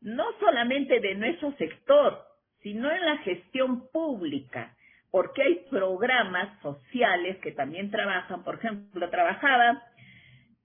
no 0.00 0.24
solamente 0.38 1.00
de 1.00 1.14
nuestro 1.14 1.52
sector, 1.56 2.27
sino 2.62 2.90
en 2.90 3.04
la 3.04 3.18
gestión 3.18 3.88
pública, 3.90 4.74
porque 5.10 5.42
hay 5.42 5.66
programas 5.70 6.60
sociales 6.60 7.38
que 7.38 7.52
también 7.52 7.90
trabajan, 7.90 8.44
por 8.44 8.56
ejemplo, 8.56 9.08
trabajaba 9.10 9.82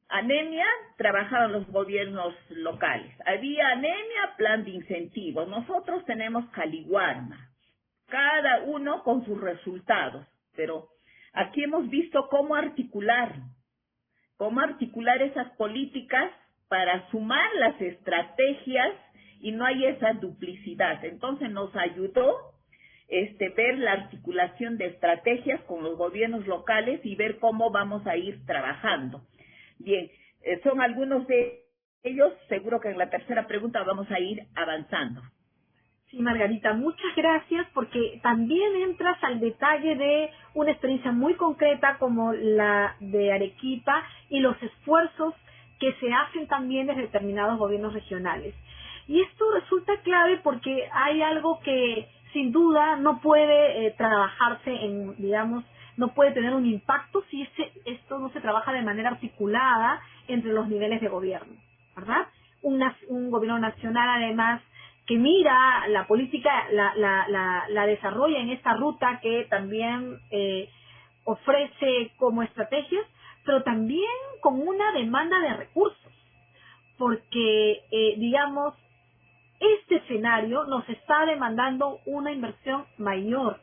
anemia, 0.10 0.66
trabajaban 0.98 1.52
los 1.52 1.68
gobiernos 1.68 2.36
locales. 2.50 3.16
Había 3.26 3.70
anemia, 3.70 4.36
plan 4.38 4.64
de 4.64 4.72
incentivos. 4.72 5.48
Nosotros 5.48 6.06
tenemos 6.06 6.46
Caliguarma, 6.52 7.50
cada 8.08 8.62
uno 8.64 9.04
con 9.04 9.26
sus 9.26 9.40
resultados, 9.40 10.28
pero 10.56 10.90
aquí 11.34 11.64
hemos 11.64 11.90
visto 11.90 12.28
cómo 12.30 12.56
articular, 12.56 13.34
cómo 14.38 14.62
articular 14.62 15.22
esas 15.22 15.50
políticas 15.58 16.32
para 16.68 17.10
sumar 17.10 17.50
las 17.56 17.80
estrategias 17.82 18.94
y 19.44 19.52
no 19.52 19.66
hay 19.66 19.86
esa 19.86 20.14
duplicidad. 20.14 21.04
Entonces 21.04 21.52
nos 21.52 21.76
ayudó 21.76 22.54
este, 23.10 23.50
ver 23.50 23.78
la 23.78 23.92
articulación 23.92 24.78
de 24.78 24.88
estrategias 24.88 25.62
con 25.66 25.84
los 25.84 25.98
gobiernos 25.98 26.48
locales 26.48 27.02
y 27.04 27.16
ver 27.16 27.40
cómo 27.40 27.70
vamos 27.70 28.08
a 28.08 28.16
ir 28.16 28.46
trabajando. 28.46 29.22
Bien, 29.80 30.10
eh, 30.44 30.62
son 30.64 30.80
algunos 30.80 31.28
de 31.28 31.60
ellos, 32.04 32.32
seguro 32.48 32.80
que 32.80 32.90
en 32.90 32.98
la 32.98 33.10
tercera 33.10 33.46
pregunta 33.46 33.84
vamos 33.84 34.10
a 34.10 34.20
ir 34.20 34.44
avanzando. 34.56 35.22
Sí, 36.10 36.20
Margarita, 36.20 36.74
muchas 36.74 37.14
gracias 37.14 37.68
porque 37.74 38.22
también 38.24 38.74
entras 38.78 39.22
al 39.24 39.42
detalle 39.42 39.96
de 39.96 40.30
una 40.54 40.72
experiencia 40.72 41.12
muy 41.12 41.34
concreta 41.34 41.98
como 41.98 42.32
la 42.32 42.96
de 43.02 43.34
Arequipa 43.34 44.04
y 44.30 44.40
los 44.40 44.56
esfuerzos 44.64 45.34
que 45.80 45.92
se 46.00 46.14
hacen 46.14 46.48
también 46.48 46.88
desde 46.88 47.02
determinados 47.02 47.60
gobiernos 47.60 47.94
regionales. 47.94 48.56
Y 49.08 49.22
esto 49.22 49.46
resulta 49.54 49.98
clave 50.02 50.40
porque 50.44 50.88
hay 50.92 51.22
algo 51.22 51.60
que 51.62 52.08
sin 52.32 52.52
duda 52.52 52.96
no 52.96 53.20
puede 53.22 53.88
eh, 53.88 53.92
trabajarse 53.98 54.72
en, 54.72 55.16
digamos, 55.18 55.64
no 55.98 56.14
puede 56.14 56.32
tener 56.32 56.54
un 56.54 56.66
impacto 56.66 57.24
si 57.30 57.48
esto 57.86 58.18
no 58.20 58.30
se 58.30 58.42
trabaja 58.42 58.72
de 58.72 58.82
manera 58.82 59.10
articulada 59.10 60.02
entre 60.28 60.52
los 60.52 60.68
niveles 60.68 61.02
de 61.02 61.08
gobierno, 61.08 61.54
¿verdad? 61.96 62.28
un 62.64 63.30
gobierno 63.30 63.60
nacional 63.60 64.24
además 64.24 64.62
que 65.06 65.18
mira 65.18 65.88
la 65.90 66.08
política, 66.08 66.50
la, 66.72 66.94
la, 66.96 67.66
la, 67.68 67.86
desarrolla 67.86 68.40
en 68.40 68.52
esta 68.52 68.74
ruta 68.74 69.20
que 69.22 69.46
también 69.50 70.18
eh, 70.32 70.70
ofrece 71.26 72.12
como 72.18 72.42
estrategias, 72.42 73.06
pero 73.46 73.64
también 73.64 74.10
con 74.42 74.66
una 74.66 74.94
demanda 74.94 75.40
de 75.40 75.54
recursos, 75.56 76.14
porque, 76.98 77.82
eh, 77.92 78.16
digamos, 78.18 78.76
este 79.64 79.96
escenario 79.96 80.66
nos 80.66 80.88
está 80.90 81.26
demandando 81.26 82.00
una 82.06 82.32
inversión 82.32 82.86
mayor. 82.98 83.62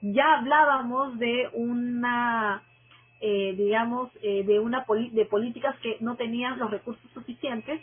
Ya 0.00 0.38
hablábamos 0.38 1.18
de 1.18 1.48
una, 1.52 2.62
eh, 3.20 3.54
digamos, 3.56 4.10
eh, 4.22 4.42
de 4.44 4.58
una 4.58 4.84
de 5.12 5.24
políticas 5.26 5.76
que 5.80 5.96
no 6.00 6.16
tenían 6.16 6.58
los 6.58 6.70
recursos 6.70 7.10
suficientes 7.12 7.80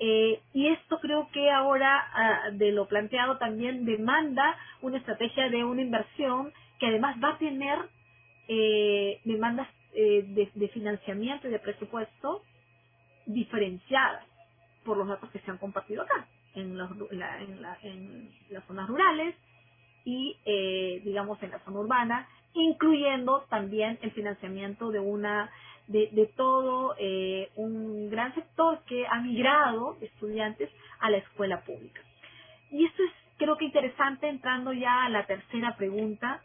eh, 0.00 0.40
y 0.52 0.68
esto 0.68 1.00
creo 1.00 1.28
que 1.32 1.50
ahora 1.50 2.06
ah, 2.14 2.50
de 2.52 2.70
lo 2.70 2.86
planteado 2.86 3.36
también 3.38 3.84
demanda 3.84 4.56
una 4.80 4.98
estrategia 4.98 5.48
de 5.48 5.64
una 5.64 5.82
inversión 5.82 6.52
que 6.78 6.86
además 6.86 7.16
va 7.22 7.30
a 7.30 7.38
tener 7.38 7.78
demandas 9.24 9.68
de, 9.92 10.70
financiamiento 10.72 11.48
y 11.48 11.50
de 11.50 11.58
presupuesto 11.58 12.42
diferenciadas 13.26 14.24
por 14.84 14.96
los 14.96 15.06
datos 15.06 15.28
que 15.30 15.40
se 15.40 15.50
han 15.50 15.58
compartido 15.58 16.02
acá 16.02 16.26
en, 16.58 16.76
los, 16.76 16.90
en, 17.10 17.18
la, 17.62 17.78
en 17.82 18.30
las 18.50 18.64
zonas 18.66 18.88
rurales 18.88 19.34
y, 20.04 20.36
eh, 20.44 21.00
digamos, 21.04 21.42
en 21.42 21.50
la 21.50 21.58
zona 21.60 21.80
urbana, 21.80 22.28
incluyendo 22.54 23.44
también 23.50 23.98
el 24.02 24.10
financiamiento 24.12 24.90
de 24.90 25.00
una 25.00 25.50
de, 25.86 26.08
de 26.12 26.26
todo 26.26 26.94
eh, 26.98 27.50
un 27.56 28.10
gran 28.10 28.34
sector 28.34 28.80
que 28.86 29.06
ha 29.06 29.20
migrado 29.20 29.96
estudiantes 30.00 30.70
a 31.00 31.10
la 31.10 31.16
escuela 31.18 31.62
pública. 31.62 32.00
Y 32.70 32.84
esto 32.84 33.02
es, 33.02 33.10
creo 33.38 33.56
que 33.56 33.64
interesante, 33.64 34.28
entrando 34.28 34.72
ya 34.72 35.04
a 35.04 35.08
la 35.08 35.24
tercera 35.26 35.76
pregunta, 35.76 36.42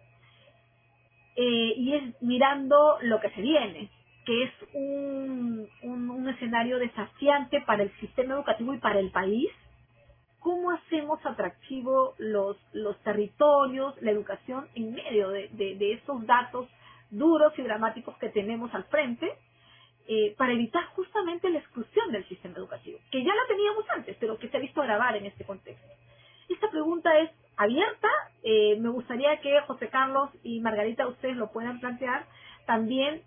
eh, 1.36 1.74
y 1.76 1.94
es 1.94 2.22
mirando 2.22 2.98
lo 3.02 3.20
que 3.20 3.30
se 3.32 3.42
viene, 3.42 3.90
que 4.26 4.44
es 4.44 4.52
un, 4.74 5.68
un 5.82 6.30
escenario 6.30 6.80
desafiante 6.80 7.62
para 7.62 7.84
el 7.84 7.92
sistema 8.00 8.36
educativo 8.36 8.74
y 8.74 8.78
para 8.78 9.00
el 9.00 9.12
país, 9.12 9.50
cómo 10.44 10.72
hacemos 10.72 11.26
atractivo 11.26 12.16
los, 12.18 12.58
territorios, 13.04 14.00
la 14.02 14.12
educación 14.12 14.68
en 14.76 14.94
medio 14.94 15.30
de, 15.30 15.48
de, 15.54 15.94
esos 15.94 16.26
datos 16.28 16.68
duros 17.10 17.54
y 17.58 17.62
dramáticos 17.62 18.18
que 18.18 18.30
tenemos 18.30 18.74
al 18.74 18.84
frente, 18.86 19.32
eh, 20.06 20.36
para 20.38 20.52
evitar 20.52 20.84
justamente 20.96 21.50
la 21.50 21.60
exclusión 21.60 22.12
del 22.12 22.28
sistema 22.28 22.58
educativo, 22.58 23.00
que 23.10 23.24
ya 23.24 23.34
la 23.34 23.48
teníamos 23.48 23.86
antes, 23.96 24.18
pero 24.20 24.38
que 24.38 24.50
se 24.50 24.58
ha 24.58 24.60
visto 24.60 24.82
agravar 24.82 25.16
en 25.16 25.28
este 25.28 25.46
contexto. 25.46 25.88
Esta 26.50 26.70
pregunta 26.70 27.18
es 27.20 27.32
abierta, 27.56 28.10
eh, 28.44 28.76
me 28.80 28.90
gustaría 28.90 29.40
que 29.40 29.62
José 29.62 29.88
Carlos 29.88 30.30
y 30.44 30.60
Margarita 30.60 31.08
ustedes 31.08 31.38
lo 31.38 31.52
puedan 31.52 31.80
plantear 31.80 32.26
también 32.66 33.22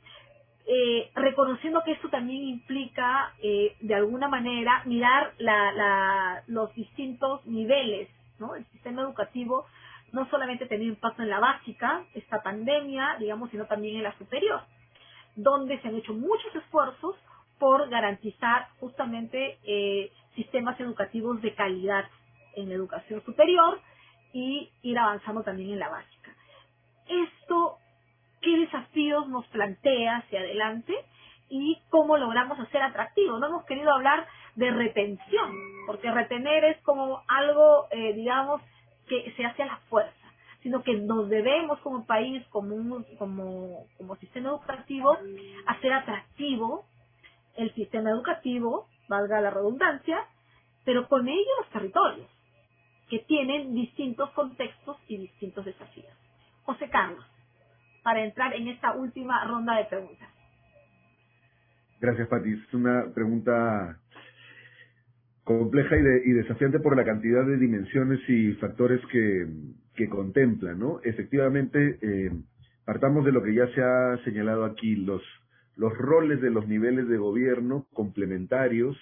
eh, 0.68 1.10
reconociendo 1.14 1.82
que 1.84 1.92
esto 1.92 2.08
también 2.08 2.42
implica, 2.42 3.32
eh, 3.40 3.76
de 3.80 3.94
alguna 3.94 4.26
manera, 4.26 4.82
mirar 4.84 5.32
la, 5.38 6.42
los 6.48 6.74
distintos 6.74 7.46
niveles, 7.46 8.08
¿no? 8.40 8.56
El 8.56 8.64
sistema 8.66 9.02
educativo 9.02 9.66
no 10.12 10.28
solamente 10.28 10.66
tenía 10.66 10.88
impacto 10.88 11.22
en 11.22 11.30
la 11.30 11.38
básica, 11.38 12.04
esta 12.14 12.42
pandemia, 12.42 13.16
digamos, 13.20 13.50
sino 13.50 13.66
también 13.66 13.96
en 13.96 14.02
la 14.02 14.18
superior, 14.18 14.60
donde 15.36 15.80
se 15.80 15.88
han 15.88 15.94
hecho 15.94 16.14
muchos 16.14 16.52
esfuerzos 16.54 17.14
por 17.60 17.88
garantizar 17.88 18.68
justamente 18.80 19.58
eh, 19.64 20.10
sistemas 20.34 20.78
educativos 20.80 21.40
de 21.42 21.54
calidad 21.54 22.06
en 22.56 22.70
la 22.70 22.74
educación 22.74 23.22
superior 23.24 23.80
y 24.32 24.70
ir 24.82 24.98
avanzando 24.98 25.42
también 25.42 25.70
en 25.70 25.78
la 25.78 25.88
básica. 25.88 26.34
Esto 27.08 27.78
qué 28.46 28.58
desafíos 28.58 29.26
nos 29.28 29.44
plantea 29.48 30.18
hacia 30.18 30.38
adelante 30.38 30.94
y 31.48 31.80
cómo 31.90 32.16
logramos 32.16 32.58
hacer 32.60 32.80
atractivo. 32.80 33.38
No 33.38 33.48
hemos 33.48 33.64
querido 33.64 33.92
hablar 33.92 34.24
de 34.54 34.70
retención, 34.70 35.52
porque 35.84 36.12
retener 36.12 36.64
es 36.64 36.80
como 36.82 37.22
algo, 37.26 37.88
eh, 37.90 38.12
digamos, 38.14 38.62
que 39.08 39.32
se 39.36 39.44
hace 39.44 39.64
a 39.64 39.66
la 39.66 39.76
fuerza, 39.90 40.32
sino 40.62 40.84
que 40.84 40.94
nos 40.94 41.28
debemos 41.28 41.80
como 41.80 42.06
país, 42.06 42.46
como, 42.50 43.04
como, 43.18 43.86
como 43.98 44.16
sistema 44.16 44.50
educativo, 44.50 45.18
hacer 45.66 45.92
atractivo 45.92 46.84
el 47.56 47.74
sistema 47.74 48.10
educativo, 48.10 48.86
valga 49.08 49.40
la 49.40 49.50
redundancia, 49.50 50.24
pero 50.84 51.08
con 51.08 51.26
ello 51.26 51.50
los 51.58 51.70
territorios, 51.70 52.28
que 53.08 53.18
tienen 53.20 53.74
distintos 53.74 54.30
contextos 54.30 54.98
y 55.08 55.16
distintos 55.16 55.64
desafíos. 55.64 56.12
José 56.64 56.88
Carlos 56.90 57.24
para 58.06 58.24
entrar 58.24 58.54
en 58.54 58.68
esta 58.68 58.94
última 58.94 59.44
ronda 59.48 59.78
de 59.78 59.86
preguntas. 59.86 60.28
Gracias, 62.00 62.28
Pati. 62.28 62.52
Es 62.52 62.72
una 62.72 63.12
pregunta 63.12 63.98
compleja 65.42 65.96
y, 66.24 66.30
desafiante 66.30 66.78
por 66.78 66.96
la 66.96 67.04
cantidad 67.04 67.44
de 67.44 67.56
dimensiones 67.56 68.20
y 68.28 68.52
factores 68.52 69.00
que, 69.10 70.06
contempla, 70.08 70.72
¿no? 70.74 71.00
Efectivamente, 71.02 71.98
eh, 72.00 72.30
partamos 72.84 73.24
de 73.24 73.32
lo 73.32 73.42
que 73.42 73.54
ya 73.54 73.66
se 73.74 73.82
ha 73.82 74.16
señalado 74.22 74.66
aquí, 74.66 74.94
los 74.94 75.20
roles 75.98 76.40
de 76.40 76.50
los 76.50 76.68
niveles 76.68 77.08
de 77.08 77.16
gobierno 77.16 77.88
complementarios 77.92 78.96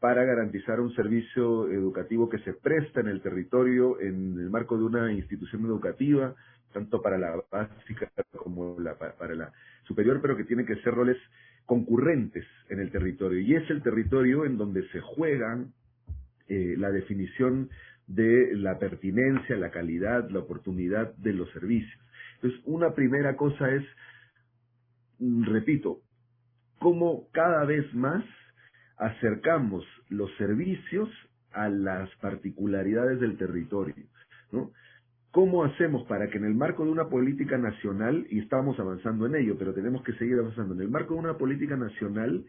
para 0.00 0.24
garantizar 0.24 0.80
un 0.80 0.94
servicio 0.94 1.68
educativo 1.68 2.30
que 2.30 2.38
se 2.38 2.54
presta 2.54 3.00
en 3.00 3.08
el 3.08 3.20
territorio 3.20 4.00
en 4.00 4.38
el 4.38 4.48
marco 4.48 4.78
de 4.78 4.84
una 4.84 5.12
institución 5.12 5.66
educativa, 5.66 6.34
tanto 6.72 7.00
para 7.00 7.18
la 7.18 7.42
básica 7.50 8.10
como 8.36 8.78
la, 8.78 8.96
para 8.96 9.34
la 9.34 9.52
superior, 9.84 10.20
pero 10.20 10.36
que 10.36 10.44
tienen 10.44 10.66
que 10.66 10.76
ser 10.76 10.94
roles 10.94 11.16
concurrentes 11.64 12.46
en 12.68 12.80
el 12.80 12.90
territorio. 12.90 13.40
Y 13.40 13.54
es 13.54 13.68
el 13.70 13.82
territorio 13.82 14.44
en 14.44 14.56
donde 14.56 14.86
se 14.88 15.00
juegan 15.00 15.72
eh, 16.48 16.74
la 16.78 16.90
definición 16.90 17.70
de 18.06 18.54
la 18.54 18.78
pertinencia, 18.78 19.56
la 19.56 19.70
calidad, 19.70 20.30
la 20.30 20.40
oportunidad 20.40 21.14
de 21.16 21.32
los 21.32 21.50
servicios. 21.50 22.00
Entonces, 22.36 22.60
una 22.64 22.94
primera 22.94 23.36
cosa 23.36 23.68
es, 23.74 23.84
repito, 25.18 26.02
cómo 26.78 27.28
cada 27.32 27.64
vez 27.64 27.92
más 27.94 28.24
acercamos 28.96 29.84
los 30.08 30.30
servicios 30.36 31.08
a 31.52 31.68
las 31.68 32.08
particularidades 32.16 33.20
del 33.20 33.36
territorio, 33.38 34.04
¿no? 34.52 34.70
¿Cómo 35.36 35.64
hacemos 35.64 36.02
para 36.04 36.30
que 36.30 36.38
en 36.38 36.46
el 36.46 36.54
marco 36.54 36.82
de 36.86 36.90
una 36.90 37.10
política 37.10 37.58
nacional, 37.58 38.26
y 38.30 38.38
estamos 38.38 38.80
avanzando 38.80 39.26
en 39.26 39.34
ello, 39.34 39.56
pero 39.58 39.74
tenemos 39.74 40.02
que 40.02 40.14
seguir 40.14 40.38
avanzando, 40.38 40.72
en 40.72 40.80
el 40.80 40.88
marco 40.88 41.12
de 41.12 41.20
una 41.20 41.36
política 41.36 41.76
nacional, 41.76 42.46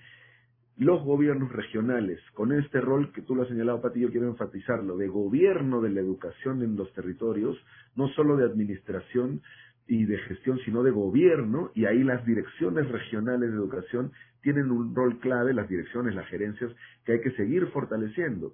los 0.78 1.04
gobiernos 1.04 1.52
regionales, 1.52 2.22
con 2.34 2.54
este 2.54 2.80
rol 2.80 3.12
que 3.12 3.24
tú 3.24 3.36
lo 3.36 3.42
has 3.42 3.50
señalado, 3.50 3.82
Pati, 3.82 4.00
yo 4.00 4.10
quiero 4.10 4.30
enfatizarlo, 4.30 4.96
de 4.96 5.10
gobierno 5.10 5.82
de 5.82 5.90
la 5.90 6.00
educación 6.00 6.64
en 6.64 6.78
los 6.78 6.90
territorios, 6.94 7.58
no 7.98 8.08
solo 8.16 8.38
de 8.38 8.46
administración, 8.46 9.42
y 9.86 10.06
de 10.06 10.20
gestión, 10.20 10.58
sino 10.64 10.82
de 10.82 10.92
gobierno, 10.92 11.72
y 11.76 11.88
ahí 11.88 12.02
las 12.04 12.26
direcciones 12.26 12.88
regionales 12.88 13.52
de 13.52 13.58
educación 13.58 14.14
tienen 14.42 14.72
un 14.72 14.96
rol 14.96 15.20
clave, 15.20 15.54
las 15.54 15.68
direcciones, 15.68 16.16
las 16.16 16.28
gerencias, 16.28 16.72
que 17.04 17.12
hay 17.12 17.20
que 17.20 17.32
seguir 17.32 17.68
fortaleciendo, 17.68 18.54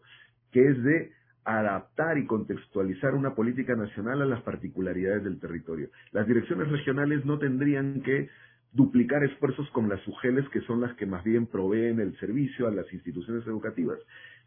que 0.51 0.69
es 0.69 0.83
de 0.83 1.11
adaptar 1.45 2.17
y 2.17 2.25
contextualizar 2.25 3.15
una 3.15 3.35
política 3.35 3.75
nacional 3.75 4.21
a 4.21 4.25
las 4.25 4.41
particularidades 4.41 5.23
del 5.23 5.39
territorio. 5.39 5.89
Las 6.11 6.27
direcciones 6.27 6.69
regionales 6.69 7.25
no 7.25 7.37
tendrían 7.37 8.01
que 8.01 8.29
duplicar 8.71 9.23
esfuerzos 9.23 9.69
con 9.71 9.87
las 9.87 10.05
UGELES, 10.07 10.49
que 10.49 10.61
son 10.61 10.81
las 10.81 10.95
que 10.95 11.05
más 11.05 11.23
bien 11.23 11.45
proveen 11.45 11.99
el 11.99 12.17
servicio 12.17 12.67
a 12.67 12.71
las 12.71 12.91
instituciones 12.91 13.45
educativas, 13.45 13.99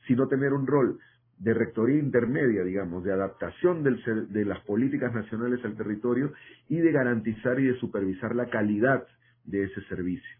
sino 0.07 0.26
tener 0.26 0.53
un 0.53 0.66
rol 0.66 0.99
de 1.38 1.55
rectoría 1.55 1.99
intermedia, 1.99 2.64
digamos, 2.64 3.05
de 3.05 3.12
adaptación 3.12 3.82
del, 3.82 4.03
de 4.30 4.44
las 4.44 4.61
políticas 4.61 5.12
nacionales 5.14 5.64
al 5.64 5.76
territorio 5.76 6.32
y 6.68 6.78
de 6.78 6.92
garantizar 6.92 7.61
y 7.61 7.66
de 7.66 7.78
supervisar 7.78 8.34
la 8.34 8.49
calidad 8.49 9.07
de 9.44 9.64
ese 9.64 9.82
servicio. 9.82 10.30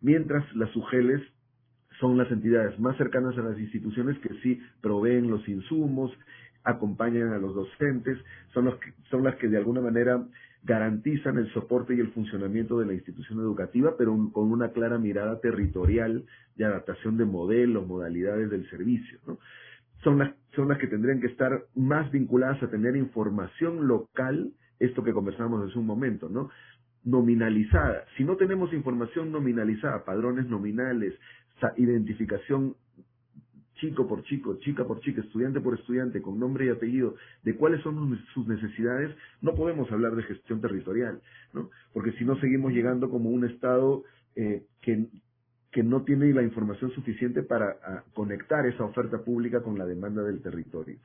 Mientras 0.00 0.44
las 0.54 0.74
UGELES 0.76 1.22
son 2.00 2.16
las 2.16 2.30
entidades 2.30 2.78
más 2.78 2.96
cercanas 2.96 3.36
a 3.38 3.42
las 3.42 3.58
instituciones 3.58 4.18
que 4.18 4.30
sí 4.42 4.60
proveen 4.80 5.30
los 5.30 5.46
insumos, 5.48 6.12
acompañan 6.64 7.32
a 7.32 7.38
los 7.38 7.54
docentes, 7.54 8.18
son, 8.52 8.66
los 8.66 8.78
son 9.10 9.22
las 9.22 9.36
que 9.36 9.48
de 9.48 9.58
alguna 9.58 9.80
manera 9.80 10.24
garantizan 10.64 11.36
el 11.36 11.52
soporte 11.52 11.94
y 11.94 12.00
el 12.00 12.10
funcionamiento 12.12 12.78
de 12.78 12.86
la 12.86 12.94
institución 12.94 13.38
educativa, 13.40 13.94
pero 13.98 14.16
con 14.32 14.50
una 14.50 14.70
clara 14.72 14.98
mirada 14.98 15.38
territorial 15.40 16.24
de 16.56 16.64
adaptación 16.64 17.18
de 17.18 17.26
modelos, 17.26 17.86
modalidades 17.86 18.50
del 18.50 18.68
servicio. 18.70 19.18
¿no? 19.26 19.38
Son, 20.02 20.18
las, 20.18 20.34
son 20.56 20.68
las 20.68 20.78
que 20.78 20.86
tendrían 20.86 21.20
que 21.20 21.26
estar 21.26 21.64
más 21.74 22.10
vinculadas 22.10 22.62
a 22.62 22.70
tener 22.70 22.96
información 22.96 23.86
local, 23.86 24.52
esto 24.80 25.04
que 25.04 25.12
conversamos 25.12 25.68
hace 25.68 25.78
un 25.78 25.86
momento, 25.86 26.30
¿no? 26.30 26.48
nominalizada. 27.04 28.06
Si 28.16 28.24
no 28.24 28.36
tenemos 28.36 28.72
información 28.72 29.30
nominalizada, 29.30 30.04
padrones 30.04 30.48
nominales, 30.48 31.12
identificación 31.76 32.76
chico 33.74 34.06
por 34.06 34.22
chico, 34.24 34.56
chica 34.60 34.84
por 34.84 35.00
chica, 35.00 35.20
estudiante 35.20 35.60
por 35.60 35.78
estudiante, 35.78 36.22
con 36.22 36.38
nombre 36.38 36.66
y 36.66 36.68
apellido, 36.68 37.16
de 37.42 37.56
cuáles 37.56 37.82
son 37.82 38.18
sus 38.32 38.46
necesidades, 38.46 39.14
no 39.40 39.54
podemos 39.54 39.90
hablar 39.90 40.14
de 40.14 40.22
gestión 40.22 40.60
territorial, 40.60 41.20
¿no? 41.52 41.70
Porque 41.92 42.12
si 42.12 42.24
no 42.24 42.38
seguimos 42.40 42.72
llegando 42.72 43.10
como 43.10 43.30
un 43.30 43.44
Estado 43.44 44.04
eh, 44.36 44.64
que, 44.80 45.06
que 45.72 45.82
no 45.82 46.02
tiene 46.02 46.32
la 46.32 46.42
información 46.42 46.92
suficiente 46.92 47.42
para 47.42 48.04
conectar 48.14 48.64
esa 48.66 48.84
oferta 48.84 49.18
pública 49.24 49.62
con 49.62 49.78
la 49.78 49.86
demanda 49.86 50.22
del 50.22 50.40
territorio. 50.40 50.98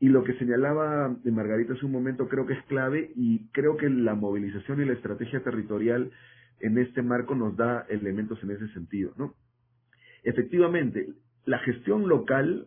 Y 0.00 0.08
lo 0.08 0.24
que 0.24 0.34
señalaba 0.34 1.14
Margarita 1.24 1.74
hace 1.74 1.86
un 1.86 1.92
momento 1.92 2.28
creo 2.28 2.46
que 2.46 2.54
es 2.54 2.64
clave 2.64 3.12
y 3.14 3.46
creo 3.52 3.76
que 3.76 3.88
la 3.88 4.14
movilización 4.14 4.80
y 4.80 4.84
la 4.84 4.94
estrategia 4.94 5.42
territorial 5.42 6.10
en 6.60 6.78
este 6.78 7.02
marco 7.02 7.34
nos 7.34 7.56
da 7.56 7.86
elementos 7.88 8.42
en 8.42 8.52
ese 8.52 8.68
sentido, 8.68 9.12
¿no? 9.16 9.34
Efectivamente, 10.22 11.08
la 11.44 11.58
gestión 11.60 12.08
local 12.08 12.66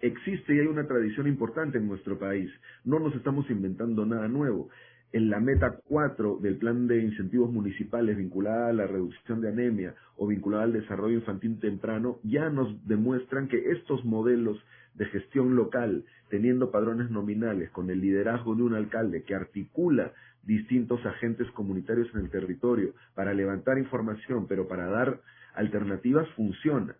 existe 0.00 0.54
y 0.54 0.60
hay 0.60 0.66
una 0.66 0.86
tradición 0.86 1.26
importante 1.26 1.78
en 1.78 1.88
nuestro 1.88 2.18
país. 2.18 2.50
No 2.84 2.98
nos 2.98 3.14
estamos 3.14 3.48
inventando 3.50 4.04
nada 4.06 4.28
nuevo. 4.28 4.68
En 5.12 5.30
la 5.30 5.40
meta 5.40 5.78
4 5.86 6.38
del 6.42 6.56
plan 6.56 6.88
de 6.88 6.98
incentivos 7.00 7.50
municipales 7.50 8.16
vinculada 8.16 8.68
a 8.68 8.72
la 8.72 8.86
reducción 8.86 9.40
de 9.40 9.48
anemia 9.48 9.94
o 10.16 10.26
vinculada 10.26 10.64
al 10.64 10.72
desarrollo 10.72 11.14
infantil 11.14 11.58
temprano, 11.60 12.18
ya 12.24 12.50
nos 12.50 12.86
demuestran 12.86 13.48
que 13.48 13.70
estos 13.70 14.04
modelos 14.04 14.58
de 14.94 15.06
gestión 15.06 15.56
local, 15.56 16.04
teniendo 16.30 16.70
padrones 16.70 17.10
nominales, 17.10 17.70
con 17.70 17.90
el 17.90 18.00
liderazgo 18.00 18.54
de 18.54 18.62
un 18.62 18.74
alcalde 18.74 19.22
que 19.22 19.34
articula 19.34 20.12
distintos 20.42 21.04
agentes 21.06 21.50
comunitarios 21.52 22.08
en 22.14 22.20
el 22.20 22.30
territorio 22.30 22.92
para 23.14 23.34
levantar 23.34 23.78
información, 23.78 24.46
pero 24.46 24.68
para 24.68 24.86
dar 24.86 25.20
alternativas, 25.54 26.28
funciona. 26.30 26.94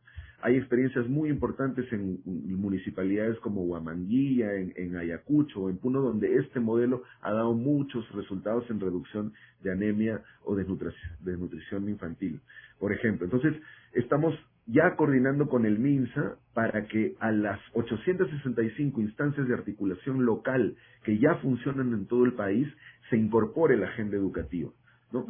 Hay 0.44 0.56
experiencias 0.56 1.08
muy 1.08 1.30
importantes 1.30 1.90
en 1.90 2.20
municipalidades 2.26 3.38
como 3.38 3.62
Huamanguilla, 3.62 4.52
en, 4.52 4.94
Ayacucho 4.94 5.62
o 5.62 5.70
en 5.70 5.78
Puno, 5.78 6.02
donde 6.02 6.36
este 6.36 6.60
modelo 6.60 7.02
ha 7.22 7.32
dado 7.32 7.54
muchos 7.54 8.06
resultados 8.12 8.68
en 8.68 8.78
reducción 8.78 9.32
de 9.62 9.72
anemia 9.72 10.22
o 10.44 10.54
desnutrición, 10.54 11.88
infantil, 11.88 12.42
por 12.78 12.92
ejemplo. 12.92 13.24
Entonces, 13.24 13.54
estamos 13.94 14.34
ya 14.66 14.96
coordinando 14.96 15.48
con 15.48 15.64
el 15.64 15.78
MINSA 15.78 16.36
para 16.52 16.88
que 16.88 17.14
a 17.20 17.32
las 17.32 17.58
865 17.72 19.00
instancias 19.00 19.48
de 19.48 19.54
articulación 19.54 20.26
local 20.26 20.76
que 21.04 21.18
ya 21.18 21.36
funcionan 21.36 21.94
en 21.94 22.06
todo 22.06 22.26
el 22.26 22.34
país 22.34 22.68
se 23.08 23.16
incorpore 23.16 23.78
la 23.78 23.86
agenda 23.86 24.18
educativa. 24.18 24.70
¿no? 25.10 25.26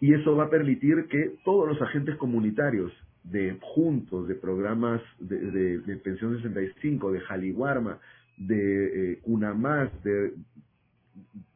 Y 0.00 0.12
eso 0.14 0.36
va 0.36 0.44
a 0.44 0.50
permitir 0.50 1.06
que 1.08 1.36
todos 1.44 1.68
los 1.68 1.80
agentes 1.80 2.16
comunitarios 2.16 2.92
de 3.24 3.56
juntos, 3.60 4.28
de 4.28 4.34
programas 4.34 5.00
de, 5.18 5.78
de, 5.78 5.96
Pensión 5.96 6.36
65, 6.36 7.12
de 7.12 7.20
Jaliwarma, 7.20 7.98
de 8.36 9.12
eh, 9.12 9.20
UNAMAS, 9.24 9.90
de 10.04 10.34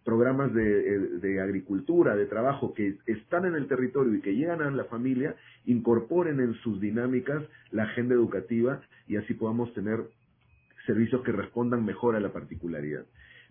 programas 0.04 0.54
de, 0.54 0.94
eh, 0.94 0.98
de, 1.20 1.40
agricultura, 1.40 2.16
de 2.16 2.24
trabajo 2.26 2.72
que 2.72 2.96
están 3.06 3.44
en 3.44 3.54
el 3.54 3.66
territorio 3.68 4.14
y 4.14 4.20
que 4.22 4.34
llegan 4.34 4.62
a 4.62 4.70
la 4.70 4.84
familia, 4.84 5.36
incorporen 5.66 6.40
en 6.40 6.54
sus 6.54 6.80
dinámicas 6.80 7.42
la 7.70 7.82
agenda 7.82 8.14
educativa 8.14 8.80
y 9.06 9.16
así 9.16 9.34
podamos 9.34 9.74
tener 9.74 10.00
servicios 10.86 11.22
que 11.22 11.32
respondan 11.32 11.84
mejor 11.84 12.16
a 12.16 12.20
la 12.20 12.32
particularidad. 12.32 13.04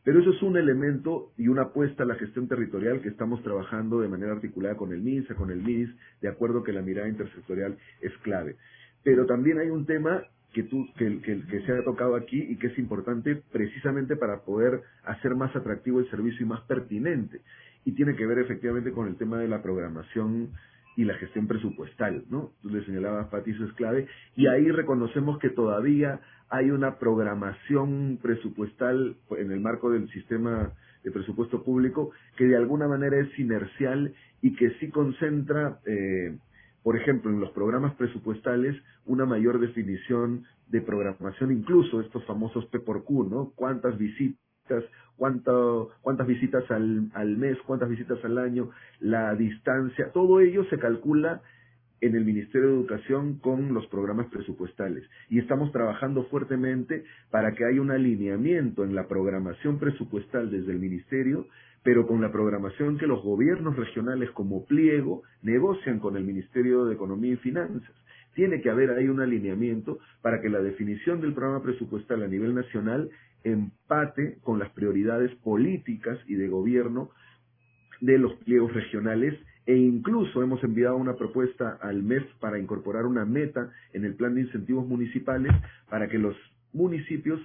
Pero 0.07 0.21
eso 0.21 0.31
es 0.31 0.41
un 0.41 0.55
elemento 0.55 1.33
y 1.37 1.49
una 1.49 1.63
apuesta 1.63 2.03
a 2.03 2.05
la 2.05 2.15
gestión 2.15 2.47
territorial 2.47 3.01
que 3.01 3.09
estamos 3.09 3.43
trabajando 3.43 3.99
de 3.99 4.07
manera 4.07 4.31
articulada 4.31 4.77
con 4.77 4.93
el 4.93 5.01
MINSA, 5.01 5.35
con 5.35 5.51
el 5.51 5.61
MIS, 5.61 5.89
de 6.21 6.29
acuerdo 6.29 6.63
que 6.63 6.71
la 6.71 6.81
mirada 6.81 7.09
intersectorial 7.09 7.77
es 7.99 8.13
clave. 8.19 8.55
Pero 9.03 9.25
también 9.25 9.59
hay 9.59 9.69
un 9.69 9.85
tema 9.85 10.23
que, 10.53 10.63
tú, 10.63 10.87
que, 10.97 11.19
que, 11.19 11.61
se 11.65 11.73
ha 11.73 11.83
tocado 11.83 12.15
aquí 12.15 12.41
y 12.41 12.55
que 12.55 12.67
es 12.67 12.79
importante 12.79 13.43
precisamente 13.51 14.15
para 14.15 14.45
poder 14.45 14.81
hacer 15.03 15.35
más 15.35 15.53
atractivo 15.53 15.99
el 15.99 16.09
servicio 16.09 16.45
y 16.45 16.47
más 16.47 16.61
pertinente. 16.61 17.41
Y 17.83 17.91
tiene 17.91 18.15
que 18.15 18.25
ver 18.25 18.39
efectivamente 18.39 18.93
con 18.93 19.09
el 19.09 19.17
tema 19.17 19.39
de 19.39 19.49
la 19.49 19.61
programación 19.61 20.51
y 20.97 21.05
la 21.05 21.13
gestión 21.13 21.47
presupuestal, 21.47 22.25
¿no? 22.29 22.51
Tú 22.61 22.69
le 22.69 22.83
señalabas, 22.83 23.27
Pati, 23.27 23.51
eso 23.51 23.65
es 23.65 23.73
clave. 23.73 24.07
Y 24.35 24.47
ahí 24.47 24.69
reconocemos 24.71 25.37
que 25.37 25.51
todavía 25.51 26.19
hay 26.49 26.71
una 26.71 26.97
programación 26.97 28.17
presupuestal 28.19 29.15
en 29.37 29.51
el 29.51 29.59
marco 29.59 29.91
del 29.91 30.09
sistema 30.09 30.73
de 31.03 31.11
presupuesto 31.11 31.63
público 31.63 32.11
que 32.35 32.45
de 32.45 32.57
alguna 32.57 32.87
manera 32.87 33.19
es 33.19 33.37
inercial 33.37 34.15
y 34.41 34.55
que 34.55 34.71
sí 34.79 34.89
concentra, 34.89 35.79
eh, 35.85 36.35
por 36.81 36.97
ejemplo, 36.97 37.29
en 37.29 37.39
los 37.39 37.51
programas 37.51 37.93
presupuestales 37.93 38.75
una 39.05 39.25
mayor 39.25 39.59
definición 39.59 40.45
de 40.67 40.81
programación, 40.81 41.51
incluso 41.51 42.01
estos 42.01 42.25
famosos 42.25 42.65
P 42.65 42.79
por 42.79 43.03
Q, 43.03 43.27
¿no? 43.29 43.51
¿Cuántas 43.55 43.99
visitas? 43.99 44.46
Cuánto, 45.17 45.91
cuántas 46.01 46.27
visitas 46.27 46.69
al, 46.71 47.09
al 47.13 47.37
mes, 47.37 47.57
cuántas 47.65 47.89
visitas 47.89 48.23
al 48.23 48.37
año, 48.37 48.69
la 48.99 49.35
distancia, 49.35 50.11
todo 50.13 50.39
ello 50.39 50.63
se 50.65 50.77
calcula 50.77 51.41
en 52.01 52.15
el 52.15 52.25
Ministerio 52.25 52.67
de 52.67 52.75
Educación 52.75 53.39
con 53.39 53.73
los 53.73 53.87
programas 53.87 54.27
presupuestales. 54.27 55.03
Y 55.29 55.39
estamos 55.39 55.71
trabajando 55.71 56.25
fuertemente 56.25 57.03
para 57.31 57.53
que 57.53 57.65
haya 57.65 57.81
un 57.81 57.91
alineamiento 57.91 58.83
en 58.83 58.93
la 58.93 59.07
programación 59.07 59.79
presupuestal 59.79 60.51
desde 60.51 60.71
el 60.71 60.79
Ministerio, 60.79 61.47
pero 61.83 62.05
con 62.05 62.21
la 62.21 62.31
programación 62.31 62.97
que 62.97 63.07
los 63.07 63.23
gobiernos 63.23 63.75
regionales 63.75 64.29
como 64.31 64.65
pliego 64.65 65.23
negocian 65.41 65.99
con 65.99 66.17
el 66.17 66.23
Ministerio 66.23 66.85
de 66.85 66.95
Economía 66.95 67.33
y 67.33 67.37
Finanzas. 67.37 67.95
Tiene 68.35 68.61
que 68.61 68.69
haber 68.69 68.91
ahí 68.91 69.07
un 69.07 69.19
alineamiento 69.19 69.97
para 70.21 70.39
que 70.41 70.49
la 70.49 70.59
definición 70.59 71.21
del 71.21 71.33
programa 71.33 71.63
presupuestal 71.63 72.21
a 72.21 72.27
nivel 72.27 72.53
nacional 72.53 73.09
empate 73.43 74.37
con 74.43 74.59
las 74.59 74.69
prioridades 74.71 75.33
políticas 75.37 76.17
y 76.27 76.35
de 76.35 76.47
gobierno 76.47 77.11
de 78.01 78.17
los 78.17 78.33
pliegos 78.43 78.73
regionales 78.73 79.33
e 79.65 79.75
incluso 79.75 80.41
hemos 80.41 80.63
enviado 80.63 80.95
una 80.95 81.15
propuesta 81.15 81.77
al 81.81 82.03
MES 82.03 82.23
para 82.39 82.59
incorporar 82.59 83.05
una 83.05 83.25
meta 83.25 83.69
en 83.93 84.05
el 84.05 84.15
plan 84.15 84.35
de 84.35 84.41
incentivos 84.41 84.87
municipales 84.87 85.51
para 85.89 86.07
que 86.07 86.17
los 86.17 86.35
municipios 86.73 87.39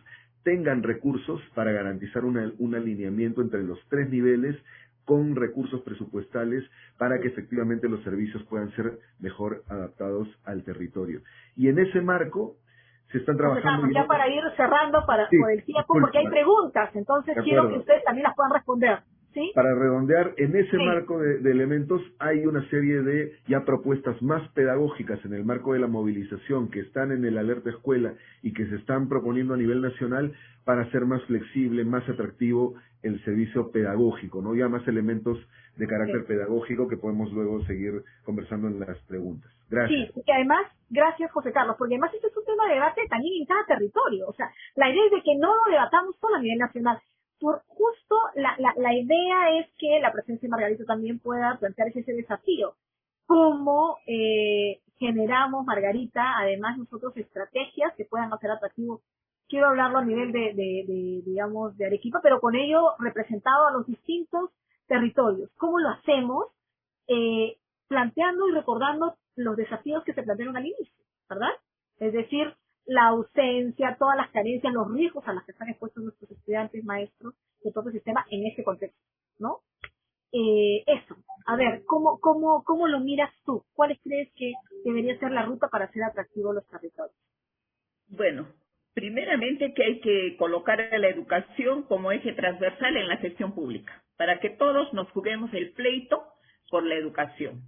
tengan 0.44 0.82
recursos 0.82 1.40
para 1.54 1.72
garantizar 1.72 2.24
un 2.24 2.74
alineamiento 2.74 3.42
entre 3.42 3.62
los 3.62 3.78
tres 3.88 4.08
niveles 4.10 4.56
con 5.04 5.34
recursos 5.34 5.82
presupuestales 5.82 6.64
para 6.98 7.20
que 7.20 7.28
efectivamente 7.28 7.88
los 7.88 8.02
servicios 8.04 8.42
puedan 8.44 8.70
ser 8.76 8.98
mejor 9.18 9.64
adaptados 9.68 10.28
al 10.44 10.62
territorio. 10.62 11.22
Y 11.56 11.68
en 11.68 11.78
ese 11.78 12.00
marco 12.00 12.56
se 13.12 13.18
están 13.18 13.36
trabajando. 13.36 13.88
ya 13.92 14.06
para 14.06 14.28
ir 14.28 14.42
cerrando 14.56 15.04
para 15.06 15.28
por 15.28 15.50
el 15.50 15.62
tiempo, 15.64 15.94
porque 16.00 16.18
hay 16.18 16.28
preguntas, 16.28 16.90
entonces 16.94 17.36
quiero 17.44 17.68
que 17.68 17.78
ustedes 17.78 18.02
también 18.04 18.24
las 18.24 18.34
puedan 18.34 18.52
responder. 18.52 18.98
Para 19.54 19.74
redondear, 19.74 20.34
en 20.36 20.54
ese 20.54 20.76
marco 20.76 21.18
de, 21.18 21.50
elementos 21.50 22.02
hay 22.18 22.44
una 22.44 22.68
serie 22.68 23.00
de 23.02 23.32
ya 23.48 23.64
propuestas 23.64 24.20
más 24.20 24.46
pedagógicas 24.50 25.24
en 25.24 25.32
el 25.32 25.44
marco 25.44 25.72
de 25.72 25.78
la 25.78 25.86
movilización 25.86 26.70
que 26.70 26.80
están 26.80 27.12
en 27.12 27.24
el 27.24 27.38
alerta 27.38 27.70
escuela 27.70 28.12
y 28.42 28.52
que 28.52 28.66
se 28.66 28.76
están 28.76 29.08
proponiendo 29.08 29.54
a 29.54 29.56
nivel 29.56 29.80
nacional 29.80 30.34
para 30.64 30.82
hacer 30.82 31.06
más 31.06 31.22
flexible, 31.24 31.84
más 31.84 32.06
atractivo 32.10 32.74
el 33.02 33.24
servicio 33.24 33.70
pedagógico, 33.70 34.42
¿no? 34.42 34.54
Ya 34.54 34.68
más 34.68 34.86
elementos 34.86 35.38
de 35.76 35.86
carácter 35.86 36.24
pedagógico 36.26 36.88
que 36.88 36.96
podemos 36.96 37.32
luego 37.32 37.64
seguir 37.64 38.02
conversando 38.24 38.68
en 38.68 38.80
las 38.80 38.98
preguntas. 39.08 39.50
Gracias. 39.70 40.12
Sí, 40.12 40.22
y 40.26 40.32
además, 40.32 40.66
gracias 40.90 41.32
José 41.32 41.52
Carlos, 41.52 41.76
porque 41.78 41.94
además 41.94 42.12
este 42.14 42.26
es 42.28 42.36
un 42.36 42.44
tema 42.44 42.68
de 42.68 42.74
debate 42.74 43.02
también 43.08 43.40
en 43.40 43.46
cada 43.46 43.64
territorio. 43.64 44.28
O 44.28 44.34
sea, 44.34 44.52
la 44.74 44.90
idea 44.90 45.04
es 45.06 45.12
de 45.12 45.22
que 45.22 45.36
no 45.36 45.54
lo 45.56 45.70
debatamos 45.70 46.16
solo 46.20 46.36
a 46.36 46.40
nivel 46.40 46.58
nacional, 46.58 46.98
por 47.40 47.62
justo 47.66 48.16
la, 48.36 48.54
la, 48.58 48.72
la 48.76 48.94
idea 48.94 49.58
es 49.58 49.66
que 49.78 49.98
la 50.00 50.12
presencia 50.12 50.46
de 50.46 50.50
Margarito 50.50 50.84
también 50.84 51.18
pueda 51.18 51.58
plantear 51.58 51.88
ese 51.88 52.12
desafío. 52.12 52.74
¿Cómo 53.26 53.98
eh, 54.06 54.80
generamos, 54.98 55.64
Margarita, 55.64 56.38
además 56.38 56.78
nosotros 56.78 57.16
estrategias 57.16 57.94
que 57.96 58.04
puedan 58.04 58.32
hacer 58.32 58.50
atractivos? 58.50 59.00
Quiero 59.48 59.68
hablarlo 59.68 59.98
a 59.98 60.04
nivel 60.04 60.32
de, 60.32 60.54
de, 60.54 60.84
de, 60.86 61.22
digamos, 61.24 61.76
de 61.76 61.86
Arequipa, 61.86 62.20
pero 62.22 62.40
con 62.40 62.54
ello 62.54 62.94
representado 62.98 63.66
a 63.66 63.72
los 63.72 63.86
distintos 63.86 64.50
territorios. 64.92 65.50
¿Cómo 65.56 65.78
lo 65.80 65.88
hacemos? 65.88 66.48
Eh, 67.08 67.56
planteando 67.88 68.48
y 68.48 68.52
recordando 68.52 69.16
los 69.36 69.56
desafíos 69.56 70.04
que 70.04 70.12
se 70.12 70.22
plantearon 70.22 70.56
al 70.56 70.66
inicio, 70.66 71.04
¿verdad? 71.28 71.52
Es 71.98 72.12
decir, 72.12 72.54
la 72.84 73.06
ausencia, 73.08 73.96
todas 73.98 74.16
las 74.16 74.30
carencias, 74.30 74.72
los 74.72 74.92
riesgos 74.92 75.26
a 75.26 75.32
los 75.32 75.44
que 75.44 75.52
están 75.52 75.70
expuestos 75.70 76.02
nuestros 76.02 76.30
estudiantes, 76.30 76.84
maestros, 76.84 77.34
el 77.64 77.92
sistema 77.92 78.26
en 78.30 78.46
este 78.46 78.64
contexto, 78.64 79.00
¿no? 79.38 79.60
Eh, 80.32 80.82
eso, 80.86 81.16
a 81.46 81.56
ver, 81.56 81.84
¿cómo, 81.86 82.18
cómo, 82.20 82.62
¿cómo 82.64 82.86
lo 82.86 83.00
miras 83.00 83.30
tú? 83.46 83.64
¿Cuáles 83.74 83.98
crees 84.02 84.30
que 84.34 84.52
debería 84.84 85.18
ser 85.18 85.30
la 85.30 85.44
ruta 85.44 85.68
para 85.68 85.86
hacer 85.86 86.02
atractivos 86.02 86.54
los 86.54 86.66
territorios? 86.66 87.16
Bueno, 88.08 88.46
primeramente 88.94 89.72
que 89.74 89.84
hay 89.84 90.00
que 90.00 90.36
colocar 90.38 90.80
a 90.80 90.98
la 90.98 91.08
educación 91.08 91.84
como 91.84 92.12
eje 92.12 92.32
transversal 92.32 92.96
en 92.96 93.08
la 93.08 93.16
gestión 93.18 93.54
pública, 93.54 94.02
para 94.22 94.38
que 94.38 94.50
todos 94.50 94.92
nos 94.92 95.10
juguemos 95.10 95.52
el 95.52 95.72
pleito 95.72 96.22
por 96.70 96.86
la 96.86 96.94
educación. 96.94 97.62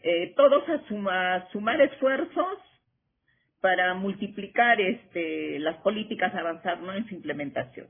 Eh, 0.00 0.32
todos 0.36 0.62
a 0.68 1.48
sumar 1.50 1.80
esfuerzos 1.80 2.58
para 3.60 3.92
multiplicar 3.94 4.80
este, 4.80 5.58
las 5.58 5.78
políticas 5.78 6.32
avanzar 6.32 6.80
¿no? 6.80 6.94
en 6.94 7.08
su 7.08 7.16
implementación. 7.16 7.88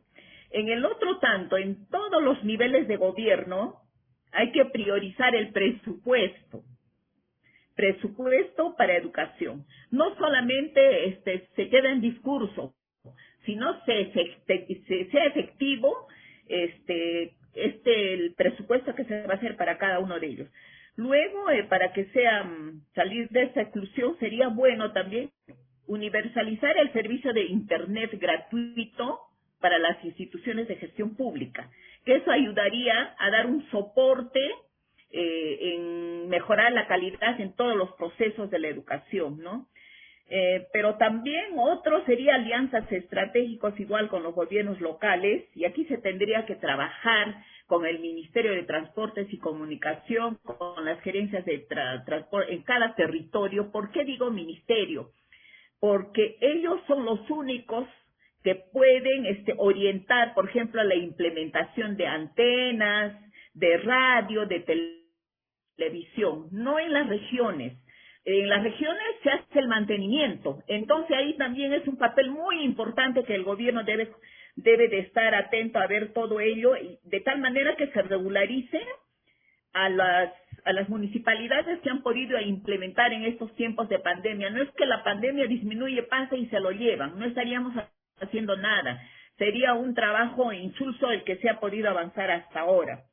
En 0.50 0.70
el 0.70 0.82
otro 0.82 1.18
tanto, 1.18 1.58
en 1.58 1.86
todos 1.90 2.22
los 2.22 2.42
niveles 2.42 2.88
de 2.88 2.96
gobierno, 2.96 3.82
hay 4.32 4.50
que 4.52 4.64
priorizar 4.64 5.34
el 5.34 5.52
presupuesto. 5.52 6.62
Presupuesto 7.76 8.76
para 8.78 8.96
educación. 8.96 9.66
No 9.90 10.16
solamente 10.16 11.08
este, 11.08 11.50
se 11.54 11.68
queda 11.68 11.90
en 11.90 12.00
discurso, 12.00 12.72
sino 13.44 13.84
se, 13.84 14.10
se, 14.46 15.10
sea 15.10 15.24
efectivo 15.26 16.08
este, 16.48 17.34
este, 17.54 18.14
el 18.14 18.34
presupuesto 18.34 18.94
que 18.94 19.04
se 19.04 19.26
va 19.26 19.34
a 19.34 19.36
hacer 19.36 19.56
para 19.56 19.78
cada 19.78 19.98
uno 19.98 20.18
de 20.18 20.26
ellos. 20.26 20.48
Luego, 20.96 21.50
eh, 21.50 21.64
para 21.64 21.92
que 21.92 22.06
sea 22.06 22.44
mm, 22.44 22.82
salir 22.94 23.28
de 23.30 23.44
esa 23.44 23.62
exclusión, 23.62 24.16
sería 24.18 24.48
bueno 24.48 24.92
también 24.92 25.30
universalizar 25.86 26.76
el 26.76 26.92
servicio 26.92 27.32
de 27.32 27.44
Internet 27.44 28.10
gratuito 28.20 29.20
para 29.60 29.78
las 29.78 30.04
instituciones 30.04 30.68
de 30.68 30.76
gestión 30.76 31.16
pública, 31.16 31.70
que 32.04 32.16
eso 32.16 32.30
ayudaría 32.30 33.14
a 33.18 33.30
dar 33.30 33.46
un 33.46 33.68
soporte 33.70 34.40
eh, 35.10 35.58
en 35.74 36.28
mejorar 36.28 36.72
la 36.72 36.86
calidad 36.86 37.40
en 37.40 37.54
todos 37.54 37.76
los 37.76 37.92
procesos 37.92 38.50
de 38.50 38.58
la 38.58 38.68
educación, 38.68 39.38
¿no? 39.38 39.68
Eh, 40.30 40.68
pero 40.74 40.96
también 40.96 41.54
otro 41.56 42.04
sería 42.04 42.34
alianzas 42.34 42.90
estratégicos 42.92 43.78
igual 43.80 44.08
con 44.08 44.22
los 44.22 44.34
gobiernos 44.34 44.78
locales 44.78 45.44
y 45.54 45.64
aquí 45.64 45.86
se 45.86 45.96
tendría 45.96 46.44
que 46.44 46.56
trabajar 46.56 47.42
con 47.66 47.86
el 47.86 48.00
Ministerio 48.00 48.52
de 48.52 48.64
Transportes 48.64 49.26
y 49.32 49.38
Comunicación, 49.38 50.36
con 50.44 50.84
las 50.84 51.00
gerencias 51.00 51.46
de 51.46 51.66
transporte 52.04 52.52
en 52.52 52.62
cada 52.62 52.94
territorio. 52.94 53.72
¿Por 53.72 53.90
qué 53.90 54.04
digo 54.04 54.30
ministerio? 54.30 55.12
Porque 55.80 56.36
ellos 56.40 56.80
son 56.86 57.06
los 57.06 57.28
únicos 57.30 57.86
que 58.42 58.54
pueden 58.54 59.26
este, 59.26 59.54
orientar, 59.56 60.34
por 60.34 60.48
ejemplo, 60.48 60.82
la 60.82 60.94
implementación 60.94 61.96
de 61.96 62.06
antenas, 62.06 63.18
de 63.54 63.78
radio, 63.78 64.46
de 64.46 64.64
televisión, 65.76 66.48
no 66.52 66.78
en 66.78 66.92
las 66.92 67.08
regiones 67.08 67.78
en 68.36 68.48
las 68.48 68.62
regiones 68.62 69.02
se 69.22 69.30
hace 69.30 69.58
el 69.58 69.68
mantenimiento. 69.68 70.62
Entonces 70.66 71.16
ahí 71.16 71.34
también 71.38 71.72
es 71.72 71.88
un 71.88 71.96
papel 71.96 72.30
muy 72.30 72.62
importante 72.62 73.24
que 73.24 73.34
el 73.34 73.42
gobierno 73.42 73.84
debe, 73.84 74.10
debe 74.54 74.88
de 74.88 74.98
estar 74.98 75.34
atento 75.34 75.78
a 75.78 75.86
ver 75.86 76.12
todo 76.12 76.38
ello 76.38 76.72
de 77.04 77.20
tal 77.20 77.38
manera 77.38 77.74
que 77.76 77.86
se 77.86 78.02
regularice 78.02 78.82
a 79.72 79.88
las, 79.88 80.32
a 80.64 80.72
las 80.74 80.90
municipalidades 80.90 81.80
que 81.80 81.88
han 81.88 82.02
podido 82.02 82.38
implementar 82.38 83.14
en 83.14 83.24
estos 83.24 83.54
tiempos 83.54 83.88
de 83.88 83.98
pandemia. 83.98 84.50
No 84.50 84.62
es 84.62 84.70
que 84.72 84.84
la 84.84 85.02
pandemia 85.02 85.46
disminuye, 85.46 86.02
pasa 86.02 86.36
y 86.36 86.46
se 86.48 86.60
lo 86.60 86.70
llevan. 86.70 87.18
No 87.18 87.24
estaríamos 87.24 87.72
haciendo 88.20 88.56
nada. 88.58 89.00
Sería 89.38 89.72
un 89.72 89.94
trabajo 89.94 90.52
insulso 90.52 91.10
el 91.10 91.24
que 91.24 91.36
se 91.36 91.48
ha 91.48 91.60
podido 91.60 91.88
avanzar 91.88 92.30
hasta 92.30 92.60
ahora. 92.60 93.04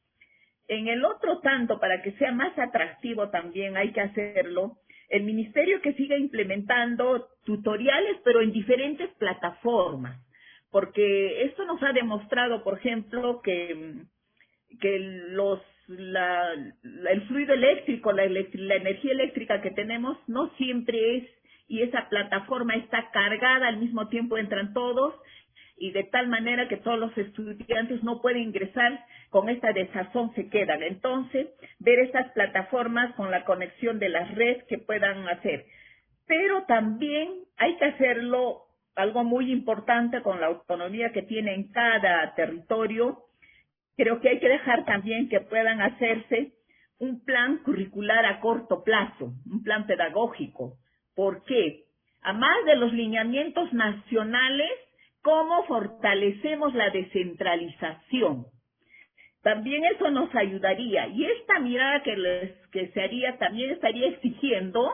En 0.68 0.90
el 0.90 1.06
otro 1.06 1.40
tanto, 1.40 1.80
para 1.80 2.02
que 2.02 2.12
sea 2.14 2.34
más 2.34 2.58
atractivo 2.58 3.30
también 3.30 3.78
hay 3.78 3.94
que 3.94 4.02
hacerlo, 4.02 4.80
el 5.10 5.24
ministerio 5.24 5.82
que 5.82 5.94
siga 5.94 6.18
implementando 6.18 7.28
tutoriales, 7.46 8.18
pero 8.24 8.42
en 8.42 8.52
diferentes 8.52 9.10
plataformas, 9.16 10.20
porque 10.72 11.44
esto 11.44 11.66
nos 11.66 11.82
ha 11.84 11.94
demostrado, 11.94 12.64
por 12.64 12.78
ejemplo, 12.78 13.42
que, 13.42 14.04
que 14.80 15.00
los 15.30 15.62
la, 15.88 16.52
el 16.54 17.22
fluido 17.28 17.54
eléctrico, 17.54 18.12
la, 18.12 18.26
la 18.26 18.76
energía 18.76 19.12
eléctrica 19.12 19.62
que 19.62 19.72
tenemos 19.72 20.18
no 20.28 20.50
siempre 20.56 21.18
es 21.18 21.30
y 21.68 21.82
esa 21.82 22.10
plataforma 22.10 22.76
está 22.76 23.10
cargada 23.12 23.68
al 23.68 23.78
mismo 23.78 24.08
tiempo 24.10 24.38
entran 24.38 24.74
todos 24.74 25.16
y 25.78 25.92
de 25.92 26.04
tal 26.04 26.28
manera 26.28 26.68
que 26.68 26.78
todos 26.78 27.00
los 27.00 27.16
estudiantes 27.18 28.04
no 28.04 28.22
pueden 28.22 28.44
ingresar 28.44 29.06
con 29.30 29.50
esta 29.50 29.74
desazón 29.74 30.34
se 30.36 30.50
quedan. 30.50 30.84
Entonces, 30.84 31.48
ver 31.80 32.00
estas 32.00 32.32
plataformas 32.32 33.14
con 33.16 33.32
la 33.32 33.46
conexión 33.46 34.00
de 34.00 34.10
las 34.10 34.34
redes 34.36 34.64
que 34.66 34.78
puedan 34.78 35.28
hacer. 35.30 35.66
Pero 36.28 36.64
también 36.64 37.30
hay 37.58 37.78
que 37.78 37.86
hacerlo 37.86 38.64
algo 38.96 39.24
muy 39.24 39.52
importante 39.52 40.22
con 40.22 40.40
la 40.40 40.48
autonomía 40.48 41.12
que 41.12 41.22
tiene 41.22 41.54
en 41.54 41.72
cada 41.72 42.34
territorio. 42.36 43.20
Creo 43.98 44.20
que 44.22 44.30
hay 44.30 44.40
que 44.40 44.50
dejar 44.50 44.86
también 44.86 45.30
que 45.30 45.42
puedan 45.42 45.82
hacerse 45.82 46.54
un 47.00 47.24
plan 47.24 47.58
curricular 47.64 48.26
a 48.26 48.40
corto 48.40 48.84
plazo, 48.84 49.34
un 49.52 49.64
plan 49.64 49.86
pedagógico. 49.86 50.78
¿Por 51.14 51.44
qué? 51.44 51.84
A 52.22 52.34
más 52.34 52.66
de 52.66 52.76
los 52.78 52.94
lineamientos 52.94 53.72
nacionales, 53.74 54.72
cómo 55.22 55.64
fortalecemos 55.66 56.74
la 56.74 56.90
descentralización. 56.90 58.46
También 59.46 59.86
eso 59.86 60.10
nos 60.10 60.34
ayudaría. 60.34 61.06
Y 61.10 61.24
esta 61.24 61.60
mirada 61.60 62.02
que, 62.02 62.18
les, 62.18 62.68
que 62.72 62.88
se 62.88 63.00
haría 63.00 63.38
también 63.38 63.70
estaría 63.70 64.08
exigiendo 64.08 64.92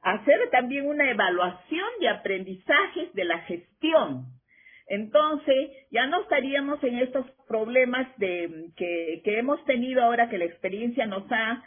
hacer 0.00 0.48
también 0.50 0.86
una 0.86 1.10
evaluación 1.10 1.86
de 2.00 2.08
aprendizajes 2.08 3.12
de 3.12 3.24
la 3.24 3.40
gestión. 3.40 4.28
Entonces, 4.86 5.72
ya 5.90 6.06
no 6.06 6.22
estaríamos 6.22 6.82
en 6.82 7.00
estos 7.00 7.26
problemas 7.46 8.08
de, 8.16 8.70
que, 8.76 9.20
hemos 9.38 9.62
tenido 9.66 10.02
ahora 10.02 10.30
que 10.30 10.38
la 10.38 10.46
experiencia 10.46 11.04
nos 11.04 11.30
ha, 11.30 11.62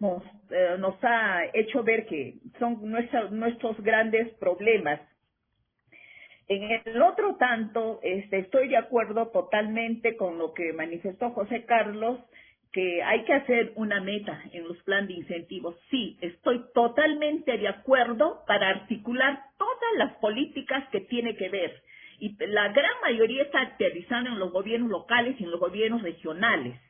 nos, 0.00 0.24
eh, 0.50 0.74
nos 0.80 0.96
ha 1.04 1.44
hecho 1.54 1.84
ver 1.84 2.06
que 2.06 2.40
son 2.58 2.90
nuestros, 2.90 3.30
nuestros 3.30 3.80
grandes 3.82 4.34
problemas. 4.40 5.00
En 6.48 6.62
el 6.62 7.02
otro 7.02 7.36
tanto, 7.36 8.00
este, 8.02 8.38
estoy 8.38 8.68
de 8.68 8.78
acuerdo 8.78 9.28
totalmente 9.28 10.16
con 10.16 10.38
lo 10.38 10.54
que 10.54 10.72
manifestó 10.72 11.30
José 11.30 11.66
Carlos, 11.66 12.18
que 12.72 13.02
hay 13.02 13.24
que 13.24 13.34
hacer 13.34 13.72
una 13.76 14.00
meta 14.00 14.42
en 14.52 14.66
los 14.66 14.78
planes 14.84 15.08
de 15.08 15.14
incentivos. 15.14 15.76
Sí, 15.90 16.16
estoy 16.22 16.64
totalmente 16.72 17.58
de 17.58 17.68
acuerdo 17.68 18.44
para 18.46 18.70
articular 18.70 19.42
todas 19.58 19.96
las 19.98 20.14
políticas 20.16 20.88
que 20.90 21.00
tiene 21.02 21.36
que 21.36 21.50
ver. 21.50 21.82
Y 22.18 22.34
la 22.46 22.68
gran 22.68 22.92
mayoría 23.02 23.42
está 23.42 23.60
aterrizando 23.60 24.30
en 24.30 24.38
los 24.38 24.50
gobiernos 24.50 24.90
locales 24.90 25.38
y 25.38 25.44
en 25.44 25.50
los 25.50 25.60
gobiernos 25.60 26.02
regionales. 26.02 26.80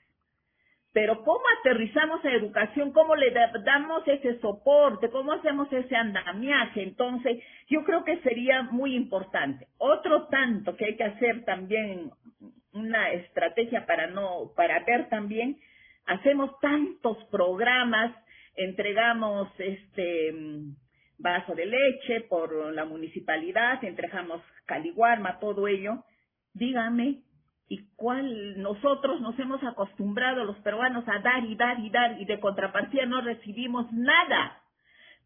Pero 0.92 1.22
¿cómo 1.22 1.42
aterrizamos 1.60 2.24
a 2.24 2.32
educación? 2.32 2.92
¿Cómo 2.92 3.14
le 3.14 3.30
damos 3.64 4.06
ese 4.08 4.40
soporte? 4.40 5.10
¿Cómo 5.10 5.32
hacemos 5.32 5.70
ese 5.72 5.94
andamiaje? 5.94 6.82
Entonces, 6.82 7.42
yo 7.68 7.84
creo 7.84 8.04
que 8.04 8.18
sería 8.20 8.62
muy 8.62 8.94
importante. 8.94 9.68
Otro 9.76 10.28
tanto 10.28 10.76
que 10.76 10.86
hay 10.86 10.96
que 10.96 11.04
hacer 11.04 11.44
también 11.44 12.10
una 12.72 13.12
estrategia 13.12 13.84
para 13.86 14.06
no, 14.06 14.52
para 14.56 14.82
ver 14.84 15.08
también, 15.08 15.58
hacemos 16.06 16.58
tantos 16.60 17.22
programas, 17.30 18.14
entregamos 18.56 19.48
este 19.58 20.32
vaso 21.18 21.54
de 21.54 21.66
leche 21.66 22.22
por 22.28 22.72
la 22.72 22.84
municipalidad, 22.84 23.82
entregamos 23.84 24.42
caliguarma, 24.66 25.38
todo 25.38 25.68
ello. 25.68 26.04
Dígame, 26.54 27.22
¿y 27.68 27.86
cuál 27.96 28.60
nosotros 28.60 29.20
nos 29.20 29.38
hemos 29.38 29.62
acostumbrado 29.62 30.44
los 30.44 30.56
peruanos 30.58 31.04
a 31.06 31.18
dar 31.18 31.44
y 31.44 31.54
dar 31.54 31.78
y 31.80 31.90
dar 31.90 32.20
y 32.20 32.24
de 32.24 32.40
contrapartida 32.40 33.06
no 33.06 33.20
recibimos 33.20 33.92
nada? 33.92 34.62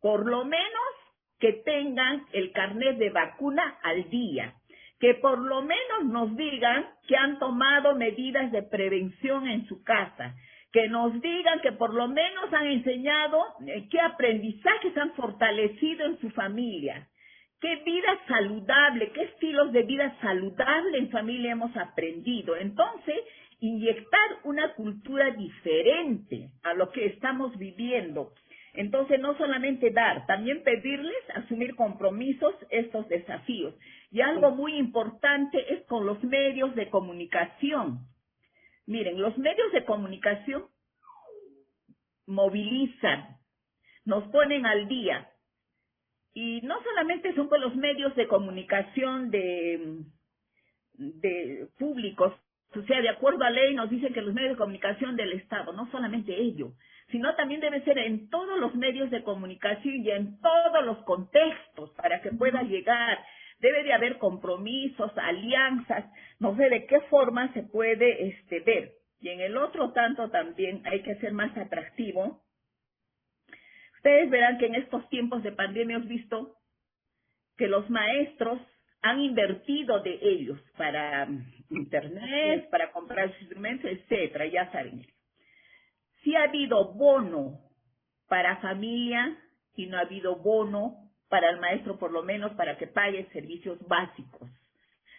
Por 0.01 0.26
lo 0.26 0.45
menos 0.45 0.93
que 1.38 1.53
tengan 1.53 2.24
el 2.32 2.53
carnet 2.53 2.99
de 2.99 3.11
vacuna 3.11 3.76
al 3.82 4.09
día. 4.11 4.55
Que 5.01 5.14
por 5.14 5.38
lo 5.38 5.62
menos 5.62 6.05
nos 6.05 6.36
digan 6.36 6.86
que 7.09 7.16
han 7.16 7.40
tomado 7.40 7.97
medidas 7.97 8.53
de 8.53 8.62
prevención 8.62 9.49
en 9.49 9.66
su 9.66 9.82
casa, 9.82 10.36
que 10.72 10.88
nos 10.88 11.20
digan 11.20 11.61
que 11.61 11.72
por 11.72 11.93
lo 11.93 12.07
menos 12.07 12.53
han 12.53 12.68
enseñado 12.68 13.43
eh, 13.66 13.88
qué 13.90 14.01
aprendizajes 14.01 14.97
han 14.97 15.12
fortalecido 15.14 16.07
en 16.07 16.20
su 16.20 16.30
familia, 16.30 17.09
qué 17.63 17.77
vida 17.77 18.19
saludable, 18.27 19.13
qué 19.13 19.23
estilos 19.23 19.73
de 19.73 19.85
vida 19.85 20.15
saludable 20.21 20.99
en 20.99 21.11
familia 21.11 21.53
hemos 21.53 21.75
aprendido. 21.77 22.57
Entonces, 22.57 23.15
inyectar 23.61 24.41
una 24.43 24.75
cultura 24.75 25.31
diferente 25.31 26.51
a 26.65 26.75
lo 26.75 26.91
que 26.91 27.07
estamos 27.07 27.57
viviendo. 27.57 28.33
Entonces, 28.75 29.21
no 29.21 29.39
solamente 29.39 29.91
dar, 29.91 30.27
también 30.27 30.65
pedirles 30.65 31.15
asumir 31.37 31.77
compromisos, 31.77 32.53
estos 32.71 33.09
desafíos. 33.09 33.75
Y 34.11 34.23
algo 34.23 34.51
muy 34.51 34.77
importante 34.77 35.73
es 35.73 35.85
con 35.87 36.05
los 36.05 36.23
medios 36.25 36.75
de 36.75 36.91
comunicación. 36.91 38.01
Miren, 38.87 39.21
los 39.21 39.39
medios 39.39 39.71
de 39.73 39.85
comunicación 39.85 40.65
movilizan, 42.27 43.37
nos 44.05 44.25
ponen 44.33 44.67
al 44.67 44.89
día. 44.89 45.29
Y 46.35 46.61
no 46.62 46.83
solamente 46.83 47.35
son 47.35 47.49
con 47.49 47.61
los 47.61 47.76
medios 47.76 48.14
de 48.16 48.26
comunicación 48.26 49.30
de, 49.30 49.99
de 50.95 51.68
públicos, 51.78 52.33
o 52.74 52.83
sea, 52.83 53.03
de 53.03 53.11
acuerdo 53.11 53.45
a 53.45 53.51
ley 53.51 53.74
nos 53.74 53.91
dicen 53.91 54.14
que 54.14 54.22
los 54.22 54.33
medios 54.33 54.53
de 54.53 54.59
comunicación 54.59 55.14
del 55.16 55.33
Estado, 55.33 55.72
no 55.74 55.91
solamente 55.91 56.35
ello, 56.35 56.72
sino 57.11 57.35
también 57.35 57.61
debe 57.61 57.83
ser 57.83 57.99
en 57.99 58.30
todos 58.30 58.59
los 58.59 58.74
medios 58.74 59.11
de 59.11 59.22
comunicación 59.22 59.97
y 59.97 60.11
en 60.11 60.41
todos 60.41 60.85
los 60.85 60.99
contextos 61.05 61.91
para 61.91 62.22
que 62.22 62.30
pueda 62.30 62.62
llegar 62.62 63.18
debe 63.62 63.85
de 63.85 63.93
haber 63.93 64.18
compromisos, 64.18 65.12
alianzas, 65.16 66.05
no 66.41 66.57
sé 66.57 66.68
de 66.68 66.85
qué 66.87 67.01
forma 67.03 67.53
se 67.55 67.62
puede 67.62 68.28
este, 68.28 68.61
ver. 68.61 68.93
Y 69.20 69.28
en 69.28 69.41
el 69.41 69.57
otro 69.57 69.93
tanto 69.93 70.30
también 70.30 70.83
hay 70.85 71.03
que 71.03 71.14
ser 71.16 71.33
más 71.33 71.57
atractivo. 71.57 72.43
Ustedes 74.03 74.30
verán 74.30 74.59
que 74.59 74.66
en 74.66 74.74
estos 74.74 75.09
tiempos 75.11 75.44
de 75.44 75.53
pandemia 75.53 75.94
hemos 75.94 76.09
visto 76.09 76.57
que 77.57 77.68
los 77.68 77.88
maestros 77.88 78.61
han 79.00 79.20
invertido 79.20 80.00
de 80.00 80.18
ellos 80.20 80.61
para 80.76 81.28
internet, 81.70 82.68
para 82.68 82.90
comprar 82.90 83.32
instrumentos, 83.40 83.88
etcétera, 83.88 84.46
ya 84.46 84.72
saben. 84.72 85.07
Si 86.24 86.34
ha 86.34 86.42
habido 86.42 86.94
bono 86.94 87.61
para 88.26 88.57
familia 88.57 89.38
y 89.76 89.86
no 89.86 89.98
ha 89.98 90.00
habido 90.00 90.34
bono 90.34 90.96
para 91.28 91.50
el 91.50 91.61
maestro 91.61 91.96
por 91.96 92.11
lo 92.11 92.24
menos 92.24 92.50
para 92.55 92.76
que 92.78 92.88
pague 92.88 93.28
servicios 93.32 93.78
básicos 93.86 94.50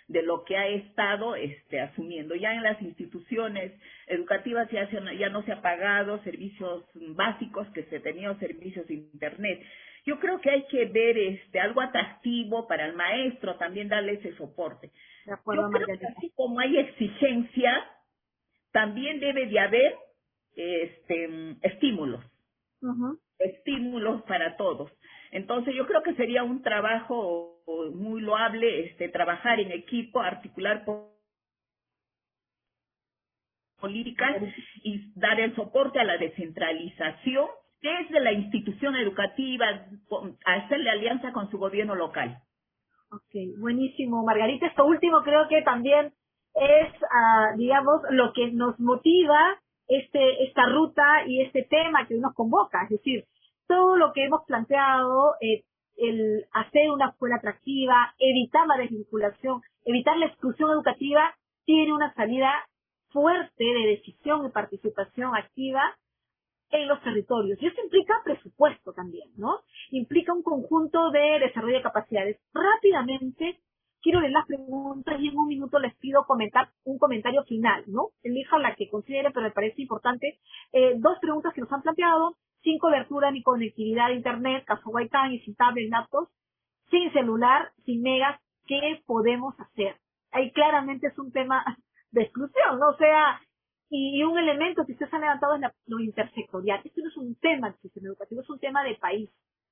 de 0.07 0.21
lo 0.21 0.43
que 0.43 0.57
ha 0.57 0.67
estado 0.67 1.35
este, 1.35 1.81
asumiendo. 1.81 2.35
Ya 2.35 2.53
en 2.53 2.63
las 2.63 2.81
instituciones 2.81 3.71
educativas 4.07 4.69
ya, 4.71 4.89
ya 5.17 5.29
no 5.29 5.43
se 5.43 5.51
ha 5.51 5.61
pagado 5.61 6.21
servicios 6.23 6.85
básicos 6.93 7.67
que 7.69 7.83
se 7.83 7.99
tenían 7.99 8.39
servicios 8.39 8.87
de 8.87 8.95
internet. 8.95 9.63
Yo 10.05 10.19
creo 10.19 10.41
que 10.41 10.49
hay 10.49 10.65
que 10.67 10.85
ver 10.85 11.17
este 11.17 11.59
algo 11.59 11.81
atractivo 11.81 12.67
para 12.67 12.85
el 12.85 12.93
maestro, 12.93 13.55
también 13.55 13.87
darle 13.87 14.13
ese 14.13 14.35
soporte. 14.35 14.91
De 15.25 15.33
acuerdo, 15.33 15.71
Yo 15.71 15.79
creo 15.79 15.97
que 15.97 16.05
así 16.05 16.31
como 16.35 16.59
hay 16.59 16.77
exigencia, 16.77 17.89
también 18.71 19.19
debe 19.19 19.45
de 19.45 19.59
haber 19.59 19.95
este 20.55 21.55
estímulos. 21.61 22.23
Estímulos 23.39 24.23
para 24.23 24.57
todos. 24.57 24.91
Entonces 25.31 25.73
yo 25.73 25.87
creo 25.87 26.03
que 26.03 26.15
sería 26.15 26.43
un 26.43 26.61
trabajo 26.61 27.52
muy 27.65 28.21
loable 28.21 28.85
este 28.85 29.09
trabajar 29.09 29.59
en 29.59 29.71
equipo, 29.71 30.19
articular 30.19 30.83
políticas 33.79 34.37
y 34.83 35.11
dar 35.19 35.39
el 35.39 35.55
soporte 35.55 35.99
a 35.99 36.05
la 36.05 36.17
descentralización 36.17 37.47
desde 37.81 38.21
la 38.21 38.31
institución 38.31 38.95
educativa, 38.95 39.65
hacerle 40.45 40.89
alianza 40.89 41.33
con 41.33 41.51
su 41.51 41.57
gobierno 41.57 41.95
local. 41.95 42.41
Ok, 43.11 43.59
buenísimo. 43.59 44.23
Margarita, 44.23 44.67
esto 44.67 44.85
último 44.85 45.21
creo 45.23 45.47
que 45.49 45.61
también 45.61 46.13
es, 46.55 46.93
ah, 47.11 47.51
digamos, 47.57 48.01
lo 48.09 48.31
que 48.33 48.51
nos 48.51 48.79
motiva 48.79 49.59
este, 49.87 50.43
esta 50.45 50.65
ruta 50.65 51.25
y 51.27 51.41
este 51.41 51.63
tema 51.63 52.07
que 52.07 52.15
nos 52.15 52.33
convoca. 52.33 52.83
Es 52.83 52.89
decir, 52.91 53.25
todo 53.67 53.97
lo 53.97 54.13
que 54.13 54.23
hemos 54.23 54.45
planteado, 54.45 55.35
eh, 55.41 55.63
el 55.97 56.45
hacer 56.51 56.91
una 56.91 57.09
escuela 57.09 57.37
atractiva, 57.37 58.13
evitar 58.19 58.67
la 58.67 58.77
desvinculación, 58.77 59.61
evitar 59.85 60.17
la 60.17 60.27
exclusión 60.27 60.71
educativa, 60.71 61.35
tiene 61.65 61.93
una 61.93 62.13
salida 62.13 62.51
fuerte 63.09 63.63
de 63.63 63.87
decisión 63.87 64.45
y 64.45 64.49
participación 64.49 65.35
activa 65.35 65.95
en 66.71 66.87
los 66.87 67.01
territorios. 67.03 67.61
Y 67.61 67.67
eso 67.67 67.81
implica 67.81 68.15
presupuesto 68.23 68.93
también, 68.93 69.29
¿no? 69.37 69.59
Implica 69.91 70.33
un 70.33 70.41
conjunto 70.41 71.11
de 71.11 71.39
desarrollo 71.39 71.77
de 71.77 71.83
capacidades. 71.83 72.39
Rápidamente, 72.53 73.59
quiero 74.01 74.19
leer 74.19 74.33
las 74.33 74.47
preguntas 74.47 75.15
y 75.19 75.27
en 75.27 75.37
un 75.37 75.47
minuto 75.47 75.79
les 75.79 75.95
pido 75.95 76.25
comentar 76.25 76.69
un 76.83 76.97
comentario 76.97 77.43
final, 77.43 77.83
¿no? 77.87 78.09
Elijan 78.23 78.61
la 78.61 78.75
que 78.75 78.89
considere, 78.89 79.29
pero 79.31 79.45
me 79.45 79.51
parece 79.51 79.81
importante. 79.83 80.39
Eh, 80.73 80.95
dos 80.97 81.19
preguntas 81.21 81.53
que 81.53 81.61
nos 81.61 81.71
han 81.71 81.83
planteado 81.83 82.37
sin 82.63 82.79
cobertura 82.79 83.31
ni 83.31 83.43
conectividad 83.43 84.07
de 84.07 84.15
internet, 84.15 84.63
caso 84.65 84.91
y 85.31 85.39
sin 85.39 85.55
tablet, 85.55 85.89
laptops, 85.89 86.31
sin 86.89 87.11
celular, 87.11 87.71
sin 87.85 88.01
megas, 88.01 88.39
¿qué 88.65 89.01
podemos 89.05 89.59
hacer? 89.59 89.97
Ahí 90.31 90.51
claramente 90.51 91.07
es 91.07 91.17
un 91.19 91.31
tema 91.31 91.63
de 92.11 92.23
exclusión, 92.23 92.79
¿no? 92.79 92.89
O 92.89 92.97
sea, 92.97 93.41
y, 93.89 94.23
un 94.23 94.37
elemento 94.37 94.85
que 94.85 94.93
ustedes 94.93 95.13
han 95.13 95.21
levantado 95.21 95.55
es 95.55 95.61
lo 95.87 95.99
intersectorial. 95.99 96.81
Esto 96.83 97.01
no 97.01 97.09
es 97.09 97.17
un 97.17 97.35
tema 97.35 97.69
del 97.69 97.79
sistema 97.81 98.07
educativo, 98.07 98.41
es 98.41 98.49
un 98.49 98.59
tema 98.59 98.83
de 98.83 98.95
país, 98.95 99.29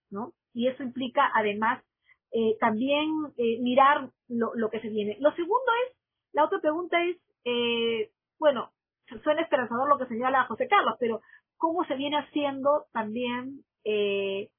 ¿no? 0.10 0.34
Y 0.54 0.68
eso 0.68 0.84
implica 0.84 1.32
además 1.34 1.84
eh, 2.32 2.58
también 2.60 3.10
eh, 3.38 3.60
mirar 3.62 4.10
lo, 4.28 4.52
lo, 4.56 4.70
que 4.70 4.82
se 4.82 4.90
viene. 4.90 5.18
Lo 5.20 5.32
segundo 5.32 5.72
es, 5.88 5.98
la 6.34 6.46
otra 6.46 6.60
pregunta 6.60 7.04
es, 7.04 7.18
eh, 7.46 8.12
bueno, 8.38 8.72
suena 9.24 9.42
esperanzador 9.42 9.90
lo 9.90 9.98
que 9.98 10.06
señala 10.06 10.46
José 10.46 10.68
Carlos, 10.68 10.96
pero 11.00 11.22
cómo 11.62 11.86
se 11.86 11.96
viene 11.96 12.18
haciendo 12.18 12.88
también 12.92 13.64
eh, 13.84 14.50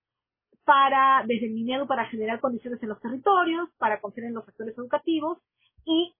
para, 0.64 1.24
desde 1.26 1.46
el 1.46 1.53
MINEDU, 1.53 1.88
para 1.88 2.07
generar 2.07 2.38
condiciones 2.38 2.80
en 2.80 2.90
los 2.90 3.00
territorios, 3.00 3.68
para 3.76 4.00
confiar 4.00 4.28
en 4.28 4.34
los 4.34 4.44
sectores 4.44 4.78
educativos. 4.78 5.38
Y 5.84 6.14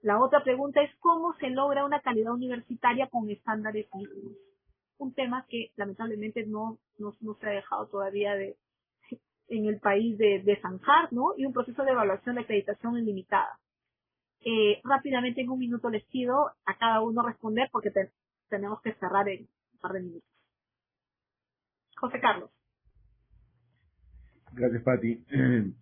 la 0.00 0.18
otra 0.18 0.42
pregunta 0.42 0.80
es 0.82 0.90
cómo 1.00 1.34
se 1.34 1.50
logra 1.50 1.84
una 1.84 2.00
calidad 2.00 2.32
universitaria 2.32 3.06
con 3.08 3.28
estándares 3.28 3.86
mínimos. 3.94 4.32
Un 4.96 5.12
tema 5.12 5.44
que 5.46 5.72
lamentablemente 5.76 6.46
no, 6.46 6.78
no, 6.96 7.12
se 7.38 7.46
ha 7.46 7.50
dejado 7.50 7.88
todavía 7.88 8.34
de, 8.34 8.56
en 9.48 9.66
el 9.66 9.78
país 9.78 10.16
de, 10.16 10.40
de 10.42 10.58
zanjar, 10.62 11.12
¿no? 11.12 11.34
Y 11.36 11.44
un 11.44 11.52
proceso 11.52 11.84
de 11.84 11.90
evaluación 11.90 12.36
de 12.36 12.40
acreditación 12.40 12.96
ilimitada. 12.96 13.58
Eh, 14.40 14.80
rápidamente 14.84 15.42
en 15.42 15.50
un 15.50 15.58
minuto 15.58 15.90
les 15.90 16.04
pido 16.06 16.50
a 16.64 16.78
cada 16.78 17.02
uno 17.02 17.22
responder 17.22 17.68
porque 17.70 17.90
tenemos 18.48 18.80
que 18.80 18.94
cerrar 18.94 19.28
el, 19.28 19.48
de 19.92 20.00
minutos. 20.00 20.28
José 21.96 22.20
Carlos. 22.20 22.50
Gracias, 24.52 24.82
Patti. 24.82 25.24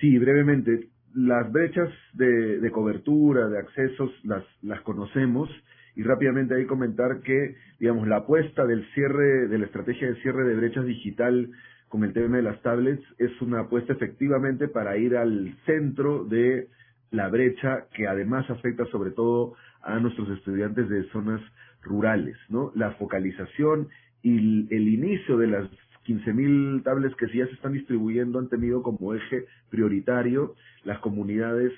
Sí, 0.00 0.16
brevemente, 0.16 0.88
las 1.12 1.52
brechas 1.52 1.90
de, 2.14 2.70
cobertura, 2.72 3.48
de 3.48 3.58
accesos, 3.58 4.10
las, 4.24 4.42
las 4.62 4.80
conocemos 4.80 5.50
y 5.94 6.02
rápidamente 6.02 6.54
ahí 6.54 6.64
comentar 6.64 7.20
que, 7.20 7.54
digamos, 7.78 8.08
la 8.08 8.16
apuesta 8.16 8.64
del 8.64 8.90
cierre, 8.94 9.48
de 9.48 9.58
la 9.58 9.66
estrategia 9.66 10.08
de 10.08 10.22
cierre 10.22 10.44
de 10.44 10.54
brechas 10.54 10.86
digital 10.86 11.50
con 11.90 12.04
el 12.04 12.14
tema 12.14 12.36
de 12.36 12.44
las 12.44 12.62
tablets 12.62 13.04
es 13.18 13.42
una 13.42 13.60
apuesta 13.60 13.92
efectivamente 13.92 14.68
para 14.68 14.96
ir 14.96 15.16
al 15.16 15.54
centro 15.66 16.24
de 16.24 16.68
la 17.10 17.28
brecha 17.28 17.88
que 17.92 18.06
además 18.06 18.48
afecta 18.48 18.86
sobre 18.86 19.10
todo 19.10 19.54
a 19.82 19.98
nuestros 19.98 20.30
estudiantes 20.30 20.88
de 20.88 21.02
zonas 21.10 21.40
rurales, 21.82 22.36
¿no? 22.48 22.72
La 22.74 22.92
focalización 22.92 23.88
y 24.22 24.74
el 24.74 24.88
inicio 24.88 25.38
de 25.38 25.46
las 25.46 25.70
15.000 26.06 26.82
tablets 26.82 27.16
que 27.16 27.26
ya 27.26 27.46
se 27.46 27.52
están 27.52 27.72
distribuyendo 27.72 28.38
han 28.38 28.48
tenido 28.48 28.82
como 28.82 29.14
eje 29.14 29.46
prioritario 29.70 30.54
las 30.84 30.98
comunidades 30.98 31.72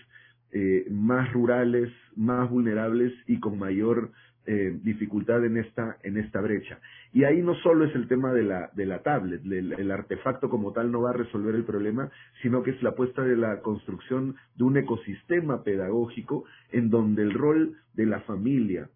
eh, 0.53 0.87
más 0.91 1.33
rurales, 1.33 1.91
más 2.17 2.49
vulnerables 2.51 3.13
y 3.27 3.41
con 3.41 3.59
mayor 3.59 4.11
eh, 4.45 4.77
dificultad 4.83 5.45
en 5.45 5.57
esta, 5.57 5.99
en 6.03 6.17
esta 6.17 6.41
brecha. 6.41 6.79
Y 7.13 7.25
ahí 7.25 7.43
no 7.43 7.55
solo 7.57 7.85
es 7.85 7.95
el 7.95 8.09
tema 8.09 8.33
de 8.33 8.43
la, 8.43 8.71
de 8.75 8.87
la 8.87 9.03
tablet, 9.03 9.41
el, 9.45 9.73
el, 9.73 9.91
artefacto 9.91 10.51
como 10.51 10.73
tal 10.73 10.91
no 10.91 11.03
va 11.03 11.11
a 11.11 11.15
resolver 11.15 11.55
el 11.55 11.65
problema, 11.65 12.11
sino 12.43 12.63
que 12.63 12.73
es 12.73 12.83
la 12.83 12.91
apuesta 12.91 13.23
de 13.23 13.37
la 13.37 13.61
construcción 13.61 14.35
de 14.57 14.65
un 14.65 14.77
ecosistema 14.77 15.63
pedagógico 15.63 16.45
en 16.71 16.91
donde 16.91 17.23
el 17.23 17.35
rol 17.35 17.77
de 17.95 18.07
la 18.07 18.21
familia, 18.21 18.89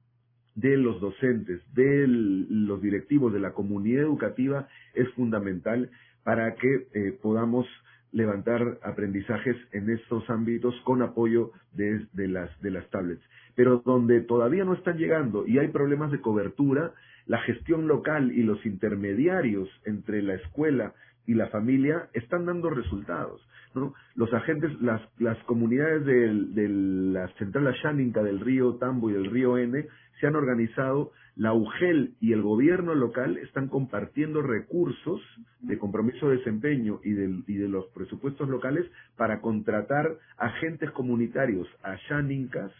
de 0.57 0.76
los 0.76 1.00
docentes, 1.00 1.61
de 1.74 2.07
los 2.09 2.82
directivos, 2.82 3.32
de 3.32 3.40
la 3.40 3.52
comunidad 3.52 4.02
educativa 4.02 4.68
es 4.94 5.09
fundamental 5.11 5.90
para 6.24 6.54
que 6.54 6.88
eh, 6.94 7.18
podamos 7.22 7.66
levantar 8.11 8.78
aprendizajes 8.82 9.57
en 9.72 9.90
estos 9.90 10.28
ámbitos 10.30 10.74
con 10.84 11.02
apoyo 11.02 11.52
de, 11.72 12.07
de, 12.14 12.28
las, 12.28 12.50
de 12.62 12.70
las 12.70 12.88
tablets. 12.90 13.22
Pero 13.54 13.82
donde 13.84 14.22
todavía 14.22 14.64
no 14.64 14.72
están 14.72 14.96
llegando 14.96 15.46
y 15.46 15.59
hay 15.59 15.68
problemas 15.68 16.11
de 16.11 16.20
cobertura, 16.20 16.94
la 17.26 17.38
gestión 17.42 17.86
local 17.86 18.32
y 18.32 18.42
los 18.42 18.64
intermediarios 18.64 19.68
entre 19.84 20.22
la 20.22 20.34
escuela 20.34 20.94
y 21.27 21.35
la 21.35 21.49
familia 21.49 22.09
están 22.12 22.47
dando 22.47 22.70
resultados. 22.70 23.41
¿no? 23.74 23.95
Los 24.14 24.33
agentes, 24.33 24.81
las, 24.81 25.03
las 25.18 25.39
comunidades 25.45 26.05
de, 26.07 26.68
la 26.68 27.29
central 27.35 27.66
Asháninca 27.68 28.22
del 28.22 28.41
río 28.41 28.77
Tambo 28.77 29.11
y 29.11 29.14
del 29.14 29.31
río 29.31 29.59
N 29.59 29.87
se 30.20 30.27
han 30.27 30.35
organizado, 30.35 31.12
la 31.35 31.53
UGEL 31.53 32.14
y 32.20 32.33
el 32.33 32.41
gobierno 32.41 32.95
local 32.95 33.37
están 33.37 33.68
compartiendo 33.68 34.41
recursos 34.41 35.20
de 35.61 35.79
compromiso 35.79 36.31
de 36.31 36.39
desempeño 36.39 37.01
y 37.05 37.11
de, 37.11 37.43
y 37.47 37.57
de 37.57 37.68
los 37.68 37.87
presupuestos 37.89 38.49
locales 38.49 38.91
para 39.16 39.43
contratar 39.43 40.16
agentes 40.39 40.91
comunitarios 40.93 41.68
ashánincas 41.83 42.72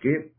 que 0.00 0.32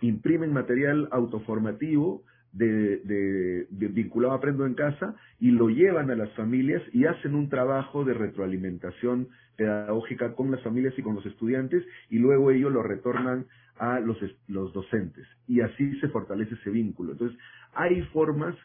imprimen 0.00 0.54
material 0.54 1.08
autoformativo 1.10 2.22
de, 2.52 2.98
de, 2.98 3.88
vinculado 3.88 4.34
a 4.34 4.36
Aprendo 4.36 4.66
en 4.66 4.74
Casa 4.74 5.14
y 5.38 5.50
lo 5.50 5.68
llevan 5.68 6.10
a 6.10 6.16
las 6.16 6.32
familias 6.32 6.82
y 6.92 7.04
hacen 7.04 7.34
un 7.34 7.48
trabajo 7.48 8.04
de 8.04 8.14
retroalimentación 8.14 9.28
pedagógica 9.56 10.34
con 10.34 10.50
las 10.50 10.62
familias 10.62 10.94
y 10.96 11.02
con 11.02 11.14
los 11.14 11.26
estudiantes 11.26 11.84
y 12.08 12.18
luego 12.18 12.50
ellos 12.50 12.72
lo 12.72 12.82
retornan 12.82 13.46
a 13.78 14.00
los, 14.00 14.18
los 14.48 14.72
docentes 14.72 15.26
y 15.46 15.60
así 15.60 15.98
se 16.00 16.08
fortalece 16.08 16.54
ese 16.54 16.70
vínculo. 16.70 17.12
Entonces, 17.12 17.38
hay 17.74 18.02
formas, 18.12 18.56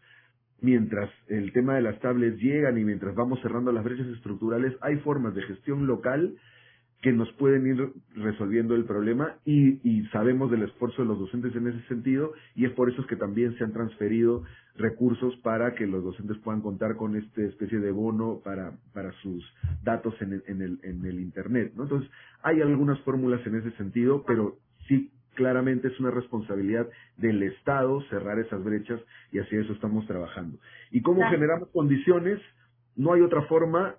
mientras 0.62 1.10
el 1.28 1.52
tema 1.54 1.76
de 1.76 1.82
las 1.82 2.00
tablets 2.00 2.42
llegan 2.42 2.78
y 2.78 2.84
mientras 2.84 3.14
vamos 3.16 3.40
cerrando 3.42 3.72
las 3.72 3.84
brechas 3.84 4.08
estructurales, 4.08 4.74
hay 4.82 4.98
formas 4.98 5.36
de 5.36 5.44
gestión 5.44 5.86
local 5.86 6.36
que 7.02 7.12
nos 7.12 7.32
pueden 7.34 7.68
ir 7.68 7.94
resolviendo 8.16 8.76
el 8.76 8.86
problema 8.86 9.36
y, 9.46 9.80
y, 9.88 10.06
sabemos 10.08 10.50
del 10.50 10.64
esfuerzo 10.64 11.04
de 11.04 11.08
los 11.08 11.20
docentes 11.20 11.56
en 11.56 11.68
ese 11.68 11.82
sentido 11.88 12.34
y 12.56 12.66
es 12.66 12.72
por 12.72 12.90
eso 12.90 13.06
que 13.06 13.16
también 13.16 13.56
se 13.58 13.64
han 13.64 13.74
transferido 13.74 14.44
recursos 14.76 15.36
para 15.38 15.76
que 15.76 15.86
los 15.86 16.04
docentes 16.04 16.38
puedan 16.40 16.62
contar 16.62 16.96
con 16.96 17.16
esta 17.16 17.42
especie 17.44 17.80
de 17.80 17.92
bono 17.92 18.42
para, 18.44 18.74
para 18.94 19.12
sus 19.22 19.44
datos 19.84 20.16
en 20.22 20.34
el, 20.34 20.44
en 20.48 20.62
el, 20.62 20.80
en 20.84 21.06
el 21.06 21.20
Internet. 21.20 21.74
¿no? 21.76 21.84
Entonces, 21.84 22.10
hay 22.42 22.62
algunas 22.62 23.00
fórmulas 23.02 23.46
en 23.46 23.56
ese 23.56 23.72
sentido, 23.78 24.24
pero 24.26 24.58
sí 24.88 25.12
claramente 25.36 25.90
es 25.90 26.00
una 26.00 26.12
responsabilidad 26.12 26.88
del 27.18 27.44
Estado 27.44 28.02
cerrar 28.10 28.40
esas 28.40 28.64
brechas 28.64 29.00
y 29.32 29.40
así 29.40 29.56
eso 29.56 29.74
estamos 29.74 30.08
trabajando. 30.08 30.58
¿Y 30.92 31.02
cómo 31.02 31.22
generamos 31.30 31.70
condiciones? 31.70 32.40
No 32.96 33.14
hay 33.14 33.22
otra 33.22 33.44
forma 33.44 33.96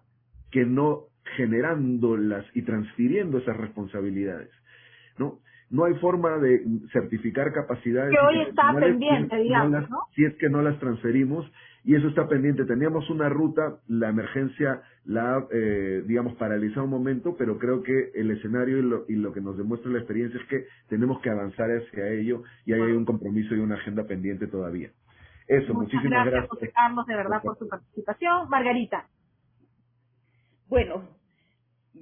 que 0.50 0.64
no 0.64 1.04
generándolas 1.36 2.44
y 2.54 2.62
transfiriendo 2.62 3.38
esas 3.38 3.56
responsabilidades. 3.56 4.50
¿no? 5.18 5.40
No 5.68 5.84
hay 5.84 5.94
forma 5.94 6.38
de 6.38 6.64
certificar 6.92 7.52
capacidades. 7.52 8.12
Que 8.12 8.24
hoy 8.24 8.42
está 8.48 8.72
pendiente, 8.78 9.36
digamos, 9.36 9.90
¿no? 9.90 9.98
Si 10.14 10.24
es 10.24 10.34
que 10.36 10.48
no 10.48 10.62
las 10.62 10.78
transferimos 10.78 11.50
y 11.82 11.96
eso 11.96 12.06
está 12.08 12.28
pendiente. 12.28 12.64
Teníamos 12.64 13.10
una 13.10 13.28
ruta, 13.28 13.78
la 13.88 14.08
emergencia 14.08 14.82
la 15.04 15.36
ha, 15.36 15.46
eh, 15.52 16.04
digamos, 16.06 16.34
paralizado 16.34 16.84
un 16.84 16.90
momento, 16.90 17.36
pero 17.36 17.58
creo 17.58 17.82
que 17.82 18.10
el 18.14 18.30
escenario 18.30 18.78
y 18.78 18.82
lo, 18.82 19.04
y 19.08 19.14
lo, 19.16 19.32
que 19.32 19.40
nos 19.40 19.56
demuestra 19.56 19.90
la 19.90 19.98
experiencia 19.98 20.40
es 20.40 20.46
que 20.46 20.66
tenemos 20.88 21.20
que 21.20 21.30
avanzar 21.30 21.68
hacia 21.70 22.10
ello 22.10 22.42
y 22.64 22.72
ahí 22.72 22.82
hay 22.82 22.92
un 22.92 23.04
compromiso 23.04 23.54
y 23.54 23.58
una 23.58 23.74
agenda 23.74 24.04
pendiente 24.04 24.46
todavía. 24.46 24.90
Eso, 25.48 25.74
Muchas 25.74 25.94
muchísimas 25.94 26.10
gracias. 26.10 26.32
gracias. 26.32 26.50
José 26.50 26.72
Carlos, 26.72 27.06
de 27.06 27.16
verdad, 27.16 27.42
por 27.42 27.58
su 27.58 27.68
participación. 27.68 28.48
Margarita. 28.48 29.06
Bueno, 30.68 31.15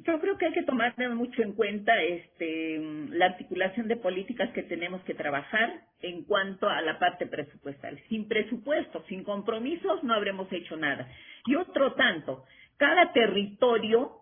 yo 0.02 0.20
creo 0.20 0.36
que 0.36 0.46
hay 0.46 0.52
que 0.52 0.62
tomar 0.64 0.94
mucho 1.14 1.42
en 1.42 1.52
cuenta 1.52 2.02
este, 2.02 2.78
la 3.10 3.26
articulación 3.26 3.88
de 3.88 3.96
políticas 3.96 4.50
que 4.50 4.62
tenemos 4.62 5.02
que 5.04 5.14
trabajar 5.14 5.82
en 6.00 6.24
cuanto 6.24 6.68
a 6.68 6.80
la 6.82 6.98
parte 6.98 7.26
presupuestal. 7.26 7.98
Sin 8.08 8.26
presupuesto, 8.28 9.04
sin 9.08 9.22
compromisos, 9.22 10.02
no 10.02 10.14
habremos 10.14 10.52
hecho 10.52 10.76
nada. 10.76 11.08
Y 11.46 11.54
otro 11.54 11.94
tanto, 11.94 12.44
cada 12.76 13.12
territorio 13.12 14.12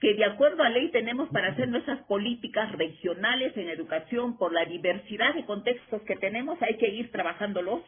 que 0.00 0.14
de 0.14 0.24
acuerdo 0.24 0.62
a 0.62 0.68
ley 0.68 0.90
tenemos 0.90 1.28
para 1.30 1.48
hacer 1.48 1.68
nuestras 1.68 2.00
políticas 2.04 2.70
regionales 2.72 3.56
en 3.56 3.68
educación 3.68 4.38
por 4.38 4.52
la 4.52 4.64
diversidad 4.64 5.34
de 5.34 5.44
contextos 5.44 6.02
que 6.02 6.16
tenemos, 6.16 6.60
hay 6.62 6.76
que 6.76 6.88
ir 6.88 7.10
trabajándolos 7.10 7.82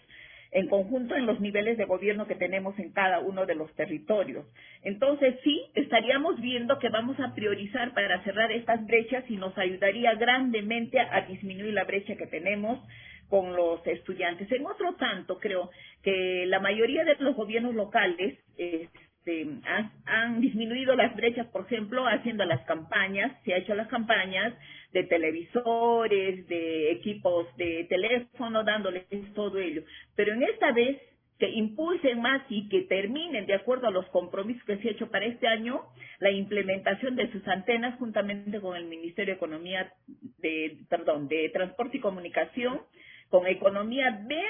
en 0.52 0.68
conjunto 0.68 1.14
en 1.14 1.26
los 1.26 1.40
niveles 1.40 1.78
de 1.78 1.84
gobierno 1.84 2.26
que 2.26 2.34
tenemos 2.34 2.78
en 2.78 2.92
cada 2.92 3.20
uno 3.20 3.46
de 3.46 3.54
los 3.54 3.72
territorios. 3.74 4.46
Entonces, 4.82 5.36
sí, 5.44 5.62
estaríamos 5.74 6.40
viendo 6.40 6.78
que 6.78 6.88
vamos 6.88 7.18
a 7.20 7.34
priorizar 7.34 7.94
para 7.94 8.22
cerrar 8.24 8.50
estas 8.50 8.84
brechas 8.86 9.24
y 9.28 9.36
nos 9.36 9.56
ayudaría 9.56 10.14
grandemente 10.14 10.98
a, 10.98 11.20
disminuir 11.22 11.74
la 11.74 11.84
brecha 11.84 12.16
que 12.16 12.26
tenemos 12.26 12.80
con 13.28 13.54
los 13.54 13.86
estudiantes. 13.86 14.50
En 14.50 14.66
otro 14.66 14.94
tanto, 14.94 15.38
creo 15.38 15.70
que 16.02 16.46
la 16.46 16.58
mayoría 16.58 17.04
de 17.04 17.14
los 17.20 17.36
gobiernos 17.36 17.74
locales 17.74 18.36
este, 18.56 19.46
han, 19.66 19.92
han 20.04 20.40
disminuido 20.40 20.96
las 20.96 21.14
brechas, 21.14 21.46
por 21.46 21.66
ejemplo, 21.66 22.08
haciendo 22.08 22.44
las 22.44 22.62
campañas, 22.62 23.30
se 23.44 23.54
ha 23.54 23.58
hecho 23.58 23.76
las 23.76 23.86
campañas 23.86 24.52
de 24.92 25.04
televisores, 25.04 26.46
de 26.48 26.92
equipos 26.92 27.46
de 27.56 27.86
teléfono, 27.88 28.64
dándoles 28.64 29.04
todo 29.34 29.58
ello. 29.58 29.82
Pero 30.16 30.32
en 30.34 30.42
esta 30.42 30.72
vez 30.72 31.00
que 31.38 31.48
impulsen 31.48 32.20
más 32.20 32.42
y 32.50 32.68
que 32.68 32.82
terminen 32.82 33.46
de 33.46 33.54
acuerdo 33.54 33.88
a 33.88 33.90
los 33.90 34.06
compromisos 34.08 34.62
que 34.64 34.76
se 34.76 34.88
ha 34.88 34.92
hecho 34.92 35.10
para 35.10 35.24
este 35.24 35.48
año, 35.48 35.82
la 36.18 36.30
implementación 36.30 37.16
de 37.16 37.32
sus 37.32 37.46
antenas 37.48 37.98
juntamente 37.98 38.60
con 38.60 38.76
el 38.76 38.84
Ministerio 38.84 39.32
de 39.32 39.38
Economía, 39.38 39.92
de, 40.38 40.76
perdón, 40.90 41.28
de 41.28 41.48
Transporte 41.48 41.96
y 41.96 42.00
Comunicación, 42.00 42.82
con 43.30 43.46
Economía, 43.46 44.20
vean 44.26 44.44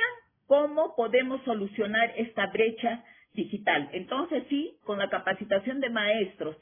cómo 0.47 0.97
podemos 0.97 1.41
solucionar 1.45 2.13
esta 2.17 2.47
brecha 2.49 3.05
digital. 3.35 3.89
Entonces 3.93 4.43
sí, 4.49 4.77
con 4.83 4.99
la 4.99 5.09
capacitación 5.09 5.81
de 5.81 5.91
maestros, 5.91 6.57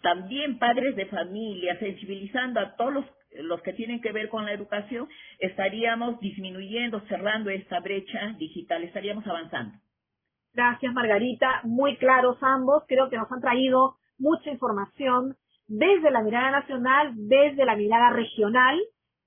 también 0.00 0.58
padres 0.58 0.94
de 0.94 1.06
familia, 1.06 1.76
sensibilizando 1.80 2.60
a 2.60 2.76
todos 2.76 2.94
los 2.94 3.04
los 3.34 3.62
que 3.62 3.72
tienen 3.72 4.00
que 4.00 4.12
ver 4.12 4.28
con 4.28 4.44
la 4.44 4.52
educación, 4.52 5.08
estaríamos 5.38 6.20
disminuyendo, 6.20 7.00
cerrando 7.08 7.50
esta 7.50 7.80
brecha 7.80 8.34
digital, 8.38 8.82
estaríamos 8.84 9.26
avanzando. 9.26 9.76
Gracias, 10.54 10.92
Margarita. 10.92 11.60
Muy 11.64 11.96
claros 11.96 12.36
ambos. 12.42 12.84
Creo 12.86 13.08
que 13.08 13.16
nos 13.16 13.30
han 13.32 13.40
traído 13.40 13.96
mucha 14.18 14.50
información 14.50 15.36
desde 15.66 16.10
la 16.10 16.22
mirada 16.22 16.50
nacional, 16.50 17.12
desde 17.14 17.64
la 17.64 17.76
mirada 17.76 18.10
regional 18.10 18.78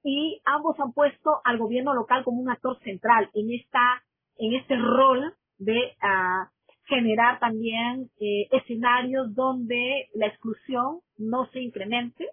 y 0.03 0.39
ambos 0.45 0.79
han 0.79 0.93
puesto 0.93 1.41
al 1.43 1.57
gobierno 1.57 1.95
local 1.95 2.23
como 2.23 2.41
un 2.41 2.49
actor 2.49 2.77
central 2.83 3.29
en 3.33 3.51
esta 3.51 4.03
en 4.37 4.53
este 4.53 4.75
rol 4.75 5.33
de 5.57 5.95
uh, 6.03 6.45
generar 6.87 7.39
también 7.39 8.09
eh, 8.19 8.47
escenarios 8.51 9.33
donde 9.33 10.09
la 10.13 10.27
exclusión 10.27 10.99
no 11.17 11.47
se 11.47 11.61
incremente, 11.61 12.27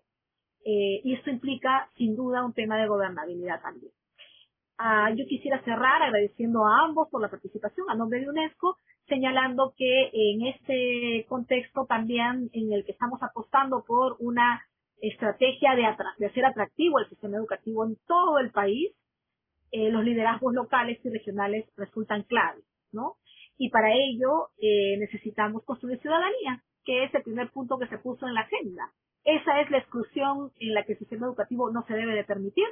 eh, 0.65 1.01
y 1.05 1.15
esto 1.15 1.31
implica, 1.31 1.91
sin 1.97 2.17
duda, 2.17 2.45
un 2.45 2.53
tema 2.53 2.77
de 2.77 2.89
gobernabilidad 2.89 3.61
también. 3.63 3.93
Ah, 4.79 5.11
yo 5.17 5.25
quisiera 5.27 5.63
cerrar 5.65 6.03
agradeciendo 6.03 6.67
a 6.67 6.85
ambos 6.85 7.09
por 7.11 7.21
la 7.21 7.31
participación 7.31 7.89
a 7.89 7.95
nombre 7.95 8.21
de 8.21 8.29
UNESCO, 8.29 8.77
señalando 9.07 9.75
que 9.77 10.11
en 10.13 10.47
este 10.47 11.27
contexto 11.29 11.87
también 11.87 12.51
en 12.53 12.73
el 12.73 12.85
que 12.85 12.93
estamos 12.93 13.23
apostando 13.23 13.85
por 13.87 14.17
una 14.21 14.63
estrategia 15.01 15.75
de, 15.75 15.83
de 16.19 16.27
hacer 16.27 16.45
atractivo 16.45 16.99
el 16.99 17.09
sistema 17.09 17.37
educativo 17.37 17.85
en 17.85 17.97
todo 18.07 18.39
el 18.39 18.51
país, 18.51 18.95
eh, 19.73 19.91
los 19.91 20.05
liderazgos 20.05 20.53
locales 20.55 20.99
y 21.05 21.11
regionales 21.11 21.67
resultan 21.77 22.23
claves, 22.25 22.65
¿no? 22.93 23.17
Y 23.59 23.71
para 23.71 23.93
ello 23.93 24.51
eh, 24.59 24.97
necesitamos 24.99 25.65
construir 25.65 26.01
ciudadanía, 26.01 26.63
que 26.85 27.05
es 27.05 27.15
el 27.15 27.23
primer 27.23 27.51
punto 27.51 27.79
que 27.79 27.89
se 27.89 27.99
puso 27.99 28.27
en 28.27 28.35
la 28.35 28.43
agenda. 28.43 28.93
Esa 29.25 29.61
es 29.61 29.71
la 29.71 29.79
exclusión 29.79 30.53
en 30.59 30.75
la 30.75 30.85
que 30.85 30.93
el 30.93 30.99
sistema 30.99 31.27
educativo 31.27 31.71
no 31.71 31.85
se 31.87 31.95
debe 31.95 32.15
de 32.15 32.25
permitir 32.25 32.67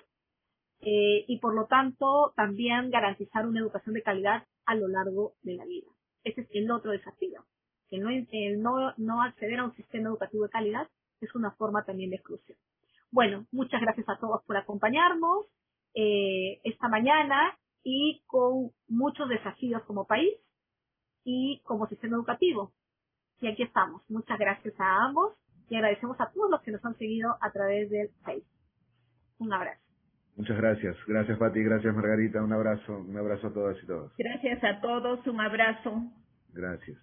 eh, 0.80 1.24
y 1.28 1.38
por 1.38 1.54
lo 1.54 1.66
tanto 1.66 2.32
también 2.36 2.90
garantizar 2.90 3.46
una 3.46 3.60
educación 3.60 3.94
de 3.94 4.02
calidad 4.02 4.46
a 4.66 4.74
lo 4.74 4.88
largo 4.88 5.34
de 5.42 5.54
la 5.54 5.64
vida. 5.64 5.88
Ese 6.24 6.42
es 6.42 6.48
el 6.52 6.70
otro 6.70 6.90
desafío. 6.90 7.44
El 7.90 8.02
no, 8.02 8.10
el 8.10 8.62
no, 8.62 8.94
no 8.96 9.22
acceder 9.22 9.58
a 9.58 9.64
un 9.64 9.74
sistema 9.74 10.08
educativo 10.08 10.44
de 10.44 10.50
calidad 10.50 10.88
es 11.20 11.34
una 11.34 11.52
forma 11.52 11.84
también 11.84 12.10
de 12.10 12.16
exclusión. 12.16 12.58
Bueno, 13.10 13.46
muchas 13.52 13.80
gracias 13.80 14.08
a 14.08 14.18
todos 14.18 14.42
por 14.44 14.56
acompañarnos 14.56 15.46
eh, 15.94 16.60
esta 16.64 16.88
mañana 16.88 17.58
y 17.82 18.22
con 18.26 18.70
muchos 18.88 19.28
desafíos 19.28 19.82
como 19.84 20.06
país 20.06 20.34
y 21.24 21.60
como 21.64 21.88
sistema 21.88 22.16
educativo. 22.16 22.72
Y 23.40 23.48
aquí 23.48 23.62
estamos. 23.62 24.02
Muchas 24.08 24.38
gracias 24.38 24.74
a 24.78 25.04
ambos 25.04 25.34
y 25.70 25.76
agradecemos 25.76 26.20
a 26.20 26.30
todos 26.30 26.50
los 26.50 26.60
que 26.62 26.72
nos 26.72 26.84
han 26.84 26.98
seguido 26.98 27.36
a 27.40 27.50
través 27.52 27.88
del 27.90 28.10
Facebook. 28.24 28.44
Un 29.38 29.52
abrazo. 29.52 29.80
Muchas 30.36 30.56
gracias. 30.56 30.96
Gracias, 31.06 31.38
Pati. 31.38 31.62
Gracias, 31.62 31.94
Margarita. 31.94 32.42
Un 32.42 32.52
abrazo. 32.52 32.98
Un 32.98 33.16
abrazo 33.16 33.46
a 33.46 33.52
todas 33.52 33.82
y 33.82 33.86
todos. 33.86 34.12
Gracias 34.18 34.62
a 34.64 34.80
todos. 34.80 35.26
Un 35.26 35.40
abrazo. 35.40 36.02
Gracias. 36.52 36.98